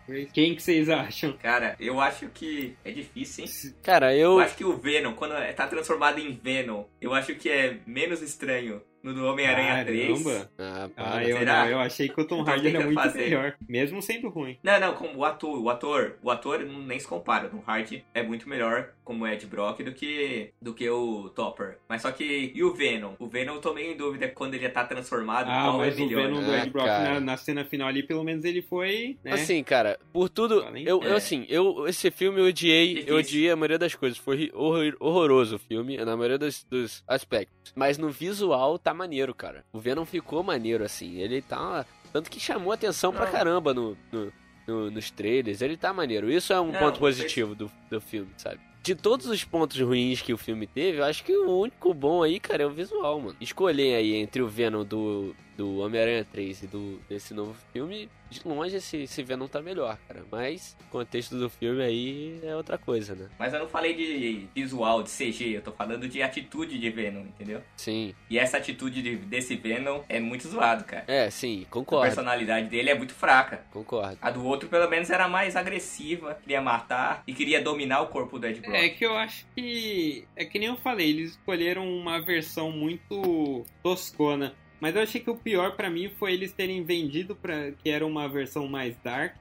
Grace? 0.07 0.29
Quem 0.33 0.55
que 0.55 0.61
vocês 0.63 0.89
acham? 0.89 1.33
Cara, 1.33 1.75
eu 1.79 1.99
acho 1.99 2.27
que 2.29 2.75
é 2.83 2.91
difícil, 2.91 3.43
hein? 3.45 3.51
Cara, 3.83 4.13
Eu 4.15 4.33
eu. 4.33 4.39
acho 4.39 4.55
que 4.55 4.63
o 4.65 4.77
Venom, 4.77 5.13
quando 5.13 5.33
é- 5.35 5.51
tá 5.53 5.67
transformado 5.67 6.19
em 6.19 6.31
Venom, 6.31 6.85
eu 7.01 7.13
acho 7.13 7.35
que 7.35 7.49
é 7.49 7.77
menos 7.85 8.21
estranho 8.21 8.81
no 9.03 9.13
do 9.13 9.25
Homem-Aranha 9.25 9.85
3. 9.85 10.23
Caramba! 10.23 10.51
Ah, 10.57 10.89
Ah, 10.97 11.23
eu, 11.23 11.37
Será? 11.37 11.63
não, 11.63 11.71
eu 11.71 11.79
achei 11.79 12.09
que 12.09 12.19
o 12.19 12.25
Tom 12.25 12.41
Então 12.41 12.53
Hardy 12.53 12.67
era 12.69 12.83
muito 12.83 12.99
fazer. 13.01 13.19
melhor, 13.19 13.55
mesmo 13.67 14.01
sendo 14.01 14.27
ruim. 14.27 14.57
Não, 14.63 14.79
não, 14.79 14.93
como 14.95 15.19
o 15.19 15.23
ator, 15.25 15.61
o 15.61 15.69
ator, 15.69 16.17
o 16.21 16.31
ator 16.31 16.59
não- 16.65 16.79
nem 16.81 16.99
se 16.99 17.07
compara. 17.07 17.49
O 17.53 17.63
Hardy 17.65 18.03
é 18.13 18.23
muito 18.23 18.49
melhor 18.49 18.89
como 19.05 19.25
Ed 19.27 19.45
Brock 19.45 19.81
do 19.83 19.93
que 19.93 20.51
do 20.61 20.73
que 20.73 20.89
o 20.89 21.29
Topper. 21.29 21.77
Mas 21.87 22.01
só 22.01 22.11
que 22.11 22.51
e 22.53 22.63
o 22.63 22.73
Venom? 22.73 23.13
O 23.19 23.27
Venom 23.27 23.59
tô 23.67 23.73
meio 23.73 23.91
em 23.93 23.97
dúvida 23.97 24.27
quando 24.29 24.53
ele 24.53 24.63
já 24.63 24.69
tá 24.69 24.83
transformado, 24.85 25.47
Ah, 25.49 25.63
qual 25.65 25.83
é 25.83 25.85
mas 25.87 25.97
o 25.97 26.05
melhor. 26.05 26.23
Venom 26.23 26.41
do 26.43 26.51
Ah, 26.51 26.57
Ed 26.59 26.69
Brock 26.69 26.85
cara. 26.85 27.13
na, 27.15 27.19
na 27.19 27.37
cena 27.37 27.65
final 27.65 27.87
ali, 27.87 28.03
pelo 28.03 28.23
menos 28.23 28.43
ele 28.45 28.61
foi, 28.61 29.17
né? 29.23 29.33
Assim, 29.33 29.63
cara, 29.63 29.99
por 30.13 30.29
tudo. 30.29 30.61
Eu, 30.77 31.01
eu 31.03 31.13
É. 31.13 31.15
assim, 31.15 31.45
eu, 31.49 31.87
esse 31.87 32.09
filme 32.11 32.39
eu 32.39 32.45
odiei. 32.45 32.89
Difícil. 32.95 33.09
Eu 33.13 33.19
odiei 33.19 33.51
a 33.51 33.55
maioria 33.55 33.77
das 33.79 33.95
coisas. 33.95 34.17
Foi 34.17 34.51
horror- 34.53 34.95
horroroso 34.99 35.55
o 35.55 35.59
filme, 35.59 35.97
na 35.97 36.15
maioria 36.15 36.37
dos, 36.37 36.63
dos 36.63 37.03
aspectos. 37.07 37.73
Mas 37.75 37.97
no 37.97 38.09
visual 38.09 38.77
tá 38.79 38.93
maneiro, 38.93 39.33
cara. 39.35 39.63
O 39.73 39.79
Venom 39.79 40.05
ficou 40.05 40.41
maneiro, 40.43 40.83
assim. 40.83 41.19
Ele 41.19 41.41
tá. 41.41 41.85
Tanto 42.13 42.29
que 42.31 42.39
chamou 42.39 42.71
atenção 42.71 43.11
pra 43.11 43.25
Não. 43.25 43.31
caramba 43.31 43.73
no, 43.73 43.97
no- 44.11 44.31
no- 44.65 44.89
nos 44.91 45.11
trailers. 45.11 45.61
Ele 45.61 45.75
tá 45.77 45.91
maneiro. 45.93 46.31
Isso 46.31 46.53
é 46.53 46.59
um 46.61 46.71
Não, 46.71 46.79
ponto 46.79 46.99
positivo 46.99 47.53
do, 47.53 47.69
do 47.89 47.99
filme, 48.01 48.29
sabe? 48.37 48.59
De 48.83 48.95
todos 48.95 49.25
os 49.27 49.43
pontos 49.43 49.79
ruins 49.79 50.21
que 50.21 50.33
o 50.33 50.37
filme 50.37 50.65
teve, 50.65 50.99
eu 50.99 51.03
acho 51.03 51.23
que 51.23 51.35
o 51.35 51.59
único 51.59 51.93
bom 51.93 52.23
aí, 52.23 52.39
cara, 52.39 52.63
é 52.63 52.65
o 52.65 52.71
visual, 52.71 53.19
mano. 53.19 53.35
Escolher 53.41 53.95
aí 53.95 54.15
entre 54.15 54.41
o 54.41 54.47
Venom 54.47 54.85
do, 54.85 55.35
do 55.57 55.79
Homem-Aranha 55.79 56.25
3 56.31 56.63
e 56.63 56.67
do, 56.67 56.99
desse 57.09 57.33
novo 57.33 57.55
filme, 57.73 58.07
de 58.29 58.41
longe 58.45 58.75
esse, 58.75 58.97
esse 58.97 59.23
Venom 59.23 59.47
tá 59.47 59.61
melhor, 59.61 59.97
cara. 60.07 60.23
Mas 60.31 60.77
o 60.81 60.91
contexto 60.91 61.37
do 61.37 61.49
filme 61.49 61.81
aí 61.81 62.39
é 62.43 62.55
outra 62.55 62.77
coisa, 62.77 63.15
né? 63.15 63.27
Mas 63.39 63.53
eu 63.53 63.59
não 63.61 63.67
falei 63.67 63.93
de 63.95 64.47
visual, 64.53 65.01
de 65.01 65.09
CG, 65.09 65.55
eu 65.57 65.61
tô 65.61 65.71
falando 65.71 66.07
de 66.07 66.21
atitude 66.21 66.77
de 66.77 66.89
Venom, 66.89 67.21
entendeu? 67.21 67.61
Sim. 67.75 68.13
E 68.29 68.37
essa 68.37 68.57
atitude 68.57 69.01
de- 69.01 69.15
desse 69.15 69.55
Venom 69.55 70.03
é 70.07 70.19
muito 70.19 70.47
zoado, 70.47 70.83
cara. 70.83 71.05
É, 71.07 71.29
sim, 71.29 71.63
A 71.67 71.71
concordo. 71.71 72.05
personalidade 72.05 72.67
dele 72.69 72.89
é 72.91 72.95
muito 72.95 73.13
fraca. 73.15 73.61
Concordo. 73.71 74.17
A 74.21 74.29
do 74.29 74.45
outro, 74.45 74.69
pelo 74.69 74.87
menos, 74.89 75.09
era 75.09 75.27
mais 75.27 75.55
agressiva, 75.55 76.35
queria 76.41 76.61
matar 76.61 77.23
e 77.25 77.33
queria 77.33 77.61
dominar 77.61 78.01
o 78.01 78.07
corpo 78.07 78.37
do 78.37 78.45
Ed 78.45 78.59
Brock. 78.61 78.75
É 78.75 78.89
que 78.89 79.05
eu 79.05 79.15
acho 79.17 79.45
que. 79.55 80.25
É 80.35 80.45
que 80.45 80.59
nem 80.59 80.67
eu 80.67 80.75
falei, 80.77 81.09
eles 81.09 81.31
escolheram 81.31 81.87
uma 81.89 82.21
versão 82.21 82.71
muito 82.71 83.65
toscona. 83.81 84.53
Mas 84.79 84.95
eu 84.95 85.01
achei 85.01 85.19
que 85.21 85.29
o 85.29 85.35
pior 85.35 85.75
pra 85.75 85.89
mim 85.89 86.09
foi 86.17 86.33
eles 86.33 86.53
terem 86.53 86.83
vendido 86.83 87.35
para 87.35 87.71
que 87.71 87.89
era 87.89 88.05
uma 88.05 88.27
versão 88.27 88.67
mais 88.67 88.95
dark 89.03 89.35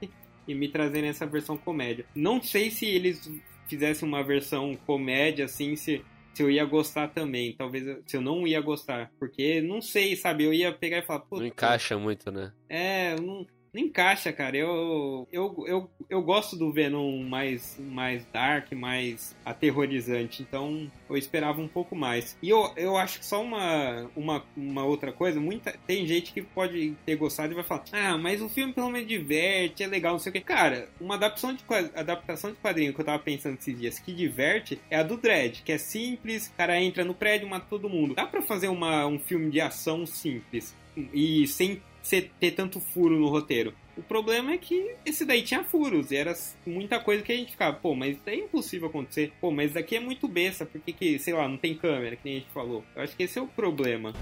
e 0.48 0.54
me 0.54 0.68
trazerem 0.68 1.10
essa 1.10 1.26
versão 1.26 1.56
comédia. 1.56 2.04
Não 2.14 2.40
sei 2.42 2.70
se 2.70 2.86
eles 2.86 3.30
fizessem 3.68 4.08
uma 4.08 4.22
versão 4.22 4.76
comédia 4.86 5.44
assim, 5.46 5.74
se, 5.76 6.02
se 6.32 6.42
eu 6.42 6.50
ia 6.50 6.64
gostar 6.64 7.08
também. 7.08 7.52
Talvez 7.52 7.86
eu- 7.86 8.02
se 8.06 8.16
eu 8.16 8.20
não 8.20 8.46
ia 8.46 8.60
gostar. 8.60 9.10
Porque 9.18 9.60
não 9.60 9.80
sei, 9.82 10.14
sabe? 10.16 10.44
Eu 10.44 10.54
ia 10.54 10.72
pegar 10.72 10.98
e 10.98 11.02
falar, 11.02 11.20
pô. 11.20 11.38
Não 11.38 11.46
encaixa 11.46 11.98
muito, 11.98 12.30
né? 12.30 12.52
É, 12.68 13.16
não, 13.20 13.46
não 13.72 13.82
encaixa, 13.82 14.32
cara. 14.32 14.56
Eu, 14.56 15.28
eu, 15.32 15.64
eu, 15.66 15.90
eu 16.08 16.22
gosto 16.22 16.56
do 16.56 16.72
Venom 16.72 17.22
mais, 17.22 17.78
mais 17.78 18.24
dark, 18.26 18.72
mais 18.72 19.36
aterrorizante. 19.44 20.42
Então 20.42 20.90
eu 21.08 21.16
esperava 21.16 21.60
um 21.60 21.68
pouco 21.68 21.94
mais. 21.94 22.36
E 22.42 22.48
eu, 22.48 22.72
eu 22.76 22.96
acho 22.96 23.18
que 23.18 23.26
só 23.26 23.42
uma, 23.42 24.10
uma, 24.16 24.44
uma 24.56 24.84
outra 24.84 25.12
coisa: 25.12 25.40
muita, 25.40 25.72
tem 25.86 26.06
gente 26.06 26.32
que 26.32 26.42
pode 26.42 26.96
ter 27.04 27.16
gostado 27.16 27.52
e 27.52 27.54
vai 27.54 27.64
falar: 27.64 27.84
Ah, 27.92 28.16
mas 28.16 28.40
o 28.42 28.48
filme 28.48 28.72
pelo 28.72 28.90
menos 28.90 29.08
diverte, 29.08 29.82
é 29.82 29.86
legal, 29.86 30.12
não 30.12 30.18
sei 30.18 30.30
o 30.30 30.32
que. 30.32 30.40
Cara, 30.40 30.88
uma 31.00 31.14
adaptação 31.14 31.54
de, 31.54 31.64
adaptação 31.94 32.50
de 32.50 32.56
quadrinho 32.56 32.94
que 32.94 33.00
eu 33.00 33.04
tava 33.04 33.22
pensando 33.22 33.58
esses 33.58 33.78
dias 33.78 33.98
que 33.98 34.12
diverte 34.12 34.80
é 34.90 34.96
a 34.96 35.02
do 35.02 35.16
Dredd, 35.16 35.62
que 35.62 35.72
é 35.72 35.78
simples, 35.78 36.48
o 36.48 36.52
cara 36.54 36.80
entra 36.80 37.04
no 37.04 37.14
prédio, 37.14 37.48
mata 37.48 37.66
todo 37.68 37.88
mundo. 37.88 38.14
Dá 38.14 38.26
pra 38.26 38.42
fazer 38.42 38.68
uma, 38.68 39.06
um 39.06 39.18
filme 39.18 39.50
de 39.50 39.60
ação 39.60 40.06
simples 40.06 40.74
e 41.12 41.46
sem 41.46 41.82
ter 42.08 42.50
tanto 42.52 42.80
furo 42.80 43.18
no 43.18 43.28
roteiro. 43.28 43.74
O 43.96 44.02
problema 44.02 44.52
é 44.52 44.58
que 44.58 44.94
esse 45.06 45.24
daí 45.24 45.42
tinha 45.42 45.64
furos 45.64 46.10
e 46.10 46.16
era 46.16 46.34
muita 46.66 47.00
coisa 47.00 47.22
que 47.22 47.32
a 47.32 47.36
gente 47.36 47.52
ficava, 47.52 47.76
pô, 47.76 47.94
mas 47.94 48.18
é 48.26 48.34
impossível 48.34 48.88
acontecer. 48.88 49.32
Pô, 49.40 49.50
mas 49.50 49.72
daqui 49.72 49.96
é 49.96 50.00
muito 50.00 50.28
besta, 50.28 50.66
porque 50.66 50.92
que, 50.92 51.18
sei 51.18 51.32
lá, 51.32 51.48
não 51.48 51.56
tem 51.56 51.74
câmera, 51.74 52.14
que 52.14 52.22
nem 52.24 52.36
a 52.36 52.38
gente 52.40 52.52
falou. 52.52 52.84
Eu 52.94 53.02
acho 53.02 53.16
que 53.16 53.22
esse 53.22 53.38
é 53.38 53.42
o 53.42 53.46
problema. 53.46 54.12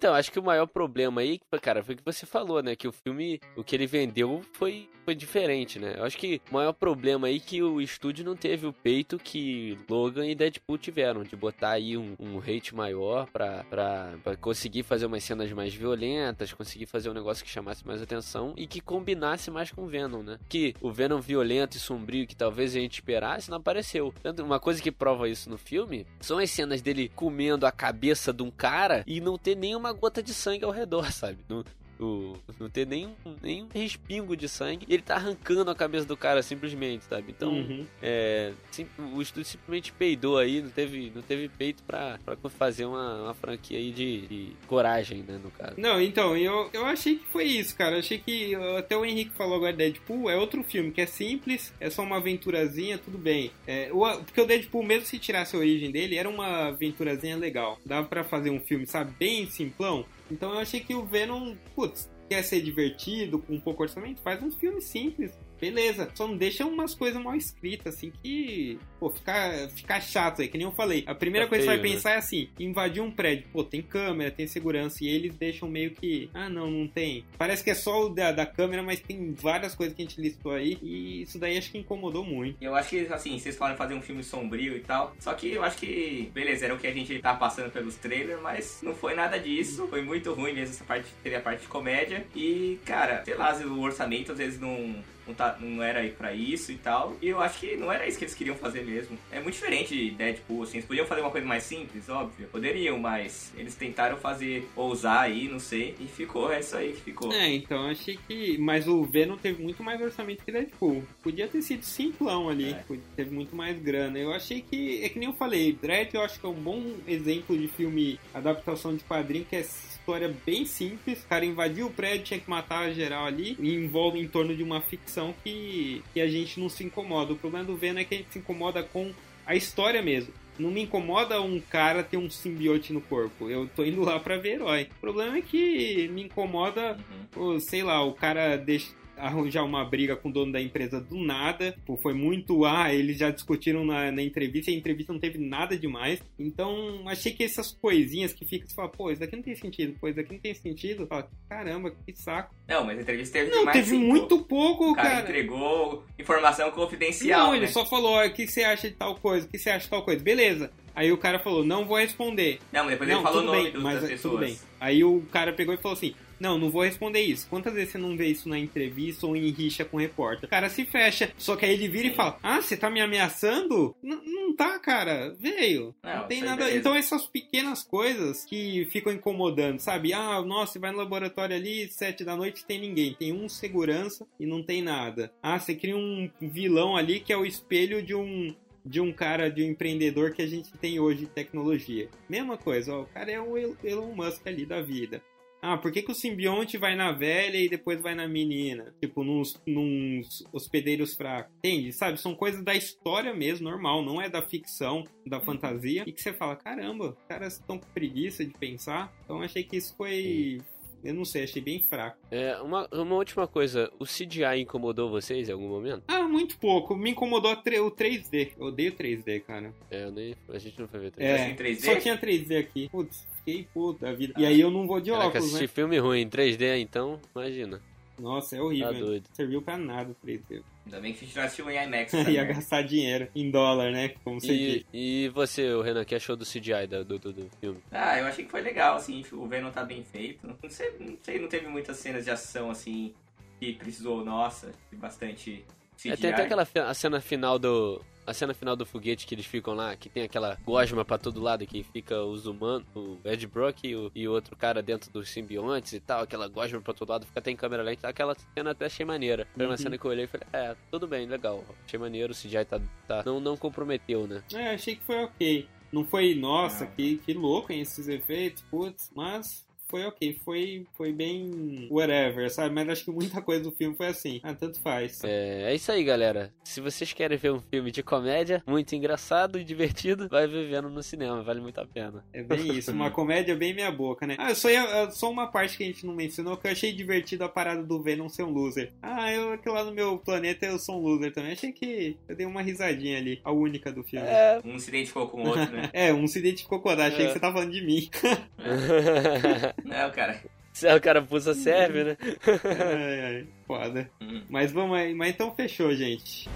Então, 0.00 0.14
acho 0.14 0.32
que 0.32 0.38
o 0.38 0.42
maior 0.42 0.66
problema 0.66 1.20
aí, 1.20 1.38
cara, 1.60 1.82
foi 1.82 1.94
o 1.94 1.98
que 1.98 2.04
você 2.04 2.24
falou, 2.24 2.62
né? 2.62 2.74
Que 2.74 2.88
o 2.88 2.92
filme, 2.92 3.38
o 3.54 3.62
que 3.62 3.76
ele 3.76 3.86
vendeu 3.86 4.40
foi, 4.54 4.88
diferente, 5.14 5.78
né? 5.78 5.94
Eu 5.96 6.04
acho 6.04 6.16
que 6.16 6.40
o 6.50 6.54
maior 6.54 6.72
problema 6.72 7.26
aí 7.26 7.36
é 7.36 7.40
que 7.40 7.62
o 7.62 7.80
estúdio 7.80 8.24
não 8.24 8.36
teve 8.36 8.66
o 8.66 8.72
peito 8.72 9.18
que 9.18 9.78
Logan 9.88 10.26
e 10.26 10.34
Deadpool 10.34 10.78
tiveram, 10.78 11.22
de 11.22 11.36
botar 11.36 11.70
aí 11.70 11.96
um, 11.96 12.14
um 12.18 12.38
hate 12.38 12.74
maior 12.74 13.26
pra, 13.30 13.64
pra, 13.64 14.14
pra 14.22 14.36
conseguir 14.36 14.82
fazer 14.82 15.06
umas 15.06 15.24
cenas 15.24 15.50
mais 15.52 15.74
violentas, 15.74 16.52
conseguir 16.52 16.86
fazer 16.86 17.10
um 17.10 17.14
negócio 17.14 17.44
que 17.44 17.50
chamasse 17.50 17.86
mais 17.86 18.02
atenção 18.02 18.54
e 18.56 18.66
que 18.66 18.80
combinasse 18.80 19.50
mais 19.50 19.70
com 19.70 19.84
o 19.84 19.86
Venom, 19.86 20.22
né? 20.22 20.38
Que 20.48 20.74
o 20.80 20.90
Venom 20.90 21.20
violento 21.20 21.76
e 21.76 21.80
sombrio 21.80 22.26
que 22.26 22.36
talvez 22.36 22.74
a 22.74 22.80
gente 22.80 22.94
esperasse 22.94 23.50
não 23.50 23.58
apareceu. 23.58 24.12
Tanto 24.22 24.42
uma 24.42 24.60
coisa 24.60 24.82
que 24.82 24.90
prova 24.90 25.28
isso 25.28 25.48
no 25.50 25.58
filme 25.58 26.06
são 26.20 26.38
as 26.38 26.50
cenas 26.50 26.82
dele 26.82 27.10
comendo 27.14 27.66
a 27.66 27.72
cabeça 27.72 28.32
de 28.32 28.42
um 28.42 28.50
cara 28.50 29.04
e 29.06 29.20
não 29.20 29.38
ter 29.38 29.56
nenhuma 29.56 29.92
gota 29.92 30.22
de 30.22 30.34
sangue 30.34 30.64
ao 30.64 30.70
redor, 30.70 31.10
sabe? 31.12 31.38
Não, 31.48 31.64
o, 32.00 32.36
não 32.58 32.68
ter 32.70 32.86
nem, 32.86 33.08
nem 33.42 33.62
um 33.64 33.68
respingo 33.72 34.36
de 34.36 34.48
sangue. 34.48 34.86
E 34.88 34.94
ele 34.94 35.02
tá 35.02 35.16
arrancando 35.16 35.70
a 35.70 35.74
cabeça 35.74 36.06
do 36.06 36.16
cara 36.16 36.42
simplesmente, 36.42 37.04
sabe? 37.04 37.26
Então, 37.36 37.50
Uhum. 37.52 37.86
é, 38.02 38.52
sim- 38.70 38.86
o 39.14 39.20
estúdio 39.20 39.44
simplesmente 39.50 39.92
peidou 39.92 40.38
aí, 40.38 40.60
não 40.62 40.70
teve, 40.70 41.12
não 41.14 41.22
teve 41.22 41.48
peito 41.48 41.82
pra, 41.82 42.18
pra 42.24 42.36
fazer 42.50 42.84
uma, 42.86 43.22
uma 43.24 43.34
franquia 43.34 43.78
aí 43.78 43.90
de, 43.92 44.26
de 44.26 44.52
coragem, 44.66 45.22
né, 45.22 45.38
no 45.42 45.50
caso. 45.50 45.74
Não, 45.76 46.00
então, 46.00 46.36
eu, 46.36 46.70
eu 46.72 46.86
achei 46.86 47.16
que 47.16 47.26
foi 47.26 47.44
isso, 47.44 47.76
cara. 47.76 47.96
Eu 47.96 48.00
achei 48.00 48.18
que 48.18 48.54
até 48.78 48.96
o 48.96 49.04
Henrique 49.04 49.32
falou 49.36 49.56
agora 49.56 49.72
Deadpool 49.72 50.30
é 50.30 50.36
outro 50.36 50.62
filme 50.62 50.90
que 50.90 51.00
é 51.00 51.06
simples, 51.06 51.72
é 51.80 51.90
só 51.90 52.02
uma 52.02 52.16
aventurazinha, 52.16 52.98
tudo 52.98 53.18
bem. 53.18 53.50
É, 53.66 53.90
o, 53.92 54.00
porque 54.24 54.40
o 54.40 54.46
Deadpool, 54.46 54.82
mesmo 54.82 55.06
se 55.06 55.18
tirasse 55.18 55.54
a 55.54 55.58
origem 55.58 55.90
dele, 55.90 56.16
era 56.16 56.28
uma 56.28 56.68
aventurazinha 56.68 57.36
legal. 57.36 57.78
Dava 57.84 58.06
pra 58.06 58.24
fazer 58.24 58.50
um 58.50 58.60
filme, 58.60 58.86
sabe, 58.86 59.12
bem 59.18 59.46
simplão. 59.48 60.04
Então 60.30 60.52
eu 60.52 60.60
achei 60.60 60.80
que 60.80 60.94
o 60.94 61.04
Venom, 61.04 61.56
putz, 61.74 62.08
quer 62.30 62.44
ser 62.44 62.60
divertido, 62.60 63.40
com 63.40 63.54
um 63.54 63.60
pouco 63.60 63.82
orçamento, 63.82 64.22
faz 64.22 64.40
um 64.40 64.52
filme 64.52 64.80
simples. 64.80 65.36
Beleza, 65.60 66.08
só 66.14 66.26
não 66.26 66.36
deixa 66.36 66.64
umas 66.64 66.94
coisas 66.94 67.22
mal 67.22 67.34
escritas, 67.34 67.94
assim, 67.94 68.10
que, 68.22 68.78
pô, 68.98 69.10
fica, 69.10 69.68
fica 69.74 70.00
chato 70.00 70.40
aí, 70.40 70.48
que 70.48 70.56
nem 70.56 70.66
eu 70.66 70.72
falei. 70.72 71.04
A 71.06 71.14
primeira 71.14 71.46
Fica 71.46 71.56
coisa 71.56 71.64
que 71.64 71.70
você 71.70 71.76
vai 71.76 71.82
feio, 71.82 71.90
né? 71.90 71.96
pensar 71.96 72.10
é 72.12 72.16
assim, 72.16 72.48
invadir 72.58 73.02
um 73.02 73.10
prédio, 73.10 73.46
pô, 73.52 73.62
tem 73.62 73.82
câmera, 73.82 74.30
tem 74.30 74.46
segurança, 74.46 75.04
e 75.04 75.08
eles 75.08 75.36
deixam 75.36 75.68
meio 75.68 75.90
que, 75.90 76.30
ah, 76.32 76.48
não, 76.48 76.70
não 76.70 76.88
tem. 76.88 77.26
Parece 77.36 77.62
que 77.62 77.70
é 77.70 77.74
só 77.74 78.06
o 78.06 78.08
da, 78.08 78.32
da 78.32 78.46
câmera, 78.46 78.82
mas 78.82 79.00
tem 79.00 79.34
várias 79.34 79.74
coisas 79.74 79.94
que 79.94 80.00
a 80.00 80.06
gente 80.06 80.18
listou 80.18 80.52
aí, 80.52 80.78
e 80.80 81.22
isso 81.22 81.38
daí 81.38 81.58
acho 81.58 81.70
que 81.70 81.76
incomodou 81.76 82.24
muito. 82.24 82.56
Eu 82.58 82.74
acho 82.74 82.88
que, 82.88 83.00
assim, 83.12 83.38
vocês 83.38 83.56
falam 83.56 83.76
fazer 83.76 83.94
um 83.94 84.00
filme 84.00 84.22
sombrio 84.22 84.76
e 84.76 84.80
tal. 84.80 85.14
Só 85.18 85.34
que 85.34 85.52
eu 85.52 85.62
acho 85.62 85.76
que, 85.76 86.30
beleza, 86.32 86.64
era 86.64 86.74
o 86.74 86.78
que 86.78 86.86
a 86.86 86.92
gente 86.92 87.18
tá 87.18 87.34
passando 87.34 87.70
pelos 87.70 87.96
trailers, 87.96 88.40
mas 88.40 88.80
não 88.82 88.94
foi 88.94 89.14
nada 89.14 89.38
disso. 89.38 89.86
Foi 89.88 90.00
muito 90.00 90.32
ruim 90.32 90.54
mesmo 90.54 90.74
essa 90.74 90.84
parte, 90.84 91.06
teve 91.22 91.36
a 91.36 91.40
parte 91.40 91.62
de 91.62 91.68
comédia. 91.68 92.19
E, 92.34 92.78
cara, 92.84 93.22
sei 93.24 93.34
lá, 93.34 93.54
o 93.64 93.80
orçamento 93.80 94.32
às 94.32 94.38
vezes 94.38 94.60
não. 94.60 94.94
Não, 95.26 95.34
tá, 95.34 95.56
não 95.60 95.80
era 95.80 96.00
aí 96.00 96.10
pra 96.10 96.34
isso 96.34 96.72
e 96.72 96.76
tal. 96.76 97.16
E 97.22 97.28
eu 97.28 97.38
acho 97.40 97.60
que 97.60 97.76
não 97.76 97.92
era 97.92 98.04
isso 98.08 98.18
que 98.18 98.24
eles 98.24 98.34
queriam 98.34 98.56
fazer 98.56 98.82
mesmo. 98.84 99.16
É 99.30 99.38
muito 99.38 99.54
diferente 99.54 99.94
de 99.94 100.10
Deadpool, 100.10 100.64
assim. 100.64 100.78
Eles 100.78 100.86
podiam 100.86 101.06
fazer 101.06 101.20
uma 101.20 101.30
coisa 101.30 101.46
mais 101.46 101.62
simples, 101.62 102.08
óbvio. 102.08 102.48
Poderiam, 102.48 102.98
mas 102.98 103.52
eles 103.56 103.76
tentaram 103.76 104.16
fazer, 104.16 104.68
ousar 104.74 105.20
aí, 105.20 105.46
não 105.46 105.60
sei. 105.60 105.94
E 106.00 106.06
ficou, 106.06 106.50
é 106.52 106.58
isso 106.58 106.76
aí 106.76 106.94
que 106.94 107.02
ficou. 107.02 107.32
É, 107.32 107.48
então 107.54 107.84
eu 107.84 107.90
achei 107.92 108.18
que. 108.26 108.58
Mas 108.58 108.88
o 108.88 109.04
Venom 109.04 109.36
teve 109.36 109.62
muito 109.62 109.84
mais 109.84 110.00
orçamento 110.00 110.42
que 110.44 110.50
Deadpool. 110.50 111.04
Podia 111.22 111.46
ter 111.46 111.62
sido 111.62 111.84
simplão 111.84 112.48
ali, 112.48 112.72
É. 112.72 112.82
teve 113.14 113.30
muito 113.32 113.54
mais 113.54 113.78
grana. 113.78 114.18
Eu 114.18 114.32
achei 114.32 114.60
que. 114.62 115.04
É 115.04 115.10
que 115.10 115.18
nem 115.20 115.28
eu 115.28 115.34
falei, 115.34 115.72
Dread 115.80 116.12
eu 116.12 116.22
acho 116.22 116.40
que 116.40 116.46
é 116.46 116.48
um 116.48 116.54
bom 116.54 116.82
exemplo 117.06 117.56
de 117.56 117.68
filme 117.68 118.18
adaptação 118.34 118.96
de 118.96 119.04
quadrinho, 119.04 119.44
que 119.44 119.54
é 119.54 119.62
história 120.10 120.34
bem 120.44 120.64
simples. 120.64 121.22
O 121.22 121.28
cara 121.28 121.44
invadiu 121.44 121.86
o 121.86 121.90
prédio, 121.90 122.24
tinha 122.24 122.40
que 122.40 122.50
matar 122.50 122.80
a 122.80 122.92
geral 122.92 123.26
ali, 123.26 123.56
e 123.60 123.74
envolve 123.74 124.18
em 124.18 124.26
torno 124.26 124.54
de 124.54 124.62
uma 124.62 124.80
ficção 124.80 125.34
que, 125.44 126.02
que 126.12 126.20
a 126.20 126.26
gente 126.26 126.58
não 126.58 126.68
se 126.68 126.82
incomoda. 126.84 127.32
O 127.32 127.36
problema 127.36 127.64
do 127.64 127.76
Venom 127.76 128.00
é 128.00 128.04
que 128.04 128.14
a 128.14 128.18
gente 128.18 128.32
se 128.32 128.38
incomoda 128.38 128.82
com 128.82 129.12
a 129.46 129.54
história 129.54 130.02
mesmo. 130.02 130.32
Não 130.58 130.70
me 130.70 130.82
incomoda 130.82 131.40
um 131.40 131.58
cara 131.60 132.02
ter 132.02 132.16
um 132.16 132.28
simbiote 132.28 132.92
no 132.92 133.00
corpo. 133.00 133.48
Eu 133.48 133.68
tô 133.74 133.84
indo 133.84 134.02
lá 134.02 134.20
pra 134.20 134.36
ver 134.36 134.56
herói. 134.56 134.88
O 134.98 135.00
problema 135.00 135.38
é 135.38 135.40
que 135.40 136.08
me 136.08 136.24
incomoda 136.24 136.98
Uhum. 137.36 137.60
Sei 137.60 137.82
lá, 137.82 138.02
o 138.04 138.12
cara 138.12 138.56
deixa 138.56 138.92
arranjar 139.20 139.64
uma 139.64 139.84
briga 139.84 140.16
com 140.16 140.28
o 140.28 140.32
dono 140.32 140.52
da 140.52 140.60
empresa 140.60 141.00
do 141.00 141.18
nada. 141.18 141.76
Pô, 141.84 141.96
foi 141.96 142.14
muito, 142.14 142.64
ah, 142.64 142.92
eles 142.92 143.18
já 143.18 143.30
discutiram 143.30 143.84
na, 143.84 144.10
na 144.10 144.22
entrevista 144.22 144.70
e 144.70 144.74
a 144.74 144.76
entrevista 144.76 145.12
não 145.12 145.20
teve 145.20 145.38
nada 145.38 145.76
demais. 145.76 146.22
Então, 146.38 147.08
achei 147.08 147.32
que 147.32 147.44
essas 147.44 147.72
coisinhas 147.72 148.32
que 148.32 148.44
fica, 148.44 148.66
você 148.66 148.74
fala, 148.74 148.88
pô, 148.88 149.10
isso 149.10 149.20
daqui 149.20 149.36
não 149.36 149.42
tem 149.42 149.54
sentido, 149.54 149.96
pô, 150.00 150.08
isso 150.08 150.16
daqui 150.16 150.32
não 150.32 150.40
tem 150.40 150.54
sentido. 150.54 151.06
Fala, 151.06 151.28
caramba, 151.48 151.90
que 151.90 152.12
saco. 152.14 152.54
Não, 152.68 152.84
mas 152.84 152.98
a 152.98 153.02
entrevista 153.02 153.38
teve 153.38 153.50
Não, 153.50 153.60
demais. 153.60 153.76
teve 153.76 153.90
sim, 153.90 154.00
pô. 154.00 154.06
muito 154.06 154.38
pouco, 154.44 154.90
O 154.90 154.94
cara, 154.94 155.08
cara. 155.08 155.22
entregou 155.22 156.04
informação 156.18 156.70
confidencial. 156.70 157.46
Não, 157.48 157.54
ele 157.54 157.66
né? 157.66 157.72
só 157.72 157.84
falou, 157.86 158.12
ó, 158.12 158.26
o 158.26 158.32
que 158.32 158.46
você 158.46 158.62
acha 158.62 158.88
de 158.88 158.96
tal 158.96 159.14
coisa, 159.16 159.46
o 159.46 159.50
que 159.50 159.58
você 159.58 159.70
acha 159.70 159.84
de 159.84 159.90
tal 159.90 160.04
coisa. 160.04 160.22
Beleza. 160.22 160.70
Aí 160.94 161.12
o 161.12 161.18
cara 161.18 161.38
falou, 161.38 161.64
não 161.64 161.84
vou 161.84 161.98
responder. 161.98 162.58
Não, 162.72 162.82
mas 162.84 162.90
depois 162.92 163.08
não, 163.08 163.16
ele 163.16 163.22
falou 163.24 163.42
o 163.42 163.46
nome 163.46 163.70
bem, 163.70 163.80
mas 163.80 164.04
é, 164.04 164.08
pessoas. 164.08 164.20
tudo 164.22 164.38
bem. 164.38 164.58
Aí 164.80 165.04
o 165.04 165.22
cara 165.30 165.52
pegou 165.52 165.72
e 165.74 165.78
falou 165.78 165.96
assim: 165.96 166.14
Não, 166.40 166.58
não 166.58 166.70
vou 166.70 166.82
responder 166.82 167.20
isso. 167.20 167.46
Quantas 167.50 167.74
vezes 167.74 167.90
você 167.92 167.98
não 167.98 168.16
vê 168.16 168.28
isso 168.28 168.48
na 168.48 168.58
entrevista 168.58 169.26
ou 169.26 169.36
em 169.36 169.50
rixa 169.50 169.84
com 169.84 169.98
o 169.98 170.00
repórter? 170.00 170.46
O 170.46 170.50
cara 170.50 170.68
se 170.70 170.84
fecha. 170.86 171.30
Só 171.36 171.54
que 171.54 171.66
aí 171.66 171.72
ele 171.74 171.86
vira 171.88 172.08
e 172.08 172.14
fala: 172.14 172.38
Ah, 172.42 172.60
você 172.62 172.76
tá 172.76 172.88
me 172.90 173.00
ameaçando? 173.00 173.94
N- 174.02 174.20
não 174.24 174.56
tá, 174.56 174.78
cara. 174.78 175.36
Veio. 175.38 175.94
Não, 176.02 176.16
Não, 176.22 176.26
tem 176.28 176.40
nada. 176.42 176.56
beleza. 176.64 176.78
Então 176.78 176.94
essas 176.96 177.26
pequenas 177.26 177.82
coisas 177.82 178.44
que 178.44 178.86
ficam 178.90 179.12
incomodando, 179.12 179.78
sabe? 179.78 180.12
Ah, 180.12 180.40
nossa, 180.42 180.72
você 180.74 180.78
vai 180.78 180.90
no 180.92 180.98
laboratório 180.98 181.54
ali, 181.54 181.88
sete 181.88 182.24
da 182.24 182.34
noite 182.36 182.64
tem 182.64 182.80
ninguém. 182.80 183.14
Tem 183.14 183.32
um 183.32 183.48
segurança 183.48 184.26
e 184.38 184.46
não 184.46 184.62
tem 184.62 184.82
nada. 184.82 185.32
Ah, 185.42 185.58
você 185.58 185.74
cria 185.74 185.96
um 185.96 186.30
vilão 186.40 186.96
ali 186.96 187.20
que 187.20 187.32
é 187.32 187.36
o 187.36 187.44
espelho 187.44 188.02
de 188.02 188.14
um 188.14 188.54
de 188.82 188.98
um 188.98 189.12
cara, 189.12 189.50
de 189.50 189.62
um 189.62 189.66
empreendedor 189.66 190.32
que 190.32 190.40
a 190.40 190.46
gente 190.46 190.72
tem 190.78 190.98
hoje 190.98 191.20
de 191.20 191.26
tecnologia. 191.26 192.08
Mesma 192.26 192.56
coisa, 192.56 192.94
ó, 192.94 193.02
o 193.02 193.06
cara 193.06 193.30
é 193.30 193.38
o 193.38 193.54
El- 193.58 193.76
Elon 193.84 194.14
Musk 194.14 194.46
ali 194.46 194.64
da 194.64 194.80
vida. 194.80 195.22
Ah, 195.62 195.76
por 195.76 195.92
que, 195.92 196.02
que 196.02 196.10
o 196.10 196.14
simbionte 196.14 196.76
vai 196.78 196.94
na 196.96 197.12
velha 197.12 197.58
e 197.58 197.68
depois 197.68 198.00
vai 198.00 198.14
na 198.14 198.26
menina? 198.26 198.94
Tipo, 199.00 199.22
nos, 199.22 199.60
nos 199.66 200.44
hospedeiros 200.52 201.14
fracos. 201.14 201.52
Entende? 201.58 201.92
Sabe? 201.92 202.20
São 202.20 202.34
coisas 202.34 202.62
da 202.62 202.74
história 202.74 203.34
mesmo, 203.34 203.68
normal. 203.68 204.02
Não 204.04 204.20
é 204.20 204.28
da 204.28 204.40
ficção, 204.42 205.04
da 205.26 205.40
fantasia. 205.40 206.04
E 206.06 206.12
que 206.12 206.20
você 206.22 206.32
fala, 206.32 206.56
caramba, 206.56 207.10
os 207.10 207.26
caras 207.28 207.54
estão 207.54 207.78
com 207.78 207.86
preguiça 207.92 208.44
de 208.44 208.52
pensar. 208.54 209.12
Então 209.24 209.42
achei 209.42 209.62
que 209.62 209.76
isso 209.76 209.94
foi... 209.96 210.58
Eu 211.02 211.14
não 211.14 211.24
sei, 211.24 211.44
achei 211.44 211.62
bem 211.62 211.80
fraco. 211.82 212.18
É, 212.30 212.56
uma, 212.60 212.86
uma 212.92 213.14
última 213.14 213.46
coisa, 213.46 213.90
o 213.98 214.04
CGI 214.04 214.60
incomodou 214.60 215.08
vocês 215.08 215.48
em 215.48 215.52
algum 215.52 215.66
momento? 215.66 216.02
Ah, 216.06 216.28
muito 216.28 216.58
pouco. 216.58 216.94
Me 216.94 217.10
incomodou 217.12 217.52
o 217.52 217.56
3D. 217.62 218.52
Eu 218.58 218.66
odeio 218.66 218.92
3D, 218.92 219.40
cara. 219.40 219.72
É, 219.90 220.04
eu 220.04 220.12
nem, 220.12 220.34
a 220.50 220.58
gente 220.58 220.78
não 220.78 220.86
foi 220.86 221.00
ver 221.00 221.12
É, 221.16 221.48
em 221.48 221.56
3D? 221.56 221.80
só 221.86 221.96
tinha 221.96 222.18
3D 222.18 222.58
aqui. 222.60 222.90
Putz, 222.90 223.26
fiquei 223.50 223.68
puto 223.72 224.00
da 224.00 224.12
vida. 224.12 224.34
E 224.36 224.46
aí 224.46 224.60
eu 224.60 224.70
não 224.70 224.86
vou 224.86 225.00
de 225.00 225.10
Caraca, 225.10 225.28
óculos, 225.28 225.44
assistir 225.46 225.62
né? 225.64 225.68
filme 225.68 225.98
ruim 225.98 226.20
em 226.22 226.28
3D, 226.28 226.78
então, 226.80 227.20
imagina. 227.34 227.80
Nossa, 228.18 228.54
é 228.54 228.58
Tá 228.58 228.64
horrível. 228.64 228.92
doido. 229.06 229.24
Serviu 229.32 229.62
pra 229.62 229.78
nada 229.78 230.10
o 230.10 230.26
3D. 230.26 230.62
Ainda 230.84 231.00
bem 231.00 231.12
que 231.14 231.24
a 231.24 231.26
gente 231.26 231.36
não 231.36 231.44
assistiu 231.44 231.70
em 231.70 231.82
IMAX. 231.82 232.12
Ia 232.28 232.44
gastar 232.44 232.82
dinheiro 232.82 233.28
em 233.34 233.50
dólar, 233.50 233.90
né? 233.92 234.10
Como 234.22 234.38
você 234.40 234.52
E, 234.52 234.86
e 234.92 235.28
você, 235.30 235.72
o 235.72 235.80
Renan, 235.80 236.04
que 236.04 236.14
achou 236.14 236.36
do 236.36 236.44
CGI 236.44 236.86
do, 236.86 237.04
do, 237.18 237.32
do 237.32 237.50
filme? 237.60 237.78
Ah, 237.90 238.18
eu 238.18 238.26
achei 238.26 238.44
que 238.44 238.50
foi 238.50 238.60
legal, 238.60 238.96
assim, 238.96 239.24
o 239.32 239.46
Venom 239.46 239.70
tá 239.70 239.84
bem 239.84 240.04
feito. 240.04 240.46
Não 240.46 240.56
sei, 240.68 240.92
não 241.00 241.16
sei, 241.22 241.38
não 241.38 241.48
teve 241.48 241.66
muitas 241.68 241.96
cenas 241.96 242.24
de 242.24 242.30
ação, 242.30 242.70
assim, 242.70 243.14
que 243.58 243.72
precisou, 243.74 244.22
nossa, 244.24 244.70
de 244.90 244.96
bastante 244.98 245.64
CGI. 245.96 246.12
É, 246.12 246.16
tem 246.16 246.30
até 246.32 246.42
aquela 246.42 246.66
a 246.88 246.94
cena 246.94 247.20
final 247.22 247.58
do. 247.58 248.04
A 248.30 248.34
cena 248.34 248.54
final 248.54 248.76
do 248.76 248.86
foguete 248.86 249.26
que 249.26 249.34
eles 249.34 249.44
ficam 249.44 249.74
lá, 249.74 249.96
que 249.96 250.08
tem 250.08 250.22
aquela 250.22 250.56
gosma 250.64 251.04
pra 251.04 251.18
todo 251.18 251.40
lado, 251.40 251.66
que 251.66 251.82
fica 251.82 252.22
os 252.22 252.46
humanos, 252.46 252.86
o 252.94 253.18
Ed 253.24 253.44
Brock 253.48 253.82
e 253.84 253.96
o, 253.96 254.10
e 254.14 254.28
outro 254.28 254.54
cara 254.56 254.80
dentro 254.82 255.10
dos 255.10 255.28
simbiontes 255.30 255.92
e 255.94 256.00
tal, 256.00 256.22
aquela 256.22 256.46
gosma 256.46 256.80
pra 256.80 256.94
todo 256.94 257.10
lado, 257.10 257.26
fica 257.26 257.40
até 257.40 257.50
em 257.50 257.56
câmera 257.56 257.82
lenta. 257.82 258.06
Aquela 258.08 258.36
cena 258.54 258.70
até 258.70 258.86
achei 258.86 259.04
maneira. 259.04 259.46
Foi 259.54 259.64
uma 259.66 259.72
Uhum. 259.72 259.76
cena 259.76 259.98
que 259.98 260.04
eu 260.04 260.10
olhei 260.12 260.24
e 260.24 260.28
falei, 260.28 260.46
é, 260.52 260.76
tudo 260.92 261.08
bem, 261.08 261.26
legal. 261.26 261.64
Achei 261.84 261.98
maneiro, 261.98 262.32
o 262.32 262.36
CGI 262.36 262.64
tá, 262.64 262.80
tá, 263.08 263.22
não, 263.26 263.40
não 263.40 263.56
comprometeu, 263.56 264.26
né? 264.28 264.42
É, 264.54 264.74
achei 264.74 264.94
que 264.94 265.02
foi 265.04 265.24
ok. 265.24 265.68
Não 265.92 266.04
foi, 266.04 266.34
nossa, 266.36 266.84
Não. 266.84 266.92
que, 266.92 267.16
que 267.16 267.32
louco 267.34 267.72
hein, 267.72 267.80
esses 267.80 268.06
efeitos, 268.06 268.62
putz, 268.70 269.10
mas 269.12 269.66
foi 269.90 270.04
ok. 270.04 270.38
Foi, 270.44 270.86
foi 270.96 271.12
bem 271.12 271.88
whatever, 271.90 272.50
sabe? 272.50 272.74
Mas 272.74 272.88
acho 272.88 273.04
que 273.04 273.10
muita 273.10 273.40
coisa 273.42 273.62
do 273.64 273.72
filme 273.72 273.96
foi 273.96 274.06
assim. 274.06 274.40
Ah, 274.42 274.54
tanto 274.54 274.80
faz. 274.80 275.22
É, 275.24 275.70
é 275.70 275.74
isso 275.74 275.90
aí, 275.90 276.04
galera. 276.04 276.52
Se 276.64 276.80
vocês 276.80 277.12
querem 277.12 277.36
ver 277.36 277.50
um 277.52 277.60
filme 277.60 277.90
de 277.90 278.02
comédia, 278.02 278.62
muito 278.66 278.94
engraçado 278.94 279.58
e 279.58 279.64
divertido, 279.64 280.28
vai 280.28 280.46
vivendo 280.46 280.88
no 280.88 281.02
cinema, 281.02 281.42
vale 281.42 281.60
muito 281.60 281.80
a 281.80 281.86
pena. 281.86 282.24
É 282.32 282.42
bem 282.42 282.76
isso, 282.78 282.92
uma 282.92 283.10
comédia 283.10 283.56
bem 283.56 283.74
meia 283.74 283.90
boca, 283.90 284.26
né? 284.26 284.36
Ah, 284.38 284.54
só, 284.54 284.70
ia- 284.70 285.10
só 285.10 285.30
uma 285.30 285.48
parte 285.48 285.76
que 285.76 285.82
a 285.82 285.86
gente 285.86 286.06
não 286.06 286.14
mencionou, 286.14 286.56
que 286.56 286.66
eu 286.66 286.70
achei 286.72 286.92
divertido 286.92 287.44
a 287.44 287.48
parada 287.48 287.82
do 287.82 288.00
Venom 288.02 288.28
ser 288.28 288.44
um 288.44 288.50
loser. 288.50 288.92
Ah, 289.02 289.32
eu 289.32 289.58
que 289.58 289.68
lá 289.68 289.82
no 289.84 289.92
meu 289.92 290.18
planeta 290.18 290.66
eu 290.66 290.78
sou 290.78 290.96
um 291.00 291.02
loser 291.02 291.32
também. 291.32 291.52
Achei 291.52 291.72
que 291.72 292.16
eu 292.28 292.36
dei 292.36 292.46
uma 292.46 292.62
risadinha 292.62 293.18
ali, 293.18 293.40
a 293.44 293.50
única 293.52 293.90
do 293.92 294.02
filme. 294.04 294.26
É. 294.26 294.60
Um 294.64 294.78
se 294.78 294.88
identificou 294.90 295.28
com 295.28 295.42
o 295.42 295.48
outro, 295.48 295.70
né? 295.72 295.90
É, 295.92 296.12
um 296.14 296.26
se 296.26 296.38
identificou 296.38 296.80
com 296.80 296.88
o 296.88 296.92
outro, 296.92 297.04
achei 297.04 297.24
É. 297.24 297.26
que 297.28 297.32
você 297.32 297.40
tava 297.40 297.54
falando 297.54 297.72
de 297.72 297.82
mim. 297.84 298.08
Não, 299.84 300.10
cara. 300.10 300.40
Se 300.72 300.92
o 300.92 301.00
cara 301.00 301.20
puxa 301.20 301.52
serve, 301.52 302.04
né? 302.04 302.16
ai, 302.46 303.20
ai, 303.20 303.46
foda. 303.66 304.10
Hum. 304.20 304.42
Mas 304.48 304.72
vamos 304.72 304.96
aí, 304.96 305.14
mas 305.14 305.30
então 305.30 305.54
fechou, 305.54 305.94
gente. 305.94 306.48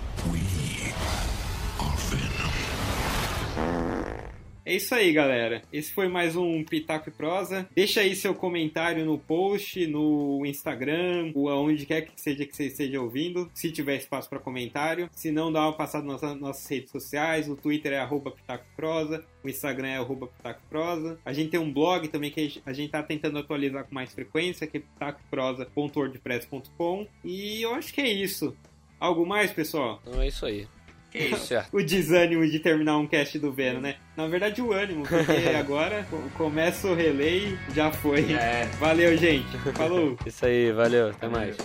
É 4.67 4.77
isso 4.77 4.95
aí, 4.95 5.13
galera. 5.13 5.61
Esse 5.71 5.93
foi 5.93 6.09
mais 6.09 6.37
um 6.37 6.65
Pitaco 6.65 7.11
e 7.11 7.13
Prosa. 7.13 7.69
Deixa 7.75 8.01
aí 8.01 8.17
seu 8.17 8.35
comentário 8.35 9.05
no 9.05 9.19
post, 9.19 9.87
no 9.87 10.41
Instagram, 10.47 11.33
ou 11.35 11.51
aonde 11.51 11.85
quer 11.85 12.01
que 12.03 12.19
seja 12.19 12.47
que 12.47 12.57
você 12.57 12.69
esteja 12.69 12.99
ouvindo, 12.99 13.51
se 13.53 13.71
tiver 13.71 13.97
espaço 13.97 14.31
para 14.31 14.39
comentário. 14.39 15.11
Se 15.13 15.31
não, 15.31 15.53
dá 15.53 15.65
uma 15.65 15.75
passada 15.75 16.07
nas 16.07 16.23
nossas 16.41 16.67
redes 16.67 16.91
sociais. 16.91 17.47
O 17.47 17.57
Twitter 17.57 17.93
é 17.93 17.99
arroba 17.99 18.31
Pitaco 18.31 18.65
Prosa, 18.75 19.23
o 19.43 19.51
Instagram 19.51 19.89
é 19.89 19.99
arroba 19.99 20.29
Pitaco 20.29 20.63
Prosa. 20.71 21.19
A 21.27 21.35
gente 21.35 21.51
tem 21.51 21.61
um 21.61 21.71
blog 21.71 22.09
também 22.09 22.31
que 22.31 22.63
a 22.65 22.73
gente 22.73 22.91
tá 22.91 23.03
tentando 23.03 23.39
atualizar 23.39 23.85
com 23.85 23.95
mais 23.95 24.15
frequência, 24.15 24.67
que 24.67 24.79
é 24.79 24.81
pitacoprosa.wordpress.com. 24.81 27.07
E 27.23 27.61
eu 27.61 27.75
acho 27.75 27.93
que 27.93 28.01
é 28.01 28.11
isso. 28.11 28.57
Algo 28.99 29.27
mais, 29.27 29.53
pessoal? 29.53 30.01
Não 30.07 30.23
é 30.23 30.29
isso 30.29 30.47
aí. 30.47 30.67
Que 31.15 31.25
isso? 31.29 31.47
Certo. 31.55 31.69
o 31.73 31.83
desânimo 31.83 32.45
de 32.47 32.59
terminar 32.59 32.99
um 32.99 33.07
cast 33.07 33.39
do 33.39 33.53
Venom, 33.53 33.81
né? 33.81 33.95
Na 34.17 34.27
verdade, 34.27 34.61
o 34.61 34.73
ânimo, 34.73 35.05
porque 35.07 35.49
agora 35.57 36.05
co- 36.11 36.21
começa 36.37 36.89
o 36.89 36.95
relay, 36.95 37.57
já 37.75 37.91
foi. 37.93 38.33
É. 38.33 38.67
Valeu, 38.81 39.17
gente. 39.17 39.57
Falou. 39.75 40.17
Isso 40.27 40.45
aí, 40.45 40.73
valeu, 40.73 41.11
até 41.11 41.29
mais. 41.29 41.57